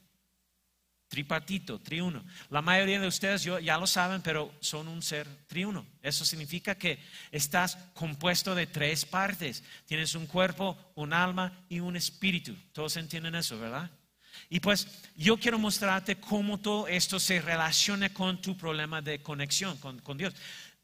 tripartito, 1.14 1.80
triuno. 1.80 2.26
La 2.50 2.64
mayoría 2.64 3.00
de 3.00 3.06
ustedes 3.06 3.44
ya 3.44 3.78
lo 3.78 3.86
saben, 3.86 4.24
pero 4.24 4.52
son 4.62 4.88
un 4.88 5.04
ser 5.04 5.28
triuno. 5.46 5.86
Eso 6.02 6.26
significa 6.26 6.74
que 6.74 6.98
estás 7.32 7.78
compuesto 7.94 8.56
de 8.56 8.66
tres 8.66 9.06
partes. 9.06 9.64
Tienes 9.86 10.16
un 10.16 10.26
cuerpo, 10.26 10.76
un 10.96 11.14
alma 11.14 11.66
y 11.70 11.82
un 11.82 11.96
espíritu. 11.96 12.56
Todos 12.72 12.98
entienden 12.98 13.36
eso, 13.36 13.60
¿verdad? 13.60 13.92
Y 14.50 14.60
pues 14.60 14.88
yo 15.16 15.38
quiero 15.38 15.58
mostrarte 15.58 16.18
cómo 16.18 16.60
todo 16.60 16.88
esto 16.88 17.20
se 17.20 17.42
relaciona 17.42 18.14
con 18.14 18.42
tu 18.42 18.56
problema 18.58 19.02
de 19.02 19.22
conexión 19.22 19.78
con, 19.78 20.18
Dios. 20.18 20.34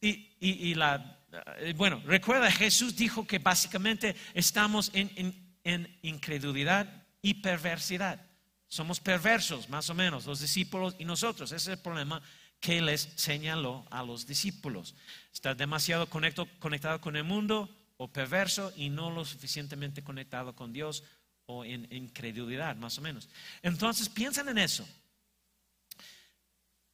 Y, 0.01 0.73
la, 0.75 1.19
eh, 1.57 1.73
bueno, 1.75 2.01
recuerda, 2.05 2.51
Jesús 2.51 2.95
dijo 2.95 3.27
que 3.27 3.39
básicamente 3.39 4.15
estamos 4.33 4.91
en 4.93 5.97
incredulidad 6.01 6.87
y 7.21 7.35
perversidad. 7.35 8.25
Somos 8.67 8.99
perversos, 8.99 9.67
más 9.67 9.89
o 9.89 9.95
menos, 9.95 10.25
los 10.25 10.39
discípulos 10.39 10.95
y 10.99 11.05
nosotros. 11.05 11.51
Ese 11.51 11.71
es 11.71 11.77
el 11.77 11.83
problema 11.83 12.21
que 12.59 12.81
les 12.81 13.09
señaló 13.15 13.85
a 13.89 14.03
los 14.03 14.27
discípulos. 14.27 14.95
Está 15.33 15.55
demasiado 15.55 16.07
conectado 16.07 17.01
con 17.01 17.15
el 17.15 17.23
mundo 17.23 17.69
o 17.97 18.07
perverso 18.07 18.71
y 18.75 18.89
no 18.89 19.09
lo 19.09 19.25
suficientemente 19.25 20.03
conectado 20.03 20.55
con 20.55 20.71
Dios 20.71 21.03
o 21.49 21.65
en 21.65 21.87
incredulidad, 21.91 22.75
más 22.75 22.97
o 22.97 23.01
menos. 23.01 23.27
Entonces, 23.61 24.07
piensen 24.07 24.47
en 24.49 24.57
eso. 24.59 24.87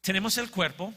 Tenemos 0.00 0.38
el 0.38 0.50
cuerpo, 0.50 0.92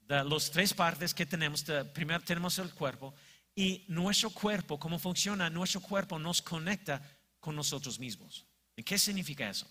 de 0.00 0.24
los 0.24 0.50
tres 0.50 0.72
partes 0.72 1.12
que 1.12 1.26
tenemos. 1.26 1.64
primero 1.92 2.20
tenemos 2.20 2.58
el 2.58 2.70
cuerpo 2.70 3.14
y 3.54 3.84
nuestro 3.88 4.30
cuerpo, 4.30 4.78
¿cómo 4.78 4.98
funciona? 4.98 5.50
Nuestro 5.50 5.80
cuerpo 5.80 6.18
nos 6.18 6.40
conecta 6.40 7.02
con 7.40 7.56
nosotros 7.56 7.98
mismos. 7.98 8.46
¿Y 8.76 8.82
qué 8.82 8.98
significa 8.98 9.50
eso? 9.50 9.68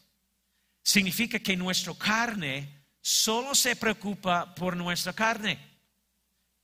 significa 0.88 1.38
que 1.38 1.58
nuestra 1.58 1.94
carne 1.96 2.86
solo 3.02 3.54
se 3.54 3.76
preocupa 3.76 4.56
por 4.56 4.78
nuestra 4.78 5.12
carne. 5.12 5.60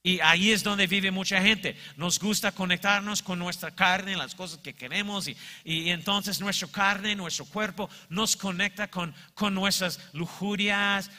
Y 0.06 0.20
ahí 0.20 0.52
es 0.52 0.64
donde 0.64 0.86
vive 0.86 1.12
mucha 1.12 1.42
gente. 1.42 1.78
Nos 1.96 2.20
gusta 2.20 2.52
conectarnos 2.52 3.24
con 3.24 3.40
nuestra 3.40 3.72
carne, 3.72 4.18
las 4.18 4.36
cosas 4.36 4.60
que 4.60 4.74
queremos. 4.74 5.30
Y, 5.30 5.38
entonces 5.64 6.42
nuestra 6.42 6.68
carne, 6.68 7.16
nuestro 7.16 7.46
cuerpo 7.46 7.90
nos 8.10 8.36
conecta 8.36 8.90
con, 8.90 9.16
nuestras 9.52 10.02
lujurias, 10.12 11.10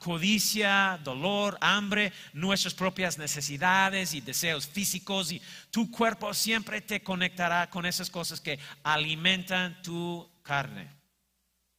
codicia, 0.00 0.98
dolor, 1.04 1.56
hambre, 1.60 2.12
nuestras 2.32 2.74
propias 2.74 3.16
necesidades 3.16 4.12
y 4.12 4.20
deseos 4.20 4.66
físicos. 4.66 5.30
Y 5.30 5.40
tu 5.70 5.88
cuerpo 5.88 6.34
siempre 6.34 6.80
te 6.80 7.04
conectará 7.04 7.70
con 7.70 7.86
esas 7.86 8.10
cosas 8.10 8.40
que 8.40 8.58
alimentan 8.82 9.80
tu 9.82 10.28
carne. 10.42 10.90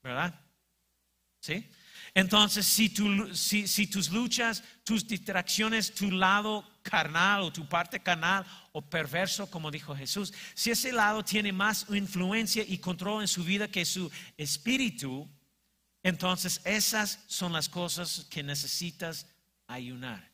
¿Verdad? 0.01 0.39
¿Sí? 1.41 1.69
Entonces, 2.13 2.65
si, 2.65 2.93
si, 3.67 3.87
tus 3.87 4.09
luchas, 4.09 4.63
tus 4.83 5.07
distracciones, 5.07 5.93
tu 5.93 6.11
lado 6.11 6.65
carnal 6.81 7.41
o 7.41 7.51
tu 7.51 7.67
parte 7.67 7.99
carnal 7.99 8.45
o 8.71 8.81
perverso, 8.81 9.49
como 9.49 9.71
dijo 9.71 9.95
Jesús, 9.95 10.33
si 10.53 10.71
ese 10.71 10.91
lado 10.91 11.23
tiene 11.23 11.51
más 11.51 11.85
influencia 11.89 12.63
y 12.67 12.77
control 12.77 13.21
en 13.21 13.27
su 13.27 13.43
vida 13.43 13.67
que 13.67 13.85
su 13.85 14.11
espíritu, 14.37 15.27
entonces 16.03 16.61
esas 16.63 17.23
son 17.27 17.53
las 17.53 17.69
cosas 17.69 18.25
que 18.29 18.43
necesitas 18.43 19.27
ayunar. 19.67 20.31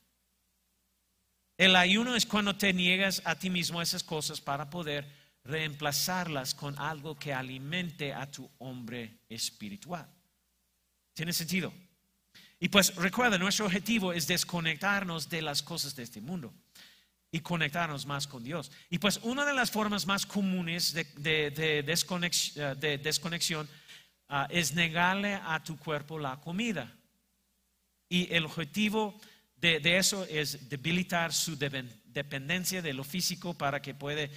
El 1.57 1.76
ayuno 1.76 2.15
es 2.15 2.26
cuando 2.26 2.55
te 2.55 2.74
niegas 2.74 3.21
a 3.26 3.36
ti 3.36 3.49
mismo 3.49 3.82
esas 3.82 4.03
cosas 4.03 4.41
para 4.41 4.69
poder 4.69 5.07
reemplazarlas 5.43 6.53
con 6.53 6.78
algo 6.80 7.15
que 7.15 7.34
alimente 7.34 8.13
a 8.13 8.30
tu 8.30 8.49
hombre 8.59 9.19
espiritual. 9.30 10.07
¿Tiene 11.14 11.34
sentido? 11.34 11.74
Y 12.59 12.70
pues 12.70 12.95
recuerda, 12.95 13.38
nuestro 13.38 13.66
objetivo 13.66 14.14
es 14.14 14.26
desconectarnos 14.26 15.30
de 15.30 15.41
las 15.41 15.61
cosas 15.61 15.95
de 15.95 16.03
este 16.03 16.22
mundo 16.22 16.53
y 17.30 17.41
conectarnos 17.41 18.05
más 18.05 18.28
con 18.28 18.43
Dios. 18.43 18.72
Y 18.89 18.99
pues 18.99 19.20
una 19.24 19.43
de 19.43 19.53
las 19.53 19.72
formas 19.72 20.05
más 20.05 20.26
comunes 20.26 20.93
de, 20.93 21.84
desconexión, 21.84 23.68
ah, 24.30 24.47
es 24.49 24.74
negarle 24.76 25.34
a 25.43 25.61
tu 25.64 25.78
cuerpo 25.78 26.20
la 26.20 26.39
comida. 26.39 26.95
Y 28.07 28.32
el 28.32 28.45
objetivo 28.45 29.20
de, 29.57 29.97
eso 29.97 30.26
es 30.30 30.70
debilitar 30.70 31.34
su 31.34 31.57
dependencia 31.57 32.82
de 32.82 32.93
lo 32.93 33.03
físico 33.03 33.55
para 33.55 33.82
que 33.82 33.95
pueda 33.95 34.30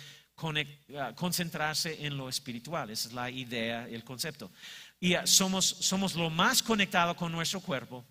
ah, 0.99 1.13
concentrarse 1.15 2.07
en 2.07 2.17
lo 2.17 2.29
espiritual. 2.29 2.89
Esa 2.91 3.09
es 3.09 3.15
la 3.15 3.31
idea, 3.31 3.87
el 3.87 4.03
concepto. 4.05 4.51
Y 5.07 5.15
somos, 5.25 5.65
somos 5.65 6.17
lo 6.17 6.29
más 6.31 6.61
conectado 6.61 7.15
con 7.15 7.31
nuestro 7.31 7.61
cuerpo, 7.61 8.05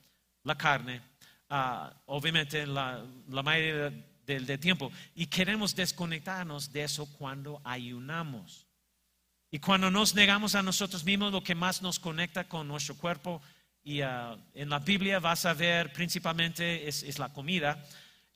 la 0.45 0.55
carne, 0.55 1.01
ah, 1.49 1.91
obviamente 2.05 2.65
la, 2.65 3.03
la 3.27 3.43
mayoría 3.43 3.91
del, 4.25 4.59
tiempo. 4.61 4.89
Y 5.13 5.25
queremos 5.25 5.75
desconectarnos 5.75 6.71
de 6.71 6.85
eso 6.85 7.05
cuando 7.17 7.59
ayunamos. 7.65 8.65
Y 9.51 9.59
cuando 9.59 9.91
nos 9.91 10.15
negamos 10.15 10.55
a 10.55 10.63
nosotros 10.63 11.03
mismos, 11.03 11.33
lo 11.33 11.43
que 11.43 11.53
más 11.53 11.81
nos 11.81 11.99
conecta 11.99 12.47
con 12.47 12.65
nuestro 12.65 12.95
cuerpo, 12.95 13.41
y 13.83 13.99
ah, 13.99 14.37
en 14.53 14.69
la 14.69 14.79
Biblia 14.79 15.19
vas 15.19 15.45
a 15.45 15.53
ver 15.53 15.91
principalmente 15.91 16.87
es, 16.87 17.03
es, 17.03 17.19
la 17.19 17.27
comida, 17.27 17.85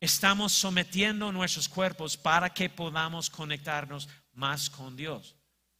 estamos 0.01 0.51
sometiendo 0.51 1.31
nuestros 1.31 1.69
cuerpos 1.69 2.17
para 2.17 2.49
que 2.49 2.69
podamos 2.69 3.29
conectarnos 3.29 4.09
más 4.33 4.69
con 4.69 4.97
Dios. 4.97 5.38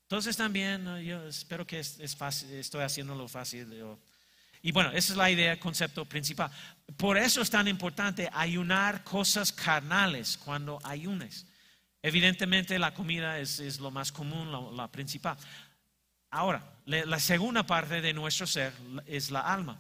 Entonces 0.09 0.35
también, 0.35 1.03
yo 1.03 1.27
espero 1.27 1.67
que 1.67 1.77
es, 1.77 2.15
fácil, 2.15 2.51
estoy 2.53 2.81
haciéndolo 2.81 3.27
fácil. 3.27 3.71
Y 4.59 4.71
bueno, 4.71 4.89
esa 4.89 5.13
es 5.13 5.17
la 5.17 5.29
idea, 5.29 5.59
concepto 5.59 6.03
principal. 6.03 6.49
Por 6.97 7.15
eso 7.15 7.43
es 7.43 7.49
tan 7.51 7.67
importante 7.67 8.27
ayunar 8.33 9.03
cosas 9.03 9.51
carnales 9.51 10.35
cuando 10.43 10.79
ayunes. 10.83 11.45
Evidentemente 12.01 12.79
la 12.79 12.91
comida 12.91 13.37
es, 13.37 13.79
lo 13.79 13.91
más 13.91 14.11
común, 14.11 14.75
la, 14.75 14.87
principal. 14.87 15.37
Ahora, 16.31 16.67
la 16.87 17.19
segunda 17.19 17.61
parte 17.61 18.01
de 18.01 18.11
nuestro 18.11 18.47
ser 18.47 18.73
es 19.05 19.29
la 19.29 19.41
alma. 19.41 19.77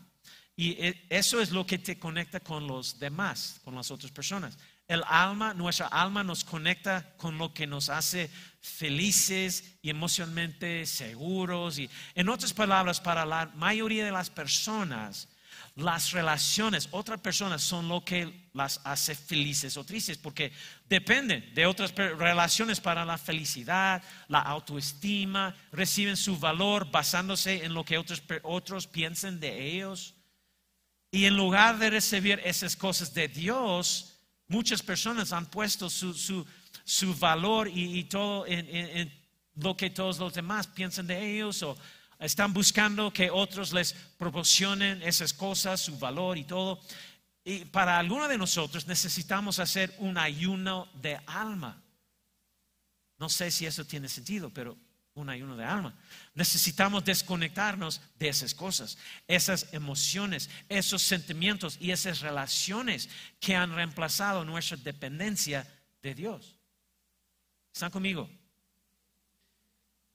Y 0.55 0.73
e, 0.73 1.07
eso 1.09 1.41
es 1.41 1.49
lo 1.49 1.65
que 1.65 1.79
te 1.79 1.97
conecta 1.97 2.39
con 2.39 2.67
los 2.67 2.99
demás, 2.99 3.61
con 3.63 3.73
las 3.73 3.89
otras 3.89 4.11
personas. 4.11 4.59
El 4.89 5.03
alma, 5.07 5.53
nuestra 5.53 5.85
alma 5.85 6.23
nos 6.23 6.43
conecta 6.43 7.13
con 7.15 7.37
lo 7.37 7.53
que 7.53 7.67
nos 7.67 7.89
hace 7.89 8.27
felices 8.59 9.75
y 9.83 9.91
emocionalmente 9.91 10.83
seguros. 10.87 11.77
Y 11.77 11.87
en 12.15 12.27
otras 12.27 12.53
palabras, 12.53 12.99
para 12.99 13.23
la 13.23 13.51
mayoría 13.53 14.03
de 14.03 14.11
las 14.11 14.31
personas, 14.31 15.29
las 15.75 16.11
relaciones, 16.11 16.89
otras 16.89 17.19
personas 17.19 17.61
son 17.61 17.87
lo 17.87 18.03
que 18.03 18.49
las 18.53 18.81
hace 18.83 19.13
felices 19.13 19.77
o 19.77 19.83
tristes, 19.83 20.17
porque 20.17 20.51
dependen 20.87 21.53
de 21.53 21.67
otras 21.67 21.93
relaciones 21.93 22.79
para 22.79 23.05
la 23.05 23.19
felicidad, 23.19 24.01
la 24.27 24.39
autoestima, 24.39 25.55
reciben 25.71 26.17
su 26.17 26.39
valor 26.39 26.89
basándose 26.89 27.63
en 27.63 27.75
lo 27.75 27.85
que 27.85 27.99
otros, 27.99 28.23
otros 28.41 28.87
piensan 28.87 29.39
de 29.39 29.67
ellos. 29.67 30.15
Y 31.11 31.25
en 31.25 31.37
lugar 31.37 31.77
de 31.77 31.91
recibir 31.91 32.41
esas 32.43 32.75
cosas 32.75 33.13
de 33.13 33.27
Dios, 33.27 34.18
Muchas 34.49 34.81
personas 34.81 35.31
han 35.31 35.45
puesto 35.45 35.89
su, 35.89 36.45
valor 37.19 37.69
y, 37.71 38.03
todo 38.05 38.45
en, 38.47 39.13
lo 39.55 39.77
que 39.77 39.91
todos 39.91 40.17
los 40.17 40.33
demás 40.33 40.65
piensan 40.65 41.05
de 41.05 41.35
ellos 41.35 41.61
o 41.61 41.77
están 42.17 42.51
buscando 42.51 43.13
que 43.13 43.29
otros 43.29 43.71
les 43.71 43.93
proporcionen 43.93 45.01
esas 45.03 45.33
cosas, 45.33 45.81
su 45.81 45.99
valor 45.99 46.37
y 46.37 46.45
todo. 46.45 46.81
Y 47.43 47.65
para 47.65 47.99
algunos 47.99 48.27
de 48.27 48.39
nosotros 48.39 48.87
necesitamos 48.87 49.59
hacer 49.59 49.93
un 49.99 50.17
ayuno 50.17 50.89
de 50.95 51.19
alma. 51.27 51.81
No 53.19 53.29
sé 53.29 53.51
si 53.51 53.67
eso 53.67 53.85
tiene 53.85 54.09
sentido, 54.09 54.49
pero 54.49 54.75
un 55.19 55.29
ayuno 55.29 55.55
de 55.57 55.65
alma. 55.65 55.93
Necesitamos 56.33 57.03
desconectarnos 57.03 58.01
de 58.17 58.29
esas 58.29 58.53
cosas, 58.53 58.97
esas 59.27 59.73
emociones, 59.73 60.49
esos 60.69 61.01
sentimientos 61.01 61.77
y 61.79 61.91
esas 61.91 62.21
relaciones 62.21 63.09
que 63.39 63.55
han 63.55 63.73
reemplazado 63.75 64.45
nuestra 64.45 64.77
dependencia 64.77 65.67
de 66.01 66.15
Dios. 66.15 66.55
¿Están 67.73 67.91
conmigo? 67.91 68.29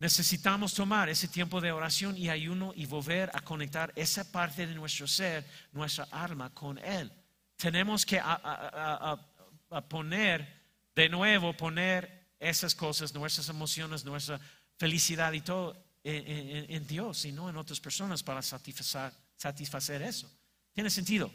Necesitamos 0.00 0.74
tomar 0.74 1.08
ese 1.08 1.28
tiempo 1.28 1.60
de 1.60 1.72
oración 1.72 2.16
y 2.16 2.28
ayuno 2.28 2.72
y 2.74 2.86
volver 2.86 3.30
a 3.32 3.40
conectar 3.40 3.92
esa 3.96 4.30
parte 4.30 4.66
de 4.66 4.74
nuestro 4.74 5.06
ser, 5.06 5.46
nuestra 5.72 6.06
alma 6.10 6.52
con 6.52 6.78
Él. 6.78 7.12
tenemos 7.56 8.04
que 8.04 8.20
poner 9.88 10.62
de 10.94 11.08
nuevo, 11.08 11.56
poner 11.56 12.24
esas 12.38 12.74
cosas, 12.74 13.14
nuestras 13.14 13.48
emociones, 13.48 14.04
nuestra 14.04 14.38
felicidad 14.84 15.32
y 15.32 15.40
todo 15.40 15.74
en, 16.04 16.26
en- 16.28 16.70
en 16.70 16.86
Dios 16.86 17.24
y 17.24 17.32
no 17.32 17.48
en 17.48 17.56
otras 17.56 17.80
personas 17.80 18.22
para 18.22 18.42
satisfacer, 18.42 19.10
satisfacer 19.34 20.02
eso. 20.02 20.30
¿Tiene 20.74 20.90
sentido? 20.90 21.32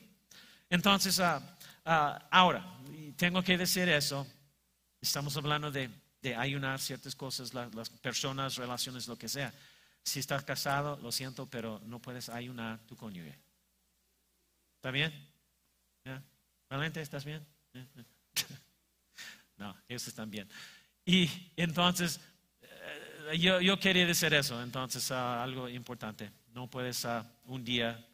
Entonces, 0.69 1.19
ah, 1.19 1.41
ah, 1.83 2.27
ahora, 2.29 2.63
tengo 3.17 3.41
que 3.41 3.57
decir 3.57 3.89
eso, 3.89 4.27
estamos 5.01 5.35
hablando 5.35 5.71
de, 5.71 5.89
ayunar 6.37 6.79
ciertas 6.79 7.15
cosas, 7.15 7.55
la- 7.55 7.69
las 7.73 7.89
personas, 7.89 8.55
relaciones, 8.57 9.07
lo 9.07 9.17
que 9.17 9.27
sea. 9.27 9.51
Si 10.03 10.19
estás 10.19 10.43
casado, 10.43 10.99
lo 11.01 11.11
siento, 11.11 11.47
pero 11.47 11.81
no 11.85 11.99
puedes 11.99 12.29
ayunar 12.29 12.77
tu 12.85 12.95
cónyuge. 12.95 13.35
¿Está 14.75 14.91
bien? 14.91 15.11
¿Ya? 16.05 16.21
¿Realmente 16.69 17.01
estás 17.01 17.25
bien? 17.25 17.43
¿Eh? 17.73 17.85
No, 19.57 19.75
ellos 19.89 20.07
están 20.07 20.29
bien. 20.31 20.47
Y 21.03 21.29
entonces, 21.57 22.17
eh, 22.17 22.21
yo, 23.33 23.79
quería 23.79 24.05
decir 24.05 24.33
eso, 24.33 24.61
entonces 24.61 25.11
ah, 25.11 25.43
algo 25.43 25.67
importante. 25.69 26.31
No 26.53 26.67
puedes 26.67 27.05
ah, 27.05 27.25
un 27.45 27.63
día, 27.63 28.05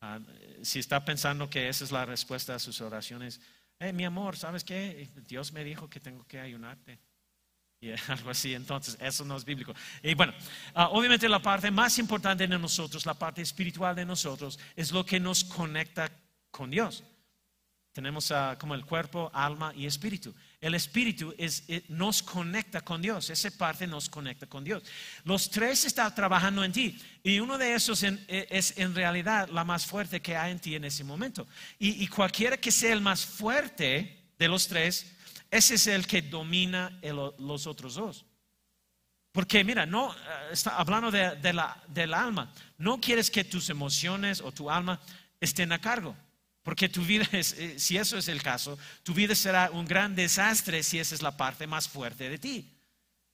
ah, 0.00 0.18
si 0.62 0.78
está 0.78 1.04
pensando 1.04 1.48
que 1.48 1.68
esa 1.68 1.84
es 1.84 1.92
la 1.92 2.04
respuesta 2.04 2.54
a 2.54 2.58
sus 2.58 2.80
oraciones, 2.80 3.40
"Eh, 3.78 3.92
mi 3.92 4.04
amor, 4.04 4.36
¿sabes 4.36 4.64
qué? 4.64 5.08
Dios 5.28 5.52
me 5.52 5.64
dijo 5.64 5.88
que 5.88 6.00
tengo 6.00 6.26
que 6.26 6.40
ayunarte. 6.40 6.98
Y 7.80 7.90
algo 8.08 8.30
así, 8.30 8.54
entonces 8.54 8.96
eso 9.00 9.24
no 9.24 9.36
es 9.36 9.44
bíblico. 9.44 9.74
Y 10.02 10.14
bueno, 10.14 10.32
obviamente 10.74 11.28
la 11.28 11.42
parte 11.42 11.70
más 11.70 11.98
importante 11.98 12.46
de 12.46 12.58
nosotros, 12.58 13.04
la 13.04 13.14
parte 13.14 13.42
espiritual 13.42 13.96
de 13.96 14.04
nosotros, 14.04 14.58
es 14.76 14.92
lo 14.92 15.04
que 15.04 15.18
nos 15.18 15.42
conecta 15.44 16.10
con 16.50 16.70
Dios. 16.70 17.02
Tenemos 17.92 18.32
como 18.58 18.74
el 18.74 18.86
cuerpo, 18.86 19.30
alma 19.34 19.72
y 19.76 19.86
espíritu. 19.86 20.32
El 20.62 20.76
espíritu 20.76 21.34
es, 21.36 21.64
eh, 21.66 21.82
nos 21.88 22.22
conecta 22.22 22.82
con 22.82 23.02
Dios, 23.02 23.28
esa 23.30 23.50
parte 23.50 23.84
nos 23.84 24.08
conecta 24.08 24.46
con 24.46 24.62
Dios. 24.62 24.84
Los 25.24 25.50
tres 25.50 25.84
están 25.84 26.14
trabajando 26.14 26.62
en 26.62 26.70
ti 26.70 26.96
y 27.24 27.40
uno 27.40 27.58
de 27.58 27.74
esos 27.74 28.04
eh, 28.04 28.46
es 28.48 28.78
en 28.78 28.94
realidad 28.94 29.48
la 29.48 29.64
más 29.64 29.84
fuerte 29.84 30.22
que 30.22 30.36
hay 30.36 30.52
en 30.52 30.60
ti 30.60 30.76
en 30.76 30.84
ese 30.84 31.02
momento. 31.02 31.48
Y, 31.80 32.04
y 32.04 32.06
cualquiera 32.06 32.56
que 32.56 32.70
sea 32.70 32.92
el 32.92 33.00
más 33.00 33.26
fuerte 33.26 34.22
de 34.38 34.46
los 34.46 34.68
tres, 34.68 35.12
ese 35.50 35.74
es 35.74 35.88
el 35.88 36.06
que 36.06 36.22
domina 36.22 36.96
los 37.38 37.66
otros 37.66 37.96
dos. 37.96 38.24
Porque 39.32 39.64
mira, 39.64 39.84
no 39.84 40.12
eh, 40.12 40.16
está 40.52 40.76
hablando 40.76 41.10
de, 41.10 41.34
de 41.36 41.52
la, 41.52 41.82
del 41.88 42.14
alma. 42.14 42.52
No 42.78 43.00
quieres 43.00 43.32
que 43.32 43.42
tus 43.42 43.68
emociones 43.68 44.40
o 44.40 44.52
tu 44.52 44.70
alma 44.70 45.00
estén 45.40 45.72
a 45.72 45.80
cargo. 45.80 46.14
Porque 46.62 46.88
tu 46.88 47.02
vida, 47.04 47.26
es, 47.32 47.52
eh, 47.54 47.78
si 47.78 47.96
eso 47.96 48.16
es 48.18 48.28
el 48.28 48.42
caso, 48.42 48.78
tu 49.02 49.12
vida 49.14 49.34
será 49.34 49.70
un 49.72 49.84
gran 49.84 50.14
desastre 50.14 50.82
si 50.82 50.98
esa 50.98 51.14
es 51.14 51.22
la 51.22 51.36
parte 51.36 51.66
más 51.66 51.88
fuerte 51.88 52.28
de 52.28 52.38
ti. 52.38 52.78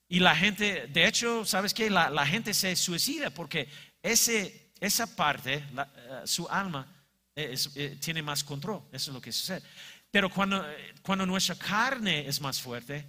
Y 0.07 0.19
la 0.19 0.35
gente, 0.35 0.87
de 0.87 1.07
hecho, 1.07 1.45
¿sabes 1.45 1.73
qué? 1.73 1.89
La, 1.89 2.09
la 2.09 2.25
gente 2.25 2.53
se 2.53 2.75
suicida 2.75 3.29
porque 3.29 3.69
ese, 4.01 4.71
esa 4.79 5.15
parte, 5.15 5.63
la- 5.73 5.91
eh, 5.95 6.21
su 6.25 6.47
alma, 6.49 6.87
eh, 7.35 7.49
es- 7.53 7.69
eh, 7.75 7.97
tiene 8.01 8.23
más 8.23 8.43
control. 8.43 8.81
Eso 8.91 9.11
es 9.11 9.13
lo 9.15 9.21
que 9.21 9.31
sucede. 9.31 9.61
Pero 10.09 10.31
cuando, 10.31 10.65
cuando 11.03 11.25
nuestra 11.27 11.53
carne 11.55 12.27
es 12.27 12.41
más 12.41 12.59
fuerte, 12.59 13.05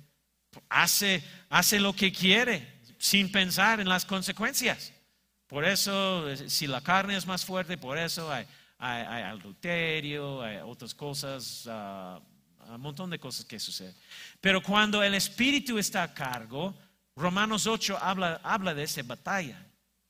hace, 0.69 1.23
hace 1.49 1.81
lo 1.81 1.95
que 1.95 2.13
quiere 2.13 2.81
sin 2.99 3.33
pensar 3.33 3.81
en 3.81 3.89
las 3.89 4.05
consecuencias. 4.05 4.93
Por 5.47 5.65
eso, 5.65 6.27
si 6.49 6.67
la 6.67 6.83
carne 6.83 7.17
es 7.17 7.27
más 7.27 7.45
fuerte, 7.47 7.79
por 7.79 7.97
eso 7.97 8.31
hay, 8.31 8.47
hay, 8.81 9.05
hay 9.07 9.23
adulterio, 9.23 10.43
hay 10.43 10.57
otras 10.59 10.95
cosas, 10.95 11.67
ah, 11.69 12.21
un 12.69 12.81
montón 12.81 13.11
de 13.11 13.19
cosas 13.19 13.45
que 13.45 13.59
suceden. 13.61 13.95
Pero 14.41 14.63
cuando 14.63 15.03
el 15.03 15.15
espíritu 15.15 15.79
está 15.79 16.03
a 16.03 16.15
cargo, 16.15 16.75
Romanos 17.17 17.67
8 17.67 17.99
habla, 18.01 18.41
habla 18.43 18.75
de 18.75 18.83
esa 18.85 19.03
batalla. 19.03 19.67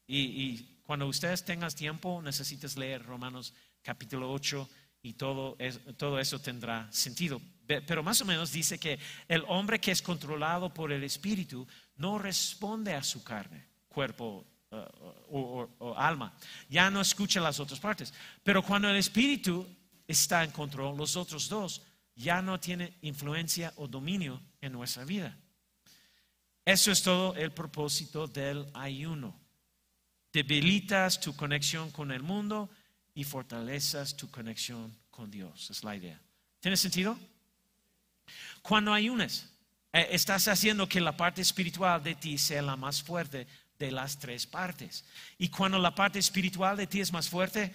Y, 0.07 0.19
y 0.19 0.81
cuando 0.85 1.07
ustedes 1.07 1.45
tengan 1.45 1.71
tiempo, 1.73 2.21
necesitas 2.23 2.77
leer 2.77 3.03
Romanos 3.05 3.53
capítulo 3.83 4.31
8 4.33 4.69
y 5.03 5.15
todo, 5.15 5.57
es- 5.59 5.81
todo 5.97 6.19
eso 6.19 6.39
tendrá 6.41 6.87
sentido. 6.93 7.41
Pe- 7.67 7.81
Pero 7.83 8.03
más 8.03 8.21
o 8.21 8.25
menos 8.25 8.53
dice 8.53 8.79
que 8.79 8.99
el 9.29 9.45
hombre 9.49 9.81
que 9.81 9.93
es 9.93 10.03
controlado 10.03 10.73
por 10.75 10.93
el 10.93 11.03
espíritu 11.05 11.67
no 11.97 12.19
responde 12.19 12.95
a 12.95 13.03
su 13.03 13.23
carne, 13.23 13.67
cuerpo 13.89 14.45
o, 14.71 14.79
o- 15.31 15.71
o 15.79 15.97
alma. 15.99 16.33
Ya 16.69 16.91
no 16.91 17.01
escucha 17.01 17.41
las 17.41 17.59
otras 17.61 17.81
partes. 17.81 18.13
Pero 18.43 18.63
cuando 18.63 18.89
el 18.89 18.97
espíritu 18.97 19.67
está 20.07 20.45
en 20.45 20.51
control, 20.51 20.97
los 20.97 21.17
otros 21.17 21.49
dos 21.49 21.83
ya 22.15 22.43
no 22.43 22.59
tienen 22.61 22.95
influencia 23.03 23.73
o 23.77 23.89
dominio 23.89 24.41
en 24.61 24.73
nuestra 24.73 25.05
vida. 25.05 25.37
Eso 26.65 26.93
es 26.93 27.03
todo 27.03 27.35
el 27.35 27.53
propósito 27.53 28.27
del 28.27 28.67
ayuno. 28.75 29.35
Debilitas 30.33 31.19
tu 31.21 31.35
conexión 31.35 31.91
con 31.91 32.13
el 32.13 32.23
mundo 32.23 32.71
y 33.15 33.25
fortalezas 33.25 34.17
tu 34.17 34.31
conexión 34.31 34.95
con 35.11 35.31
Dios. 35.31 35.71
Es 35.71 35.83
la 35.83 35.97
idea. 35.97 36.21
¿Tiene 36.61 36.77
sentido? 36.77 37.19
Cuando 38.63 38.93
ayunes, 38.93 39.51
eh, 39.93 40.09
estás 40.13 40.47
haciendo 40.47 40.89
que 40.89 41.01
la 41.01 41.17
parte 41.17 41.41
espiritual 41.41 42.03
de 42.03 42.15
ti 42.15 42.39
sea 42.39 42.63
la 42.63 42.77
más 42.77 43.03
fuerte 43.03 43.47
de 43.81 43.91
las 43.91 44.19
tres 44.19 44.47
partes. 44.47 45.05
Y 45.39 45.49
cuando 45.49 45.79
la 45.79 45.95
parte 45.95 46.19
espiritual 46.19 46.77
de 46.77 46.87
ti 46.87 47.01
es 47.01 47.13
más 47.13 47.29
fuerte, 47.29 47.75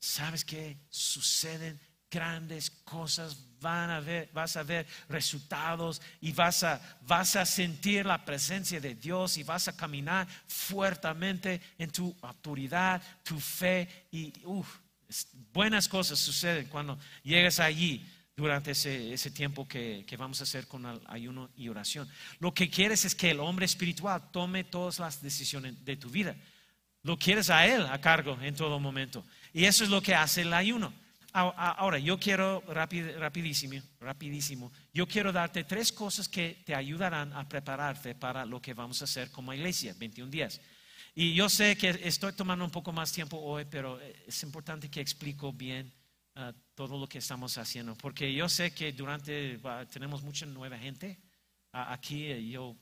¿sabes 0.00 0.44
qué? 0.44 0.78
Suceden 0.88 1.78
grandes 2.10 2.70
cosas, 2.70 3.36
van 3.60 3.90
a 3.90 4.00
ver, 4.00 4.30
vas 4.32 4.56
a 4.56 4.62
ver 4.62 4.86
resultados 5.08 6.00
y 6.20 6.32
vas 6.32 6.62
a, 6.62 6.80
vas 7.02 7.36
a 7.36 7.44
sentir 7.44 8.04
la 8.06 8.24
presencia 8.24 8.80
de 8.80 8.94
Dios 8.94 9.36
y 9.36 9.42
vas 9.42 9.68
a 9.68 9.76
caminar 9.76 10.26
fuertemente 10.48 11.60
en 11.78 11.90
tu 11.90 12.16
autoridad, 12.22 13.02
tu 13.22 13.38
fe 13.38 14.06
y 14.10 14.32
uf, 14.44 14.78
buenas 15.52 15.86
cosas 15.86 16.18
suceden 16.18 16.66
cuando 16.66 16.98
llegas 17.22 17.60
allí 17.60 18.06
durante 18.36 18.70
ese, 18.70 19.12
ese 19.12 19.30
tiempo 19.30 19.68
que, 19.68 20.04
que 20.06 20.16
vamos 20.16 20.40
a 20.40 20.44
hacer 20.44 20.66
con 20.66 20.86
el 20.86 21.00
ayuno 21.06 21.50
y 21.56 21.68
oración. 21.68 22.08
Lo 22.38 22.52
que 22.54 22.70
quieres 22.70 23.04
es 23.04 23.14
que 23.14 23.30
el 23.30 23.40
hombre 23.40 23.66
espiritual 23.66 24.30
tome 24.32 24.64
todas 24.64 24.98
las 24.98 25.20
decisiones 25.22 25.84
de 25.84 25.96
tu 25.96 26.08
vida. 26.10 26.34
Lo 27.02 27.18
quieres 27.18 27.50
a 27.50 27.66
Él 27.66 27.84
a 27.86 28.00
cargo 28.00 28.38
en 28.40 28.54
todo 28.54 28.78
momento. 28.80 29.24
Y 29.52 29.64
eso 29.64 29.84
es 29.84 29.90
lo 29.90 30.00
que 30.00 30.14
hace 30.14 30.42
el 30.42 30.52
ayuno. 30.54 30.92
Ahora, 31.34 31.98
yo 31.98 32.18
quiero 32.20 32.62
rapid- 32.66 33.16
rapidísimo, 33.16 33.82
rapidísimo, 34.00 34.70
yo 34.92 35.08
quiero 35.08 35.32
darte 35.32 35.64
tres 35.64 35.90
cosas 35.90 36.28
que 36.28 36.62
te 36.66 36.74
ayudarán 36.74 37.32
a 37.32 37.48
prepararte 37.48 38.14
para 38.14 38.44
lo 38.44 38.60
que 38.60 38.74
vamos 38.74 39.00
a 39.00 39.04
hacer 39.04 39.30
como 39.30 39.52
iglesia, 39.54 39.94
21 39.98 40.30
días. 40.30 40.60
Y 41.14 41.32
yo 41.32 41.48
sé 41.48 41.76
que 41.76 41.98
estoy 42.04 42.34
tomando 42.34 42.64
un 42.66 42.70
poco 42.70 42.92
más 42.92 43.12
tiempo 43.12 43.38
hoy, 43.38 43.64
pero 43.64 43.98
es 44.26 44.42
importante 44.42 44.90
que 44.90 45.00
explico 45.00 45.54
bien 45.54 45.90
ah, 46.34 46.52
todo 46.74 46.98
lo 46.98 47.06
que 47.06 47.18
estamos 47.18 47.58
haciendo, 47.58 47.94
porque 47.96 48.32
yo 48.32 48.48
sé 48.48 48.72
que 48.72 48.92
durante, 48.92 49.56
va, 49.58 49.86
tenemos 49.86 50.22
mucha 50.22 50.46
nueva 50.46 50.78
gente 50.78 51.18
aquí, 51.72 52.30
y 52.32 52.50
yo 52.50 52.76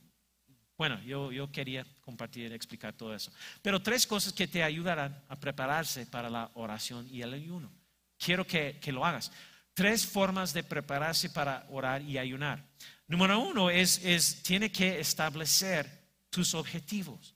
bueno, 0.76 0.98
yo, 1.02 1.30
yo 1.30 1.52
quería 1.52 1.84
compartir, 2.00 2.50
explicar 2.54 2.94
todo 2.94 3.14
eso. 3.14 3.30
Pero 3.60 3.82
tres 3.82 4.06
cosas 4.06 4.32
que 4.32 4.48
te 4.48 4.62
ayudarán 4.62 5.14
a 5.28 5.38
prepararse 5.38 6.06
para 6.06 6.30
la 6.30 6.50
oración 6.54 7.06
y 7.12 7.20
el 7.20 7.34
ayuno. 7.34 7.70
Quiero 8.16 8.46
que, 8.46 8.78
que 8.80 8.90
lo 8.90 9.04
hagas. 9.04 9.30
Tres 9.74 10.06
formas 10.06 10.54
de 10.54 10.62
prepararse 10.64 11.28
para 11.28 11.66
orar 11.68 12.00
y 12.00 12.16
ayunar. 12.16 12.66
Número 13.06 13.38
uno 13.40 13.68
es, 13.68 14.02
es 14.02 14.42
tiene 14.42 14.72
que 14.72 14.98
establecer 15.00 15.86
tus 16.30 16.54
objetivos. 16.54 17.34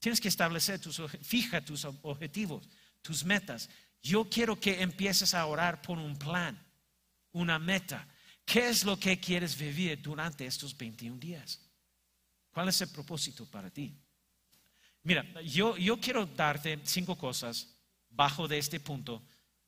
Tienes 0.00 0.20
que 0.20 0.26
establecer 0.26 0.80
tus, 0.80 1.00
fija 1.22 1.60
tus 1.60 1.84
ob- 1.84 1.96
objetivos, 2.02 2.68
tus 3.02 3.24
metas. 3.24 3.70
Yo 4.02 4.28
quiero 4.28 4.58
que 4.58 4.80
empieces 4.82 5.34
a 5.34 5.44
orar 5.46 5.82
por 5.82 5.98
un 5.98 6.16
plan, 6.16 6.58
una 7.32 7.58
meta. 7.58 8.06
¿Qué 8.44 8.68
es 8.68 8.84
lo 8.84 8.98
que 8.98 9.20
quieres 9.20 9.56
vivir 9.56 10.00
durante 10.00 10.46
estos 10.46 10.76
21 10.76 11.18
días? 11.18 11.60
¿Cuál 12.52 12.68
es 12.68 12.80
el 12.80 12.88
propósito 12.88 13.46
para 13.46 13.70
ti? 13.70 13.94
Mira, 15.02 15.24
yo, 15.42 15.76
yo 15.76 15.98
quiero 16.00 16.26
darte 16.26 16.80
cinco 16.84 17.16
cosas 17.16 17.74
bajo 18.08 18.48
de 18.48 18.58
este 18.58 18.80
punto, 18.80 19.22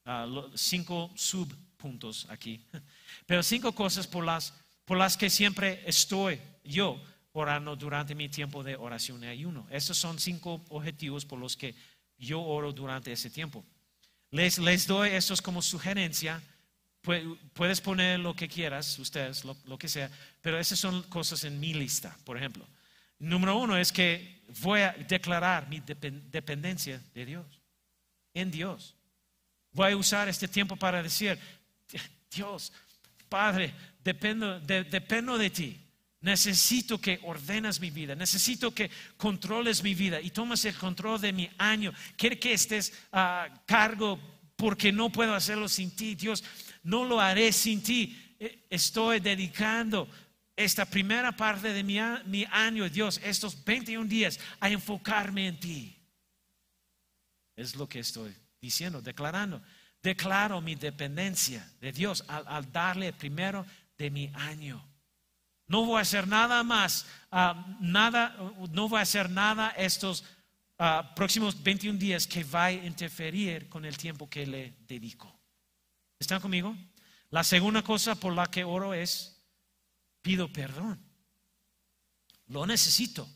lo- 0.04 0.50
cinco 0.56 1.12
subpuntos 1.14 2.26
aquí, 2.28 2.66
pero 3.26 3.42
cinco 3.42 3.72
cosas 3.72 4.06
por 4.06 4.24
las, 4.24 4.52
por 4.84 4.98
las 4.98 5.16
que 5.16 5.30
siempre 5.30 5.82
estoy 5.86 6.40
yo 6.64 7.00
orando 7.32 7.76
durante 7.76 8.14
mi 8.14 8.28
tiempo 8.28 8.62
de 8.62 8.76
oración 8.76 9.22
y 9.24 9.28
ayuno. 9.28 9.66
Esos 9.70 9.96
son 9.96 10.18
cinco 10.18 10.64
objetivos 10.68 11.24
por 11.24 11.38
los 11.38 11.56
que 11.56 11.74
yo 12.18 12.42
oro 12.42 12.72
durante 12.72 13.12
ese 13.12 13.30
tiempo. 13.30 13.64
Les, 14.32 14.58
les 14.58 14.86
doy 14.86 15.10
estos 15.10 15.40
como 15.40 15.62
sugerencia. 15.62 16.42
Pu- 17.04 17.38
Puedes 17.52 17.80
poner 17.80 18.18
lo 18.18 18.34
que 18.34 18.48
quieras, 18.48 18.98
ustedes, 18.98 19.44
lo, 19.44 19.56
lo 19.66 19.76
que 19.78 19.88
sea, 19.88 20.10
pero 20.40 20.58
esas 20.58 20.78
son 20.78 21.02
cosas 21.04 21.44
en 21.44 21.60
mi 21.60 21.74
lista, 21.74 22.16
por 22.24 22.36
ejemplo. 22.36 22.66
Número 23.18 23.56
uno 23.56 23.76
es 23.76 23.92
que 23.92 24.40
voy 24.60 24.80
a 24.80 24.92
declarar 24.92 25.68
mi 25.68 25.80
depen- 25.80 26.22
dependencia 26.30 27.00
de 27.14 27.24
Dios, 27.26 27.46
en 28.34 28.50
Dios. 28.50 28.94
Voy 29.72 29.92
a 29.92 29.96
usar 29.96 30.28
este 30.28 30.48
tiempo 30.48 30.76
para 30.76 31.02
decir, 31.02 31.38
Dios, 32.34 32.72
Padre, 33.28 33.72
dependo 34.02 34.58
de, 34.60 34.84
dependo 34.84 35.36
de 35.38 35.50
ti. 35.50 35.78
Necesito 36.22 37.00
que 37.00 37.20
ordenas 37.24 37.80
mi 37.80 37.90
vida, 37.90 38.14
necesito 38.14 38.72
que 38.72 38.90
controles 39.16 39.82
mi 39.82 39.94
vida 39.94 40.20
y 40.20 40.30
tomes 40.30 40.64
el 40.64 40.74
control 40.74 41.20
de 41.20 41.32
mi 41.32 41.50
año. 41.58 41.92
Quiero 42.16 42.38
que 42.38 42.52
estés 42.52 42.92
a 43.10 43.48
cargo 43.66 44.18
porque 44.56 44.92
no 44.92 45.10
puedo 45.10 45.34
hacerlo 45.34 45.68
sin 45.68 45.90
ti. 45.90 46.14
Dios, 46.14 46.44
no 46.84 47.04
lo 47.04 47.20
haré 47.20 47.52
sin 47.52 47.82
ti. 47.82 48.16
E, 48.38 48.66
estoy 48.70 49.18
dedicando 49.18 50.08
esta 50.54 50.84
primera 50.84 51.32
parte 51.32 51.72
de 51.72 51.82
mi, 51.82 51.98
mi 52.26 52.46
año, 52.50 52.88
Dios, 52.88 53.20
estos 53.24 53.64
21 53.64 54.08
días, 54.08 54.38
a 54.60 54.70
enfocarme 54.70 55.48
en 55.48 55.58
ti. 55.58 55.96
Es 57.56 57.74
lo 57.74 57.88
que 57.88 57.98
estoy 57.98 58.34
diciendo, 58.60 59.02
declarando. 59.02 59.60
Declaro 60.02 60.60
mi 60.60 60.74
dependencia 60.74 61.68
de 61.80 61.92
Dios 61.92 62.24
al, 62.28 62.70
darle 62.72 63.12
primero 63.12 63.64
de 63.96 64.10
mi 64.10 64.30
año. 64.34 64.91
No 65.72 65.86
voy 65.86 65.96
a 65.96 66.02
hacer 66.02 66.28
nada 66.28 66.62
más, 66.62 67.06
ah, 67.30 67.64
nada, 67.80 68.36
no 68.72 68.90
voy 68.90 68.98
a 68.98 69.02
hacer 69.04 69.30
nada 69.30 69.70
estos 69.70 70.22
ah, 70.78 71.14
próximos 71.16 71.62
21 71.62 71.98
días 71.98 72.26
que 72.26 72.44
va 72.44 72.66
a 72.66 72.72
interferir 72.72 73.70
con 73.70 73.86
el 73.86 73.96
tiempo 73.96 74.28
que 74.28 74.46
le 74.46 74.74
dedico. 74.86 75.34
¿Están 76.18 76.42
conmigo? 76.42 76.76
La 77.30 77.42
segunda 77.42 77.80
cosa 77.80 78.14
por 78.16 78.34
la 78.34 78.48
que 78.48 78.64
oro 78.64 78.92
es, 78.92 79.42
pido 80.20 80.52
perdón. 80.52 81.02
Lo 82.48 82.66
necesito. 82.66 83.26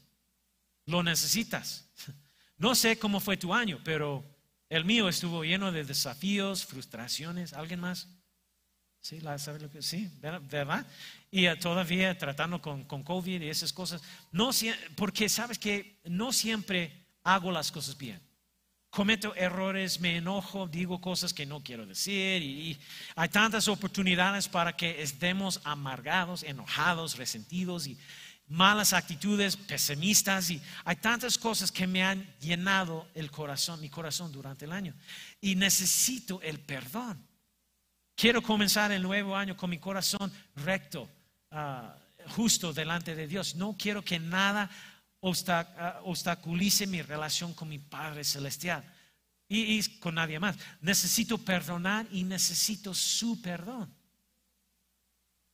Lo 0.84 1.02
necesitas. 1.02 1.88
No 2.58 2.74
sé 2.74 2.98
cómo 2.98 3.20
fue 3.20 3.36
tu 3.36 3.52
año, 3.52 3.80
pero 3.84 4.24
el 4.70 4.86
mío 4.86 5.10
estuvo 5.10 5.44
lleno 5.44 5.72
de 5.72 5.84
desafíos, 5.84 6.64
frustraciones. 6.64 7.52
¿Alguien 7.52 7.80
más? 7.80 8.08
Sí, 9.06 9.20
¿sabe 9.38 9.60
lo 9.60 9.70
que? 9.70 9.82
Sí, 9.82 10.10
¿verdad? 10.20 10.86
Y 11.36 11.54
todavía 11.56 12.16
tratando 12.16 12.62
con, 12.62 12.84
con, 12.84 13.02
COVID 13.02 13.42
y 13.42 13.50
esas 13.50 13.70
cosas. 13.70 14.00
No, 14.32 14.52
porque 14.94 15.28
sabes 15.28 15.58
que 15.58 16.00
no 16.04 16.32
siempre 16.32 17.04
hago 17.24 17.52
las 17.52 17.70
cosas 17.70 17.98
bien. 17.98 18.22
Cometo 18.88 19.34
errores, 19.36 20.00
me 20.00 20.16
enojo, 20.16 20.66
digo 20.66 20.98
cosas 20.98 21.34
que 21.34 21.44
no 21.44 21.62
quiero 21.62 21.84
decir 21.84 22.40
y, 22.42 22.78
hay 23.16 23.28
tantas 23.28 23.68
oportunidades 23.68 24.48
para 24.48 24.74
que 24.74 25.02
estemos 25.02 25.60
amargados, 25.64 26.42
enojados, 26.42 27.18
resentidos 27.18 27.86
y 27.86 27.98
malas 28.48 28.94
actitudes, 28.94 29.58
pesimistas 29.58 30.48
y 30.48 30.62
hay 30.86 30.96
tantas 30.96 31.36
cosas 31.36 31.70
que 31.70 31.86
me 31.86 32.02
han 32.02 32.26
llenado 32.40 33.06
el 33.14 33.30
corazón, 33.30 33.82
mi 33.82 33.90
corazón 33.90 34.32
durante 34.32 34.64
el 34.64 34.72
año. 34.72 34.94
Y 35.42 35.54
necesito 35.54 36.40
el 36.40 36.60
perdón. 36.60 37.22
Quiero 38.14 38.40
comenzar 38.40 38.90
el 38.92 39.02
nuevo 39.02 39.36
año 39.36 39.54
con 39.54 39.68
mi 39.68 39.76
corazón 39.76 40.32
recto, 40.54 41.06
ah, 41.56 41.96
justo 42.28 42.72
delante 42.72 43.14
de 43.14 43.26
Dios. 43.26 43.54
No 43.54 43.76
quiero 43.78 44.02
que 44.02 44.18
nada 44.18 44.70
ah, 45.22 46.00
obstaculice 46.04 46.86
mi 46.86 47.02
relación 47.02 47.54
con 47.54 47.68
mi 47.68 47.78
Padre 47.78 48.24
Celestial 48.24 48.84
y, 49.48 49.78
y 49.78 49.98
con 49.98 50.14
nadie 50.14 50.38
más. 50.38 50.56
Necesito 50.80 51.38
perdonar 51.38 52.06
y 52.10 52.24
necesito 52.24 52.94
su 52.94 53.40
perdón. 53.40 53.92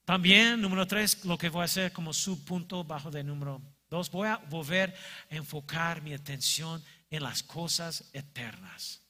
También, 0.05 0.61
número 0.61 0.87
tres, 0.87 1.25
lo 1.25 1.39
que 1.39 1.49
voy 1.49 1.63
a 1.63 1.67
hacer 1.67 1.93
como 1.93 2.13
subpunto 2.13 2.83
bajo 2.83 3.11
de 3.11 3.23
número 3.23 3.63
dos, 3.89 4.11
voy 4.11 4.29
a 4.29 4.37
volver 4.37 4.95
a 5.31 5.37
enfocar 5.37 6.03
mi 6.03 6.13
atención 6.13 6.83
en 7.09 7.23
las 7.23 7.43
cosas 7.43 8.11
eternas. 8.13 9.02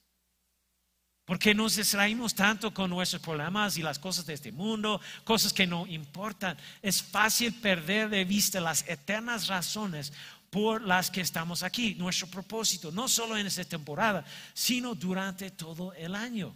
Porque 1.33 1.55
nos 1.55 1.77
distraímos 1.77 2.35
tanto 2.35 2.71
con 2.71 2.91
nuestros 2.91 3.19
problemas 3.19 3.75
y 3.75 3.81
las 3.81 3.97
cosas 3.97 4.23
de 4.23 4.35
este 4.35 4.51
mundo, 4.51 5.01
cosas 5.23 5.51
que 5.51 5.65
no 5.65 5.87
importan. 5.87 6.55
Es 6.79 7.01
fácil 7.01 7.55
perder 7.55 8.07
de 8.07 8.23
vista 8.23 8.61
las 8.61 8.87
eternas 8.87 9.47
razones 9.47 10.13
por 10.51 10.83
las 10.83 11.09
que 11.09 11.21
estamos 11.21 11.63
aquí, 11.63 11.95
nuestro 11.95 12.27
propósito, 12.27 12.91
no 12.91 13.07
solo 13.07 13.35
en 13.35 13.47
esta 13.47 13.63
temporada, 13.63 14.23
sino 14.53 14.93
durante 14.93 15.49
todo 15.49 15.91
el 15.93 16.13
año. 16.13 16.53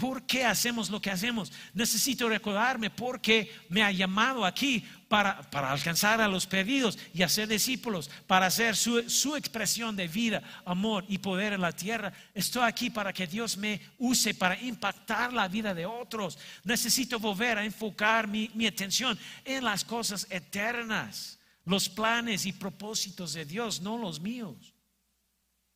¿Por 0.00 0.22
qué 0.22 0.46
hacemos 0.46 0.88
lo 0.88 1.02
que 1.02 1.10
hacemos? 1.10 1.52
Necesito 1.74 2.26
recordarme 2.26 2.88
por 2.88 3.20
qué 3.20 3.52
me 3.68 3.82
ha 3.82 3.92
llamado 3.92 4.46
aquí 4.46 4.82
para, 5.08 5.32
alcanzar 5.52 6.22
a 6.22 6.28
los 6.28 6.46
perdidos 6.46 6.98
y 7.12 7.22
hacer 7.22 7.46
discípulos, 7.46 8.08
para 8.26 8.46
hacer 8.46 8.76
su, 8.76 9.10
su, 9.10 9.36
expresión 9.36 9.94
de 9.94 10.08
vida, 10.08 10.42
amor 10.64 11.04
y 11.06 11.18
poder 11.18 11.52
en 11.52 11.60
la 11.60 11.72
tierra. 11.72 12.14
Estoy 12.32 12.62
aquí 12.62 12.88
para 12.88 13.12
que 13.12 13.26
Dios 13.26 13.58
me 13.58 13.78
use 13.98 14.32
para 14.32 14.58
impactar 14.58 15.34
la 15.34 15.48
vida 15.48 15.74
de 15.74 15.84
otros. 15.84 16.38
Necesito 16.64 17.18
volver 17.18 17.58
a 17.58 17.64
enfocar 17.66 18.26
mi, 18.26 18.50
mi 18.54 18.66
atención 18.66 19.18
en 19.44 19.62
las 19.64 19.84
cosas 19.84 20.26
eternas, 20.30 21.38
los 21.66 21.90
planes 21.90 22.46
y 22.46 22.54
propósitos 22.54 23.34
de 23.34 23.44
Dios, 23.44 23.82
no 23.82 23.98
los 23.98 24.18
míos. 24.18 24.72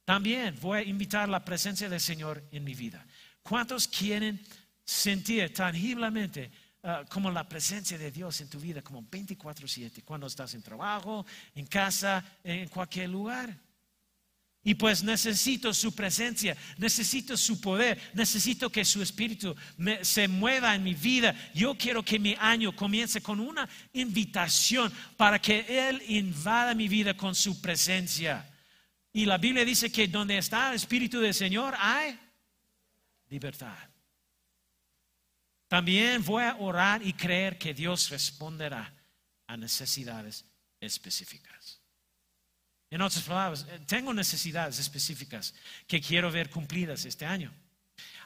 También 0.07 0.57
voy 0.63 0.79
a 0.79 0.83
invitar 0.83 1.29
la 1.29 1.45
presencia 1.45 1.91
del 1.91 2.01
Señor 2.01 2.43
en 2.53 2.65
mi 2.65 2.75
vida. 2.75 3.07
¿Cuántos 3.45 3.87
quieren 3.87 4.41
sentir 4.87 5.53
tangiblemente 5.53 6.51
ah, 6.83 7.05
como 7.11 7.31
la 7.31 7.47
presencia 7.47 7.99
de 7.99 8.11
Dios 8.11 8.41
en 8.41 8.49
tu 8.49 8.59
vida, 8.59 8.81
como 8.81 9.03
24/7, 9.03 10.03
cuando 10.03 10.27
estás 10.27 10.55
en 10.55 10.63
trabajo, 10.63 11.27
en 11.55 11.67
casa, 11.67 12.25
en 12.43 12.69
cualquier 12.69 13.11
lugar? 13.11 13.55
Y 14.67 14.75
pues 14.77 15.05
necesito 15.05 15.75
su 15.75 15.95
presencia, 15.95 16.57
necesito 16.79 17.37
su 17.37 17.61
poder, 17.61 18.01
necesito 18.15 18.71
que 18.71 18.83
su 18.83 19.03
espíritu 19.03 19.55
se 20.01 20.27
mueva 20.27 20.75
en 20.75 20.83
mi 20.83 20.95
vida. 20.95 21.35
Yo 21.55 21.77
quiero 21.77 22.03
que 22.03 22.19
mi 22.19 22.35
año 22.41 22.75
comience 22.75 23.21
con 23.21 23.41
una 23.41 23.69
invitación 23.93 24.91
para 25.19 25.39
que 25.39 25.67
Él 25.69 26.03
invada 26.09 26.75
mi 26.75 26.89
vida 26.89 27.15
con 27.15 27.35
su 27.35 27.61
presencia. 27.61 28.51
Y 29.13 29.27
la 29.27 29.37
Biblia 29.37 29.67
dice 29.67 29.93
que 29.93 30.09
donde 30.09 30.39
está 30.39 30.71
el 30.71 30.77
Espíritu 30.77 31.21
del 31.21 31.35
Señor 31.35 31.75
hay 31.79 32.19
libertad. 33.35 33.77
También 35.67 36.25
voy 36.25 36.45
a 36.45 36.57
orar 36.57 37.03
y 37.03 37.13
creer 37.13 37.59
que 37.59 37.75
Dios 37.75 38.09
responderá 38.11 38.95
a 39.49 39.57
necesidades 39.57 40.45
específicas. 40.81 41.81
En 42.91 43.03
otras 43.03 43.25
palabras, 43.25 43.67
eh, 43.69 43.81
tengo 43.87 44.15
necesidades 44.15 44.79
específicas 44.79 45.53
que 45.89 46.01
quiero 46.01 46.31
ver 46.31 46.49
cumplidas 46.49 47.05
este 47.05 47.27
año. 47.27 47.53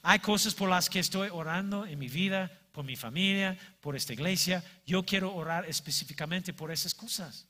Hay 0.02 0.18
cosas 0.18 0.54
por 0.54 0.68
las 0.68 0.90
que 0.90 0.98
estoy 0.98 1.30
orando 1.30 1.86
en 1.86 1.98
mi 1.98 2.08
vida, 2.08 2.50
por 2.70 2.84
mi 2.84 2.94
familia, 2.94 3.56
por 3.80 3.96
esta 3.96 4.12
iglesia. 4.12 4.62
Yo 4.84 5.06
quiero 5.06 5.34
orar 5.34 5.64
específicamente 5.64 6.52
por 6.52 6.70
esas 6.70 6.94
cosas. 6.94 7.48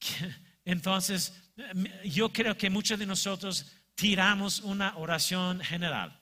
Entonces, 0.66 1.32
eh, 1.56 2.10
yo 2.10 2.30
creo 2.30 2.58
que 2.58 2.68
muchos 2.68 2.98
de 2.98 3.06
nosotros 3.06 3.64
tiramos 3.94 4.60
una 4.60 4.98
oración 4.98 5.60
general. 5.60 6.17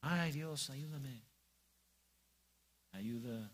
Ay 0.00 0.32
Dios, 0.32 0.70
ayúdame. 0.70 1.22
Ayuda, 2.92 3.50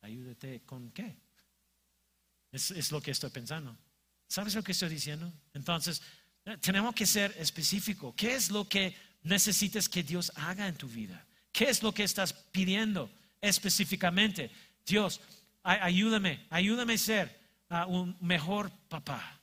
ayúdate 0.00 0.60
con 0.64 0.90
qué? 0.92 1.16
Es, 2.52 2.90
lo 2.90 3.00
que 3.00 3.10
estoy 3.10 3.30
pensando. 3.30 3.76
¿Sabes 4.26 4.54
lo 4.54 4.62
que 4.62 4.72
estoy 4.72 4.88
diciendo? 4.88 5.32
Entonces, 5.52 6.02
eh, 6.44 6.56
tenemos 6.58 6.94
que 6.94 7.06
ser 7.06 7.34
específicos. 7.38 8.14
¿Qué 8.14 8.34
es 8.34 8.50
lo 8.50 8.68
que 8.68 8.94
necesitas 9.22 9.88
que 9.88 10.02
Dios 10.02 10.32
haga 10.34 10.66
en 10.68 10.76
tu 10.76 10.88
vida? 10.88 11.26
¿Qué 11.52 11.64
es 11.64 11.82
lo 11.82 11.92
que 11.92 12.04
estás 12.04 12.32
pidiendo 12.32 13.10
específicamente? 13.40 14.50
Dios, 14.86 15.20
ayúdame, 15.62 16.46
ayúdame 16.50 16.94
a 16.94 16.98
ser 16.98 17.40
ah, 17.68 17.86
un 17.86 18.16
mejor 18.20 18.70
papá. 18.88 19.38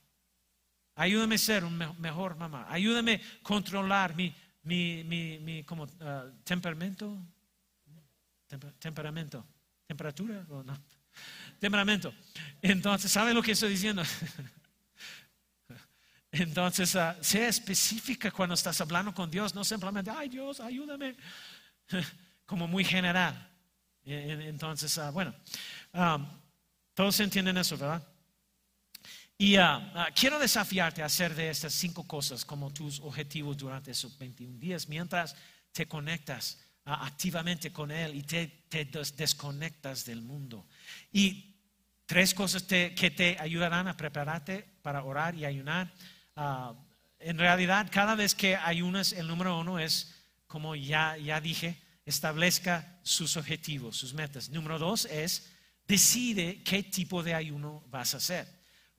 Ayúdame 0.96 1.36
a 1.36 1.40
ser 1.40 1.66
un 1.66 1.78
mejor 2.00 2.38
mamá. 2.38 2.66
Ayúdame 2.70 3.16
a 3.16 3.44
controlar 3.44 4.16
mi, 4.16 4.34
mi, 4.66 5.04
mi, 5.04 5.40
mi 5.40 5.64
como, 5.64 5.84
uh, 5.84 6.32
temperamento, 6.44 7.18
temperamento, 8.80 9.46
temperatura 9.88 10.46
o 10.50 10.64
no, 10.64 10.78
temperamento. 11.60 12.14
Entonces, 12.62 13.12
¿sabe 13.12 13.34
lo 13.34 13.42
que 13.42 13.52
estoy 13.52 13.70
diciendo? 13.70 14.04
Entonces, 16.32 16.94
uh, 16.96 17.14
sea 17.22 17.48
específica 17.48 18.32
cuando 18.32 18.56
estás 18.56 18.82
hablando 18.82 19.14
con 19.14 19.30
Dios, 19.32 19.56
no 19.56 19.64
simplemente, 19.64 20.12
ay 20.12 20.30
Dios, 20.30 20.60
ayúdame, 20.60 21.16
como 22.46 22.68
muy 22.68 22.84
general. 22.84 23.52
Entonces, 24.04 24.98
uh, 24.98 25.12
bueno, 25.12 25.34
um, 25.94 26.28
todos 26.94 27.20
entienden 27.20 27.58
eso, 27.58 27.78
¿verdad? 27.78 28.04
Y 29.38 29.58
ah, 29.58 29.92
ah, 29.96 30.08
quiero 30.16 30.40
desafiarte 30.40 31.04
a 31.04 31.08
hacer 31.08 31.36
de 31.36 31.50
estas 31.50 31.74
cinco 31.74 32.08
cosas 32.08 32.46
como 32.46 32.72
tus 32.72 33.02
objetivos 33.02 33.58
durante 33.58 33.92
esos 33.92 34.18
21 34.18 34.58
días, 34.58 34.88
mientras 34.88 35.36
te 35.74 35.88
conectas 35.88 36.58
ah, 36.86 37.06
activamente 37.06 37.74
con 37.74 37.92
Él 37.92 38.16
y 38.16 38.24
te, 38.24 38.66
desconectas 39.18 40.06
del 40.06 40.22
mundo. 40.22 40.66
Y 41.12 41.54
tres 42.06 42.34
cosas 42.34 42.64
que 42.64 43.14
te 43.16 43.38
ayudarán 43.38 43.90
a 43.90 43.98
prepararte 43.98 44.64
para 44.82 45.04
orar 45.04 45.36
y 45.36 45.44
ayunar. 45.44 45.92
en 47.20 47.38
realidad, 47.38 47.90
cada 47.92 48.16
vez 48.16 48.36
que 48.36 48.56
ayunas, 48.56 49.12
el 49.12 49.28
número 49.28 49.60
uno 49.60 49.80
es, 49.80 50.16
como 50.48 50.76
ya, 50.76 51.18
ya 51.18 51.42
dije, 51.42 51.82
establezca 52.06 53.00
sus 53.04 53.36
objetivos, 53.36 53.98
sus 53.98 54.14
metas. 54.14 54.50
Número 54.50 54.80
dos 54.80 55.06
es, 55.06 55.52
decide 55.88 56.62
qué 56.64 56.84
tipo 56.84 57.24
de 57.24 57.34
ayuno 57.34 57.84
vas 57.90 58.14
a 58.14 58.18
hacer. 58.18 58.55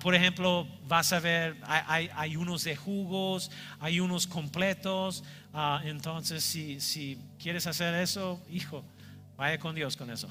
Por 0.00 0.14
ejemplo, 0.14 0.66
vas 0.86 1.12
a 1.12 1.20
ver, 1.20 1.56
hay, 1.64 1.82
hay, 1.86 2.10
ayunos 2.14 2.64
de 2.64 2.76
jugos, 2.76 3.50
ayunos 3.80 4.26
completos. 4.26 5.24
entonces, 5.84 6.44
si, 6.44 6.80
si 6.80 7.18
quieres 7.38 7.66
hacer 7.66 7.94
eso, 7.94 8.40
hijo, 8.48 8.84
Vaya 9.36 9.58
con 9.58 9.74
Dios 9.74 9.96
con 9.96 10.08
eso. 10.10 10.28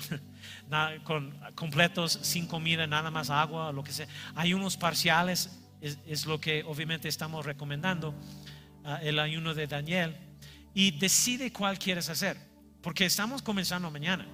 con 1.04 1.38
completos, 1.56 2.20
sin 2.22 2.47
comida, 2.47 2.88
nada 2.88 3.12
más 3.12 3.30
agua, 3.30 3.72
lo 3.74 3.84
que 3.84 3.91
sea. 3.91 4.08
Hay 4.36 4.54
unos 4.54 4.78
parciales, 4.78 5.60
es, 5.82 6.26
lo 6.26 6.39
que 6.39 6.64
obviamente 6.64 7.10
estamos 7.10 7.45
recomendando, 7.45 8.14
ah, 8.86 8.99
el 9.02 9.20
ayuno 9.20 9.54
de 9.54 9.68
Daniel. 9.68 10.16
Y 10.74 10.91
decide 10.91 11.52
cuál 11.52 11.78
quieres 11.78 12.10
hacer, 12.10 12.38
porque 12.82 13.06
estamos 13.06 13.41
comenzando 13.41 13.91
mañana. 13.91 14.26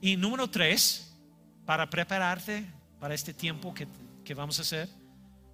Y 0.00 0.16
número 0.16 0.48
tres, 0.48 1.16
para 1.64 1.90
prepararte 1.90 2.64
para 3.00 3.12
este 3.12 3.34
tiempo 3.34 3.74
que, 3.74 3.88
que 4.26 4.34
vamos 4.34 4.58
a 4.58 4.62
hacer, 4.62 4.88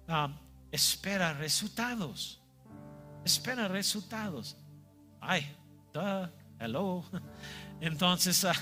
ah, 0.07 0.29
espera 0.71 1.31
resultados. 1.33 2.41
Espera 3.23 3.67
resultados. 3.67 4.57
Ay, 5.21 5.47
hello. 6.59 7.05
Entonces, 7.79 8.43
ah, 8.43 8.55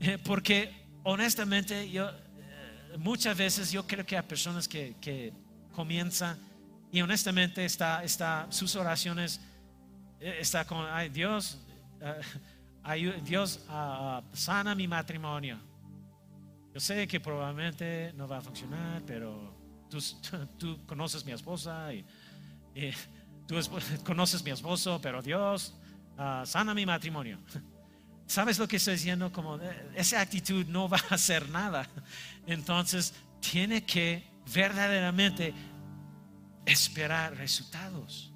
eh, 0.00 0.18
porque 0.18 0.74
honestamente 1.04 1.88
yo 1.88 2.10
eh, 2.10 2.96
muchas 2.98 3.36
veces 3.38 3.70
yo 3.70 3.86
creo 3.86 4.04
que 4.04 4.16
hay 4.16 4.24
personas 4.24 4.66
que, 4.66 5.32
comienzan 5.72 6.36
y 6.90 7.00
honestamente 7.00 7.64
está, 7.64 8.02
está 8.02 8.48
sus 8.50 8.74
oraciones 8.74 9.40
eh, 10.18 10.38
está 10.40 10.64
con, 10.64 10.84
ay 10.90 11.08
Dios, 11.08 11.56
Dios 13.22 13.64
ah, 13.68 14.20
sana 14.32 14.74
mi 14.74 14.88
matrimonio. 14.88 15.60
Yo 16.78 16.82
sé 16.82 17.08
que 17.08 17.18
probablemente 17.18 18.12
no 18.14 18.28
va 18.28 18.38
a 18.38 18.40
funcionar, 18.40 19.02
pero 19.04 19.52
tú, 19.90 19.98
tú 20.58 20.86
conoces 20.86 21.24
mi 21.24 21.32
esposa 21.32 21.92
y, 21.92 22.04
tú 23.48 23.56
conoces 24.04 24.44
mi 24.44 24.52
esposo, 24.52 25.00
pero 25.02 25.20
Dios 25.20 25.74
ah, 26.16 26.44
sana 26.46 26.74
mi 26.74 26.86
matrimonio. 26.86 27.40
¿Sabes 28.28 28.60
lo 28.60 28.68
que 28.68 28.76
estoy 28.76 28.94
diciendo? 28.94 29.32
Como 29.32 29.56
eh, 29.56 29.90
esa 29.96 30.20
actitud 30.20 30.66
no 30.66 30.88
va 30.88 30.98
a 31.10 31.16
hacer 31.16 31.48
nada. 31.48 31.90
Entonces, 32.46 33.12
tiene 33.40 33.84
que 33.84 34.30
verdaderamente 34.54 35.52
esperar 36.64 37.36
resultados. 37.36 38.32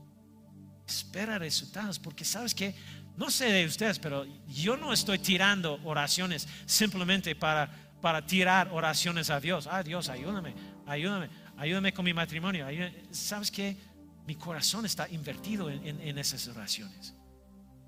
Espera 0.85 1.39
resultados, 1.39 2.01
porque 2.01 2.25
sabes 2.25 2.57
que, 2.57 2.75
no 3.17 3.31
sé 3.31 3.53
de 3.53 3.67
ustedes, 3.67 4.01
pero 4.01 4.27
yo 4.49 4.77
no 4.77 4.93
estoy 4.93 5.21
tirando 5.21 5.79
oraciones 5.85 6.49
simplemente 6.67 7.37
para, 7.37 7.92
para 8.03 8.27
tirar 8.27 8.69
oraciones 8.73 9.31
a 9.31 9.41
Dios. 9.41 9.67
Ah, 9.67 9.83
Dios, 9.83 10.11
ayúdame, 10.11 10.55
ayúdame, 10.87 11.31
ayúdame 11.57 11.95
con 11.95 12.05
mi 12.05 12.13
matrimonio. 12.13 12.67
¿Sabes 13.11 13.51
que 13.51 13.77
Mi 14.27 14.37
corazón 14.37 14.87
está 14.87 15.09
invertido 15.09 15.69
en, 15.69 16.01
en 16.01 16.17
esas 16.17 16.47
oraciones. 16.47 17.13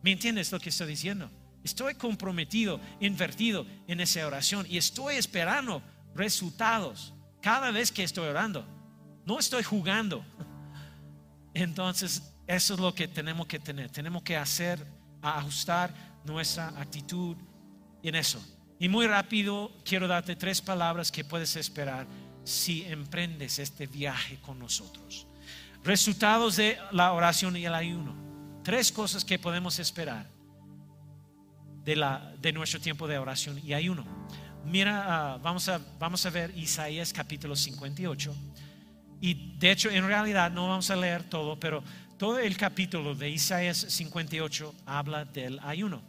¿Me 0.03 0.11
entiendes 0.11 0.51
lo 0.51 0.59
que 0.59 0.71
estoy 0.71 0.89
diciendo? 0.89 1.31
Estoy 1.63 1.95
comprometido, 1.95 2.81
invertido 2.99 3.65
en 3.87 4.01
esa 4.01 4.27
oración 4.27 4.67
y 4.69 4.77
estoy 4.77 5.15
esperando 5.15 5.81
resultados 6.13 7.15
cada 7.41 7.71
vez 7.71 7.93
que 7.93 8.03
estoy 8.03 8.27
orando. 8.27 8.67
No 9.25 9.39
estoy 9.39 9.63
jugando. 9.63 10.25
Entonces, 11.55 12.35
eso 12.47 12.75
es 12.75 12.81
lo 12.81 12.95
que 12.95 13.07
tenemos 13.07 13.47
que 13.47 13.59
tener. 13.59 13.91
Tenemos 13.91 14.23
que 14.23 14.37
hacer, 14.37 14.85
ajustar 15.23 15.95
nuestra 16.25 16.69
actitud 16.69 17.37
en 18.03 18.15
eso. 18.17 18.45
Y 18.85 18.89
muy 18.91 19.07
rápido 19.07 19.73
quiero 19.83 20.07
darte 20.07 20.37
tres 20.37 20.61
palabras 20.61 21.11
que 21.11 21.25
puedes 21.25 21.57
esperar 21.57 22.07
si 22.45 22.85
emprendes 22.85 23.59
este 23.59 23.87
viaje 23.87 24.37
con 24.43 24.59
nosotros. 24.59 25.27
Resultados 25.83 26.57
de 26.57 26.77
la 26.93 27.15
oración 27.15 27.57
y 27.57 27.65
el 27.65 27.75
ayuno. 27.75 28.15
Tres 28.63 28.93
cosas 28.93 29.25
que 29.25 29.39
podemos 29.39 29.79
esperar 29.79 30.29
de, 31.83 31.97
la, 31.97 32.35
de 32.43 32.53
nuestro 32.53 32.79
tiempo 32.79 33.09
de 33.09 33.17
oración 33.17 33.59
y 33.65 33.73
ayuno. 33.73 34.05
Mira, 34.67 35.05
ah, 35.07 35.39
vamos, 35.39 35.67
a, 35.71 35.81
vamos 35.99 36.27
a 36.27 36.29
ver 36.29 36.53
Isaías 36.55 37.11
capítulo 37.11 37.57
58. 37.57 38.37
Y 39.23 39.57
de 39.57 39.71
hecho, 39.71 39.89
en 39.89 40.07
realidad 40.07 40.51
no 40.51 40.69
vamos 40.69 40.91
a 40.91 40.97
leer 40.97 41.23
todo, 41.23 41.59
pero 41.59 41.83
todo 42.19 42.39
el 42.39 42.55
capítulo 42.59 43.15
de 43.15 43.31
Isaías 43.31 43.79
58 43.79 44.75
habla 44.85 45.25
del 45.25 45.59
ayuno. 45.61 46.03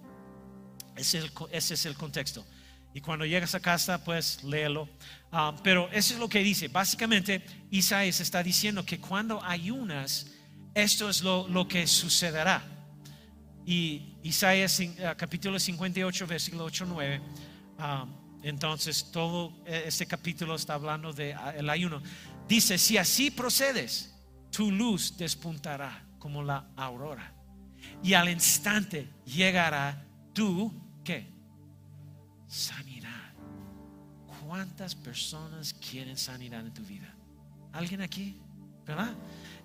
Ese 0.98 1.24
es 1.54 1.86
el 1.86 1.96
contexto. 1.96 2.46
Y 2.96 3.02
cuando 3.02 3.26
llegas 3.26 3.54
a 3.54 3.60
casa, 3.60 4.02
pues 4.02 4.42
léelo. 4.46 4.88
Ah, 5.30 5.54
pero 5.62 5.92
eso 5.92 6.14
es 6.14 6.20
lo 6.20 6.30
que 6.30 6.40
dice. 6.40 6.70
Básicamente, 6.70 7.44
Isaías 7.70 8.22
está 8.22 8.42
diciendo 8.42 8.86
que 8.86 9.02
cuando 9.02 9.44
ayunas, 9.44 10.28
esto 10.74 11.10
es 11.10 11.22
lo, 11.22 11.46
lo 11.50 11.68
que 11.68 11.88
sucederá. 11.88 12.64
Y 13.66 14.16
Isaías 14.24 14.80
eh, 14.80 14.96
capítulo 15.18 15.60
58, 15.60 16.26
versículo 16.26 16.64
8, 16.64 16.86
9. 16.88 17.22
Ah, 17.80 18.06
entonces, 18.44 19.12
todo 19.12 19.62
eh, 19.66 19.84
este 19.88 20.06
capítulo 20.06 20.56
está 20.56 20.76
hablando 20.76 21.12
del 21.12 21.36
ah, 21.38 21.74
ayuno. 21.74 22.02
Dice, 22.48 22.78
si 22.78 22.98
así 22.98 23.30
procedes, 23.30 24.16
tu 24.50 24.72
luz 24.72 25.18
despuntará 25.18 26.08
como 26.18 26.42
la 26.42 26.70
aurora. 26.78 27.34
Y 28.02 28.14
al 28.14 28.30
instante 28.30 29.10
llegará 29.26 30.02
tu, 30.32 30.72
¿qué? 31.04 31.36
¿Cuántas 34.48 34.94
personas 34.94 35.74
quieren 35.74 36.18
sanidad 36.18 36.60
en 36.60 36.74
tu 36.74 36.84
vida? 36.84 37.12
¿Alguien 37.74 38.02
aquí? 38.02 38.40
¿Verdad? 38.86 39.16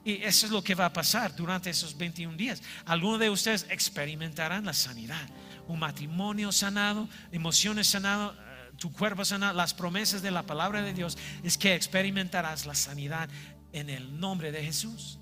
Y 0.03 0.23
eso 0.23 0.47
es 0.47 0.53
lo 0.53 0.65
que 0.65 0.75
va 0.75 0.87
a 0.87 0.93
pasar 0.93 1.37
durante 1.37 1.69
esos 1.69 1.97
21 1.97 2.35
días. 2.35 2.63
Algunos 2.87 3.21
de 3.21 3.29
ustedes 3.29 3.67
experimentarán 3.69 4.65
la 4.65 4.73
sanidad. 4.73 5.29
Un 5.69 5.79
matrimonio 5.79 6.51
sanado, 6.51 7.09
emociones 7.31 7.89
sanadas, 7.89 8.33
eh, 8.33 8.73
tu 8.79 8.91
cuerpo 8.91 9.23
sanado. 9.23 9.53
Las 9.55 9.75
promesas 9.75 10.23
de 10.23 10.31
la 10.31 10.45
palabra 10.45 10.81
de 10.81 10.95
Dios 10.95 11.19
es 11.43 11.59
que 11.59 11.75
experimentarás 11.75 12.65
la 12.65 12.75
sanidad 12.75 13.29
en 13.73 13.91
el 13.91 14.19
nombre 14.19 14.51
de 14.51 14.65
Jesús. 14.65 15.19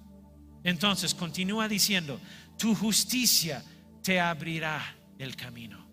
Entonces 0.63 1.15
continúa 1.15 1.67
diciendo, 1.67 2.21
tu 2.57 2.77
justicia 2.77 3.65
te 4.05 4.21
abrirá 4.21 4.97
el 5.19 5.35
camino 5.35 5.85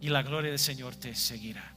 y 0.00 0.08
la 0.08 0.22
gloria 0.22 0.50
del 0.50 0.60
Señor 0.60 0.94
te 0.94 1.12
seguirá. 1.16 1.75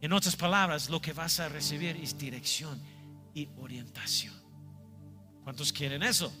En 0.00 0.12
otras 0.12 0.34
palabras, 0.36 0.88
lo 0.88 1.00
que 1.00 1.12
vas 1.12 1.40
a 1.40 1.48
recibir 1.48 1.96
es 1.96 2.16
dirección 2.16 2.80
y 3.34 3.48
orientación. 3.58 4.34
¿Cuántos 5.44 5.72
quieren 5.72 6.02
eso? 6.02 6.32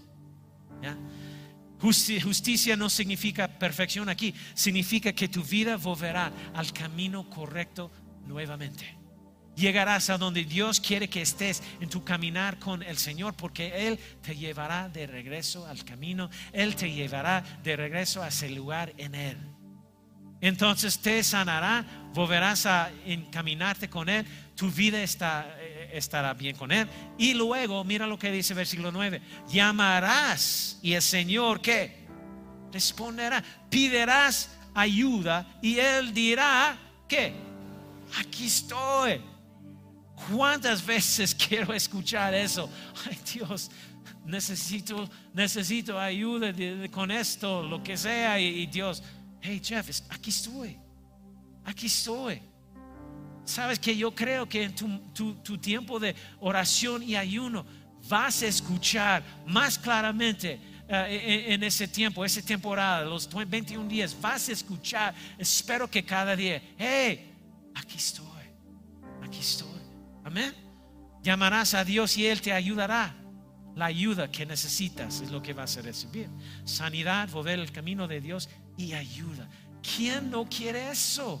Justicia 1.80 2.76
no 2.76 2.88
significa 2.88 3.48
perfección 3.48 4.08
aquí, 4.08 4.34
significa 4.54 5.12
que 5.12 5.28
tu 5.28 5.42
vida 5.42 5.76
volverá 5.76 6.32
al 6.54 6.72
camino 6.72 7.28
correcto 7.28 7.90
nuevamente. 8.26 8.96
Llegarás 9.56 10.08
a 10.08 10.16
donde 10.16 10.44
Dios 10.44 10.80
quiere 10.80 11.08
que 11.08 11.20
estés 11.20 11.62
en 11.80 11.90
tu 11.90 12.02
caminar 12.02 12.58
con 12.58 12.82
el 12.82 12.96
Señor, 12.96 13.34
porque 13.34 13.88
Él 13.88 13.98
te 14.22 14.36
llevará 14.36 14.88
de 14.88 15.06
regreso 15.06 15.66
al 15.66 15.84
camino, 15.84 16.30
Él 16.52 16.76
te 16.76 16.90
llevará 16.90 17.42
de 17.62 17.76
regreso 17.76 18.22
a 18.22 18.28
ese 18.28 18.48
lugar 18.48 18.94
en 18.96 19.14
Él. 19.14 19.36
Entonces 20.40 20.98
te 20.98 21.22
sanará, 21.22 21.84
volverás 22.14 22.66
a 22.66 22.90
encaminarte 23.04 23.90
con 23.90 24.08
Él, 24.08 24.24
tu 24.56 24.70
vida 24.70 25.02
está, 25.02 25.56
estará 25.92 26.34
bien 26.34 26.56
con 26.56 26.70
él. 26.70 26.86
Y 27.18 27.34
luego, 27.34 27.82
mira 27.84 28.06
lo 28.06 28.18
que 28.18 28.30
dice 28.30 28.54
versículo 28.54 28.92
9, 28.92 29.20
llamarás 29.48 30.78
y 30.82 30.92
el 30.92 31.02
Señor 31.02 31.60
que 31.60 32.06
responderá, 32.72 33.42
piderás 33.68 34.50
ayuda 34.74 35.46
y 35.62 35.78
él 35.78 36.12
dirá 36.12 36.76
que 37.08 37.32
aquí 38.18 38.46
estoy. 38.46 39.20
¿Cuántas 40.30 40.84
veces 40.84 41.34
quiero 41.48 41.72
escuchar 41.72 42.34
eso? 42.34 42.70
Ay 43.06 43.18
Dios, 43.32 43.70
necesito, 44.26 45.08
necesito 45.32 45.98
ayuda 45.98 46.52
con 46.90 47.10
esto, 47.10 47.62
lo 47.62 47.82
que 47.82 47.96
sea. 47.96 48.38
Y, 48.38 48.66
Dios, 48.66 49.02
hey 49.42 49.60
Jeff, 49.62 49.88
aquí 50.10 50.30
estoy, 50.30 50.76
aquí 51.64 51.86
estoy. 51.86 52.42
sabes 53.44 53.78
que 53.78 53.96
yo 53.96 54.14
creo 54.14 54.48
que 54.48 54.64
en 54.64 54.74
tu, 54.74 54.98
tu- 55.12 55.34
tu 55.42 55.58
tiempo 55.58 55.98
de 55.98 56.14
oración 56.40 57.02
y 57.02 57.16
ayuno 57.16 57.64
vas 58.08 58.42
a 58.42 58.46
escuchar 58.46 59.22
más 59.46 59.78
claramente 59.78 60.60
eh, 60.88 61.44
en, 61.48 61.52
en 61.54 61.62
ese 61.64 61.86
tiempo, 61.88 62.24
esa 62.24 62.42
temporada, 62.42 63.04
los 63.04 63.28
21 63.28 63.88
días, 63.88 64.16
vas 64.20 64.48
a 64.48 64.52
escuchar, 64.52 65.14
espero 65.38 65.88
que 65.88 66.04
cada 66.04 66.34
día, 66.36 66.62
hey, 66.78 67.32
aquí 67.74 67.96
estoy, 67.96 68.26
aquí 69.22 69.38
estoy. 69.40 69.80
Amén. 70.24 70.54
Llamarás 71.22 71.74
a 71.74 71.84
Dios 71.84 72.16
y 72.16 72.26
Él 72.26 72.40
te 72.40 72.52
ayudará. 72.52 73.14
La 73.76 73.86
ayuda 73.86 74.30
que 74.30 74.44
necesitas 74.44 75.20
es 75.20 75.30
lo 75.30 75.40
que 75.42 75.52
vas 75.52 75.76
a 75.76 75.82
recibir. 75.82 76.28
Sanidad, 76.64 77.28
volver 77.30 77.58
el 77.60 77.70
camino 77.70 78.08
de 78.08 78.20
Dios 78.20 78.48
y 78.80 78.94
ayuda. 78.94 79.46
¿Quién 79.82 80.30
no 80.30 80.48
quiere 80.48 80.90
eso? 80.90 81.40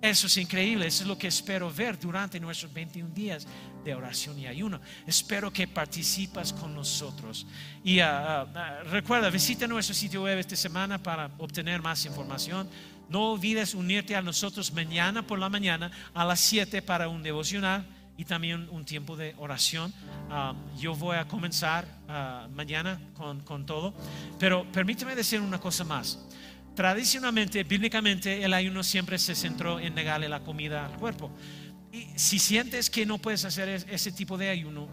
Eso 0.00 0.28
es 0.28 0.36
increíble, 0.36 0.86
eso 0.86 1.02
es 1.02 1.08
lo 1.08 1.18
que 1.18 1.26
espero 1.26 1.72
ver 1.72 1.98
durante 1.98 2.38
nuestros 2.38 2.72
21 2.72 3.12
días 3.12 3.46
de 3.84 3.94
oración 3.94 4.38
y 4.38 4.46
ayuno. 4.46 4.80
Espero 5.06 5.52
que 5.52 5.66
participas 5.66 6.52
con 6.52 6.72
nosotros. 6.74 7.46
Y 7.82 7.98
ah, 7.98 8.46
ah, 8.54 8.82
recuerda, 8.84 9.28
visita 9.28 9.66
nuestro 9.66 9.94
sitio 9.94 10.22
web 10.22 10.38
esta 10.38 10.54
semana 10.54 11.02
para 11.02 11.30
obtener 11.38 11.82
más 11.82 12.04
información. 12.04 12.68
No 13.08 13.32
olvides 13.32 13.74
unirte 13.74 14.14
a 14.14 14.22
nosotros 14.22 14.72
mañana 14.72 15.26
por 15.26 15.38
la 15.38 15.48
mañana 15.48 15.90
a 16.14 16.24
las 16.24 16.40
7 16.40 16.82
para 16.82 17.08
un 17.08 17.22
devocional 17.22 17.84
y 18.16 18.24
también 18.24 18.68
un 18.70 18.84
tiempo 18.84 19.16
de 19.16 19.34
oración. 19.38 19.92
Yo 20.78 20.94
voy 20.94 21.16
a 21.16 21.26
comenzar 21.26 21.86
mañana 22.52 23.00
con, 23.14 23.40
con 23.40 23.64
todo, 23.64 23.94
pero 24.38 24.70
permíteme 24.70 25.16
decir 25.16 25.40
una 25.40 25.58
cosa 25.58 25.84
más. 25.84 26.18
Tradicionalmente, 26.78 27.64
bíblicamente, 27.64 28.44
el 28.44 28.54
ayuno 28.54 28.84
siempre 28.84 29.18
se 29.18 29.34
centró 29.34 29.80
en 29.80 29.96
negarle 29.96 30.28
la 30.28 30.44
comida 30.44 30.86
al 30.86 30.92
cuerpo. 30.96 31.28
Y 31.90 32.06
si 32.14 32.38
sientes 32.38 32.88
que 32.88 33.04
no 33.04 33.18
puedes 33.18 33.44
hacer 33.44 33.68
es- 33.68 33.84
ese 33.90 34.12
tipo 34.12 34.38
de 34.38 34.48
ayuno, 34.48 34.88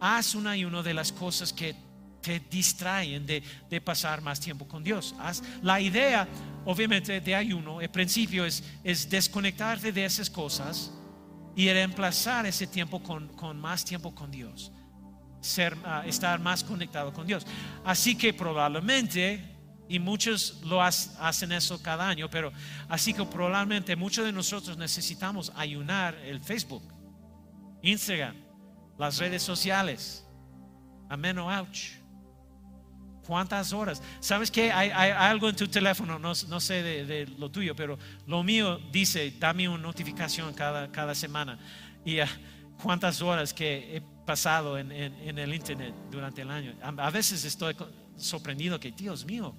haz 0.00 0.34
un 0.34 0.48
ayuno 0.48 0.82
de 0.82 0.94
las 0.94 1.12
cosas 1.12 1.52
que 1.52 1.76
te 2.20 2.40
distraen 2.40 3.24
de, 3.24 3.80
pasar 3.80 4.20
más 4.20 4.40
tiempo 4.40 4.66
con 4.66 4.82
Dios. 4.82 5.14
La 5.62 5.80
idea, 5.80 6.26
obviamente, 6.64 7.20
de 7.20 7.34
ayuno, 7.36 7.80
el 7.80 7.90
principio 7.90 8.44
es, 8.44 8.64
es 8.82 9.08
desconectarte 9.08 9.92
de 9.92 10.06
esas 10.06 10.28
cosas 10.28 10.90
y 11.54 11.70
reemplazar 11.70 12.46
ese 12.46 12.66
tiempo 12.66 13.00
con, 13.00 13.28
con 13.28 13.60
más 13.60 13.84
tiempo 13.84 14.12
con 14.12 14.32
Dios. 14.32 14.72
Ser, 15.40 15.76
ah, 15.84 16.02
estar 16.04 16.40
más 16.40 16.64
conectado 16.64 17.12
con 17.12 17.28
Dios. 17.28 17.46
Así 17.84 18.16
que 18.16 18.34
probablemente, 18.34 19.57
y 19.88 19.98
muchos 19.98 20.60
lo 20.64 20.82
hacen 20.82 21.52
eso 21.52 21.82
cada 21.82 22.08
año, 22.08 22.28
pero 22.28 22.52
así 22.88 23.14
que 23.14 23.24
probablemente 23.24 23.96
muchos 23.96 24.24
de 24.24 24.32
nosotros 24.32 24.76
necesitamos 24.76 25.52
ayunar 25.56 26.14
el 26.16 26.40
Facebook, 26.40 26.82
Instagram, 27.82 28.36
las 28.98 29.18
redes 29.18 29.42
sociales. 29.42 30.24
Amén 31.08 31.38
o 31.38 31.48
ouch. 31.50 31.98
¿Cuántas 33.26 33.72
horas? 33.74 34.02
¿Sabes 34.20 34.50
qué? 34.50 34.72
Hay, 34.72 34.90
algo 34.90 35.50
en 35.50 35.56
tu 35.56 35.68
teléfono, 35.68 36.18
no, 36.18 36.34
sé 36.34 36.82
de, 36.82 37.26
lo 37.38 37.50
tuyo, 37.50 37.76
pero 37.76 37.98
lo 38.26 38.42
mío 38.42 38.78
dice, 38.90 39.34
dame 39.38 39.68
una 39.68 39.82
notificación 39.82 40.54
cada, 40.54 41.14
semana. 41.14 41.58
Y 42.06 42.20
ah, 42.20 42.28
cuántas 42.82 43.20
horas 43.20 43.52
que 43.52 43.96
he 43.96 44.00
pasado 44.24 44.78
en, 44.78 44.90
en- 44.92 45.38
el 45.38 45.54
internet 45.54 45.94
durante 46.10 46.40
el 46.40 46.50
año. 46.50 46.74
A, 46.82 47.10
veces 47.10 47.44
estoy 47.44 47.76
sorprendido 48.16 48.80
que, 48.80 48.92
Dios 48.92 49.26
mío, 49.26 49.54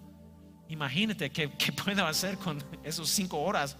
imagínate 0.69 1.29
qué, 1.29 1.51
qué 1.51 1.71
puedo 1.83 2.05
hacer 2.05 2.37
con 2.37 2.63
esos 2.83 3.09
cinco 3.09 3.39
horas 3.39 3.75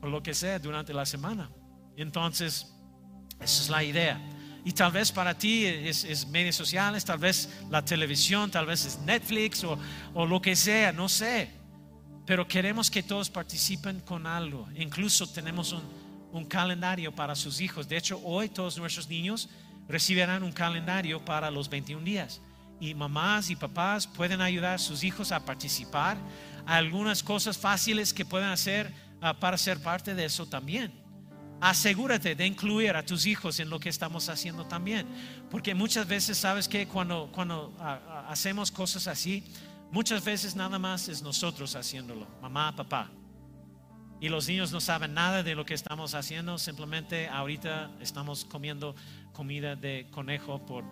o 0.00 0.06
lo 0.08 0.22
que 0.22 0.34
sea 0.34 0.58
durante 0.58 0.94
la 0.94 1.04
semana. 1.04 1.50
Entonces, 1.96 2.72
esa 3.40 3.62
es 3.62 3.68
la 3.68 3.84
idea. 3.84 4.20
Y 4.64 4.72
tal 4.72 4.92
vez 4.92 5.12
para 5.12 5.36
ti 5.36 5.64
es, 5.64 6.04
es 6.04 6.26
medios 6.26 6.56
sociales, 6.56 7.04
tal 7.04 7.18
vez 7.18 7.48
la 7.70 7.84
televisión, 7.84 8.50
tal 8.50 8.66
vez 8.66 8.84
es 8.84 8.98
Netflix 9.00 9.64
o, 9.64 9.78
o 10.14 10.26
lo 10.26 10.40
que 10.40 10.54
sea, 10.56 10.92
no 10.92 11.08
sé. 11.08 11.50
Pero 12.26 12.46
queremos 12.46 12.90
que 12.90 13.02
todos 13.02 13.30
participen 13.30 14.00
con 14.00 14.26
algo. 14.26 14.68
Incluso 14.76 15.26
tenemos 15.26 15.72
un, 15.72 15.82
un 16.32 16.44
calendario 16.44 17.14
para 17.14 17.34
sus 17.34 17.60
hijos. 17.60 17.88
De 17.88 17.96
hecho, 17.96 18.20
hoy 18.24 18.48
todos 18.48 18.76
nuestros 18.78 19.08
niños 19.08 19.48
recibirán 19.88 20.42
un 20.42 20.52
calendario 20.52 21.24
para 21.24 21.50
los 21.50 21.68
21 21.68 22.04
días. 22.04 22.40
Y 22.80 22.94
mamás 22.94 23.50
y 23.50 23.56
papás 23.56 24.06
pueden 24.06 24.40
ayudar 24.40 24.74
a 24.74 24.78
sus 24.78 25.02
hijos 25.04 25.32
a 25.32 25.44
participar. 25.44 26.16
Algunas 26.66 27.22
cosas 27.22 27.58
fáciles 27.58 28.12
que 28.12 28.24
pueden 28.24 28.48
hacer 28.48 28.92
ah, 29.20 29.34
para 29.34 29.56
ser 29.56 29.82
parte 29.82 30.14
de 30.14 30.24
eso 30.24 30.46
también 30.46 31.08
asegúrate 31.60 32.34
de 32.34 32.46
incluir 32.46 32.94
a 32.94 33.04
tus 33.04 33.26
hijos 33.26 33.58
en 33.60 33.70
lo 33.70 33.80
que 33.80 33.88
estamos 33.88 34.28
haciendo 34.28 34.66
también. 34.66 35.06
Porque 35.50 35.74
muchas 35.74 36.06
veces, 36.06 36.38
sabes 36.38 36.68
que 36.68 36.86
cuando, 36.86 37.30
cuando 37.32 37.74
ah, 37.80 38.00
ah, 38.06 38.26
hacemos 38.28 38.70
cosas 38.70 39.06
así, 39.06 39.44
muchas 39.90 40.24
veces 40.24 40.54
nada 40.54 40.78
más 40.78 41.08
es 41.08 41.22
nosotros 41.22 41.74
haciéndolo, 41.74 42.26
mamá, 42.40 42.74
papá. 42.74 43.10
Y 44.20 44.28
los 44.28 44.48
niños 44.48 44.72
no 44.72 44.80
saben 44.80 45.14
nada 45.14 45.44
de 45.44 45.54
lo 45.54 45.64
que 45.64 45.74
estamos 45.74 46.14
haciendo, 46.14 46.58
simplemente 46.58 47.28
ahorita 47.28 47.92
estamos 48.00 48.44
comiendo 48.44 48.96
comida 49.32 49.76
de 49.76 50.08
conejo 50.10 50.64
por 50.66 50.84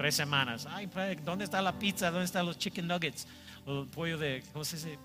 tres 0.00 0.14
semanas. 0.14 0.66
Ay, 0.66 0.88
¿dónde 1.22 1.44
está 1.44 1.60
la 1.60 1.78
pizza? 1.78 2.10
¿Dónde 2.10 2.24
están 2.24 2.46
los 2.46 2.56
chicken 2.56 2.88
nuggets? 2.88 3.26
O 3.66 3.82
el 3.82 3.86
pollo 3.86 4.16
de, 4.16 4.42
¿cómo 4.50 4.64
se 4.64 4.76
dice? 4.76 4.98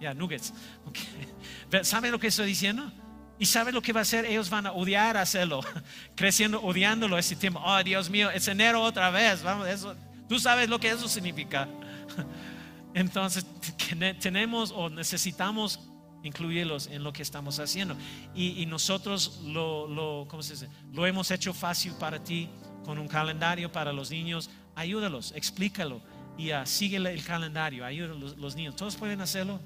Ya, 0.00 0.12
nuggets. 0.14 0.52
Ok. 0.84 1.84
¿Saben 1.84 2.10
lo 2.10 2.18
que 2.18 2.26
estoy 2.26 2.48
diciendo? 2.48 2.90
¿Y 3.38 3.46
saben 3.46 3.72
lo 3.72 3.80
que 3.80 3.92
va 3.92 4.00
a 4.00 4.02
hacer? 4.02 4.24
Ellos 4.24 4.50
van 4.50 4.66
a 4.66 4.72
odiar 4.72 5.16
hacerlo, 5.16 5.60
creciendo, 6.16 6.60
odiándolo 6.60 7.18
ese 7.18 7.36
tiempo. 7.36 7.62
Oh, 7.64 7.80
Dios 7.84 8.10
mío, 8.10 8.32
es 8.32 8.48
enero 8.48 8.82
otra 8.82 9.10
vez. 9.10 9.44
Vamos, 9.44 9.68
eso, 9.68 9.94
tú 10.28 10.40
sabes 10.40 10.68
lo 10.68 10.80
que 10.80 10.90
eso 10.90 11.06
significa. 11.06 11.68
Entonces, 12.94 13.46
tenemos 14.20 14.72
o 14.72 14.90
necesitamos 14.90 15.78
incluirlos 16.24 16.88
en 16.88 17.04
lo 17.04 17.12
que 17.12 17.22
estamos 17.22 17.60
haciendo. 17.60 17.96
Y, 18.34 18.60
y 18.60 18.66
nosotros 18.66 19.40
lo, 19.44 19.86
lo, 19.86 20.26
¿cómo 20.26 20.42
se 20.42 20.54
dice? 20.54 20.68
lo 20.92 21.06
hemos 21.06 21.30
hecho 21.30 21.54
fácil 21.54 21.92
para 21.92 22.18
ti 22.18 22.50
con 22.90 22.98
un 22.98 23.06
calendario 23.06 23.70
para 23.70 23.92
los 23.92 24.10
niños. 24.10 24.50
Ayúdalos, 24.74 25.32
explícalo 25.36 26.00
y 26.36 26.52
uh, 26.52 26.66
sigue 26.66 26.96
el 26.96 27.22
calendario. 27.22 27.84
Ayúdalos 27.84 28.18
los, 28.18 28.36
los 28.36 28.56
niños. 28.56 28.74
Todos 28.74 28.96
pueden 28.96 29.20
hacerlo. 29.20 29.60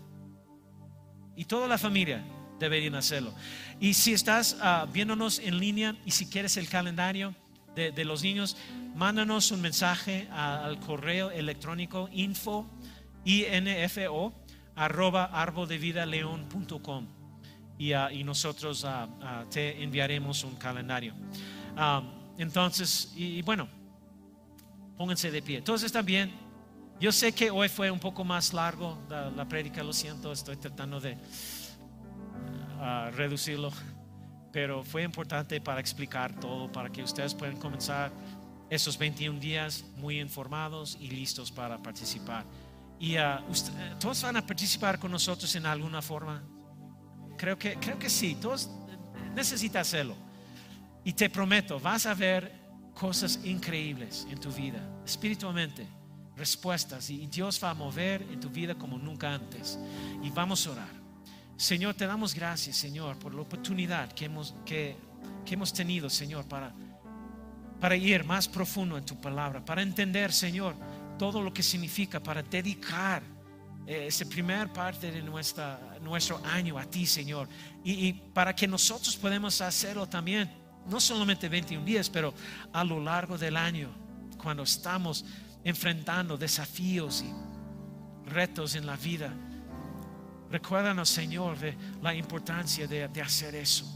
Y 1.34 1.46
toda 1.46 1.66
la 1.66 1.78
familia 1.78 2.22
deberían 2.60 2.96
hacerlo. 2.96 3.32
Y 3.80 3.94
si 3.94 4.12
estás 4.12 4.58
uh, 4.60 4.86
viéndonos 4.92 5.38
en 5.38 5.58
línea 5.58 5.96
y 6.04 6.10
si 6.10 6.26
quieres 6.26 6.58
el 6.58 6.68
calendario 6.68 7.34
de, 7.74 8.04
los 8.04 8.22
niños, 8.22 8.58
mándanos 8.94 9.50
un 9.52 9.62
mensaje 9.62 10.28
a, 10.30 10.66
al 10.66 10.78
correo 10.80 11.30
electrónico 11.30 12.10
info 12.12 12.68
info 13.24 14.34
arroba 14.76 15.24
arboldevidaleon.com 15.32 17.06
y, 17.78 17.94
uh, 17.94 18.10
y 18.10 18.22
nosotros 18.22 18.86
te 19.48 19.82
enviaremos 19.82 20.44
un 20.44 20.56
calendario. 20.56 21.14
Entonces, 22.38 23.12
y, 23.14 23.42
bueno, 23.42 23.68
pónganse 24.96 25.30
de 25.30 25.42
pie. 25.42 25.62
Están 25.66 26.04
bien. 26.04 26.32
Yo 27.00 27.12
sé 27.12 27.32
que 27.32 27.50
hoy 27.50 27.68
fue 27.68 27.90
un 27.90 27.98
poco 27.98 28.24
más 28.24 28.52
largo 28.52 28.98
la, 29.08 29.30
la 29.30 29.82
lo 29.82 29.92
siento, 29.92 30.32
estoy 30.32 30.56
tratando 30.56 31.00
de 31.00 31.18
uh, 32.80 33.10
reducirlo, 33.12 33.72
pero 34.52 34.84
fue 34.84 35.02
importante 35.02 35.60
para 35.60 35.80
explicar 35.80 36.38
todo, 36.38 36.70
para 36.70 36.90
que 36.90 37.02
ustedes 37.02 37.34
puedan 37.34 37.56
comenzar 37.56 38.12
esos 38.70 38.96
21 38.96 39.40
días 39.40 39.84
muy 39.96 40.20
informados 40.20 40.96
y 41.00 41.08
listos 41.08 41.50
para 41.50 41.78
participar. 41.78 42.44
Y 43.00 43.18
uh, 43.18 43.44
usted, 43.50 43.72
todos 43.98 44.22
van 44.22 44.36
a 44.36 44.46
participar 44.46 44.98
con 44.98 45.10
nosotros 45.10 45.54
en 45.56 45.66
alguna 45.66 46.00
forma. 46.00 46.42
Creo 47.36 47.58
que, 47.58 47.74
creo 47.74 47.98
que 47.98 48.08
sí, 48.08 48.36
todos 48.40 48.70
necesitan 49.34 49.82
hacerlo. 49.82 50.23
Y 51.04 51.12
te 51.12 51.28
prometo, 51.28 51.78
vas 51.78 52.06
a 52.06 52.14
ver 52.14 52.64
cosas 52.94 53.40
increíbles 53.44 54.26
en 54.30 54.40
tu 54.40 54.50
vida, 54.50 54.80
espiritualmente, 55.04 55.86
respuestas. 56.36 57.10
Y 57.10 57.26
Dios 57.26 57.60
va 57.62 57.70
a 57.70 57.74
mover 57.74 58.22
en 58.22 58.40
tu 58.40 58.48
vida 58.48 58.74
como 58.74 58.98
nunca 58.98 59.34
antes. 59.34 59.78
Y 60.22 60.30
vamos 60.30 60.66
a 60.66 60.70
orar. 60.70 61.04
Señor, 61.56 61.94
te 61.94 62.06
damos 62.06 62.34
gracias, 62.34 62.76
Señor, 62.76 63.18
por 63.18 63.34
la 63.34 63.42
oportunidad 63.42 64.12
que 64.12 64.24
hemos, 64.24 64.54
que, 64.64 64.96
que 65.44 65.54
hemos 65.54 65.72
tenido, 65.72 66.10
Señor, 66.10 66.46
para, 66.46 66.72
para 67.80 67.96
ir 67.96 68.24
más 68.24 68.48
profundo 68.48 68.98
en 68.98 69.04
tu 69.04 69.20
palabra, 69.20 69.64
para 69.64 69.82
entender, 69.82 70.32
Señor, 70.32 70.74
todo 71.16 71.40
lo 71.40 71.52
que 71.52 71.62
significa, 71.62 72.20
para 72.20 72.42
dedicar 72.42 73.22
eh, 73.86 74.06
esa 74.08 74.24
primera 74.24 74.72
parte 74.72 75.12
de 75.12 75.22
nuestra, 75.22 75.98
nuestro 76.02 76.40
año 76.44 76.76
a 76.76 76.86
ti, 76.86 77.06
Señor, 77.06 77.48
y, 77.84 78.08
y 78.08 78.12
para 78.12 78.54
que 78.54 78.66
nosotros 78.66 79.16
podamos 79.16 79.60
hacerlo 79.60 80.08
también, 80.08 80.50
no 80.88 81.00
solamente 81.00 81.48
21 81.48 81.84
días, 81.84 82.10
pero 82.10 82.34
a 82.72 82.84
lo 82.84 83.00
largo 83.00 83.38
del 83.38 83.56
año, 83.56 83.88
cuando 84.36 84.62
estamos 84.62 85.24
enfrentando 85.64 86.36
desafíos 86.36 87.22
y 87.22 88.30
retos 88.30 88.74
en 88.74 88.86
la 88.86 88.96
vida. 88.96 89.32
Recuérdanos, 90.50 91.08
Señor, 91.08 91.58
de 91.58 91.76
la 92.02 92.14
importancia 92.14 92.86
de, 92.86 93.08
de, 93.08 93.22
hacer 93.22 93.54
eso. 93.54 93.86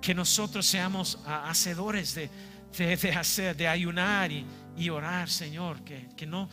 que 0.00 0.14
nosotros 0.14 0.66
seamos 0.66 1.18
ah, 1.26 1.48
hacedores 1.48 2.14
de, 2.14 2.30
de, 2.76 2.96
de 2.96 3.12
hacer, 3.12 3.56
de 3.56 3.68
ayunar 3.68 4.32
y, 4.32 4.46
y 4.76 4.88
orar, 4.88 5.28
Señor, 5.28 5.84
que, 5.84 6.08
que, 6.16 6.26
no, 6.26 6.48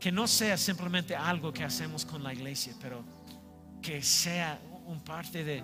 que 0.00 0.10
no 0.10 0.26
sea 0.26 0.56
simplemente 0.56 1.14
algo 1.14 1.52
que 1.52 1.62
hacemos 1.62 2.04
con 2.04 2.22
la 2.22 2.32
iglesia, 2.32 2.74
pero 2.80 3.04
que 3.80 4.02
sea 4.02 4.60
un 4.86 5.00
parte 5.00 5.44
de 5.44 5.62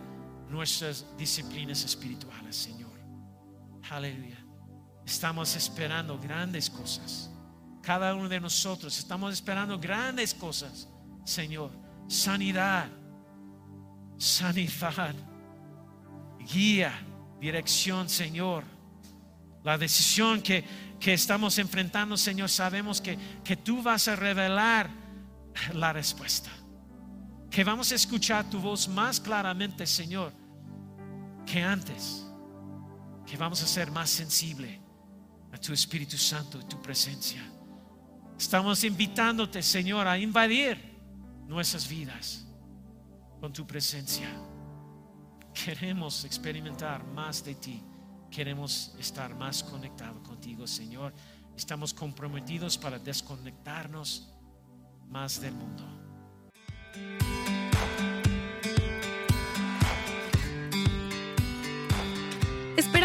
nuestras 0.49 1.05
disciplinas 1.19 1.85
espirituales, 1.85 2.55
Señor. 2.55 2.84
Aleluya. 3.91 4.39
Estamos 5.05 5.55
esperando 5.57 6.19
grandes 6.19 6.71
cosas. 6.71 7.31
Cada 7.83 8.15
uno 8.15 8.29
de 8.29 8.41
nosotros 8.41 8.97
estamos 8.99 9.33
esperando 9.35 9.79
grandes 9.79 10.33
cosas, 10.33 10.89
Señor. 11.25 11.71
Sanidad, 12.09 12.89
sanidad, 14.17 15.15
guía, 16.51 16.93
dirección, 17.41 18.09
Señor. 18.09 18.65
La 19.63 19.77
decisión 19.77 20.41
que, 20.41 20.65
que 20.99 21.15
estamos 21.15 21.59
enfrentando, 21.59 22.17
Señor, 22.17 22.49
sabemos 22.49 23.01
que, 23.01 23.19
que 23.43 23.57
tú 23.57 23.83
vas 23.83 24.09
a 24.09 24.17
revelar 24.17 24.89
la 25.75 25.93
respuesta. 25.93 26.51
Que 27.51 27.65
vamos 27.65 27.93
a 27.93 27.95
escuchar 27.95 28.49
tu 28.49 28.59
voz 28.61 28.89
más 28.89 29.21
claramente, 29.21 29.87
Señor, 29.87 30.33
que 31.47 31.63
antes. 31.63 32.24
Que 33.27 33.37
vamos 33.37 33.63
a 33.63 33.67
ser 33.67 33.91
más 33.91 34.11
sensible 34.11 34.81
a 35.53 35.59
tu 35.59 35.73
Espíritu 35.73 36.17
Santo, 36.17 36.59
tu 36.67 36.81
presencia. 36.83 37.43
Estamos 38.39 38.83
invitándote, 38.85 39.63
Señor, 39.63 40.07
a 40.07 40.19
invadir 40.19 40.77
nuestras 41.47 41.89
vidas 41.89 42.47
con 43.41 43.53
tu 43.53 43.67
presencia. 43.67 44.29
Queremos 45.53 46.25
experimentar 46.25 47.05
más 47.05 47.45
de 47.45 47.55
ti. 47.55 47.83
Queremos 48.31 48.95
estar 48.99 49.35
más 49.37 49.63
conectados 49.63 50.27
contigo, 50.27 50.67
Señor. 50.67 51.15
Estamos 51.57 51.95
comprometidos 51.95 52.77
para 52.77 52.99
desconectarnos 52.99 54.29
más 55.09 55.41
del 55.41 55.55
mundo. 55.55 55.94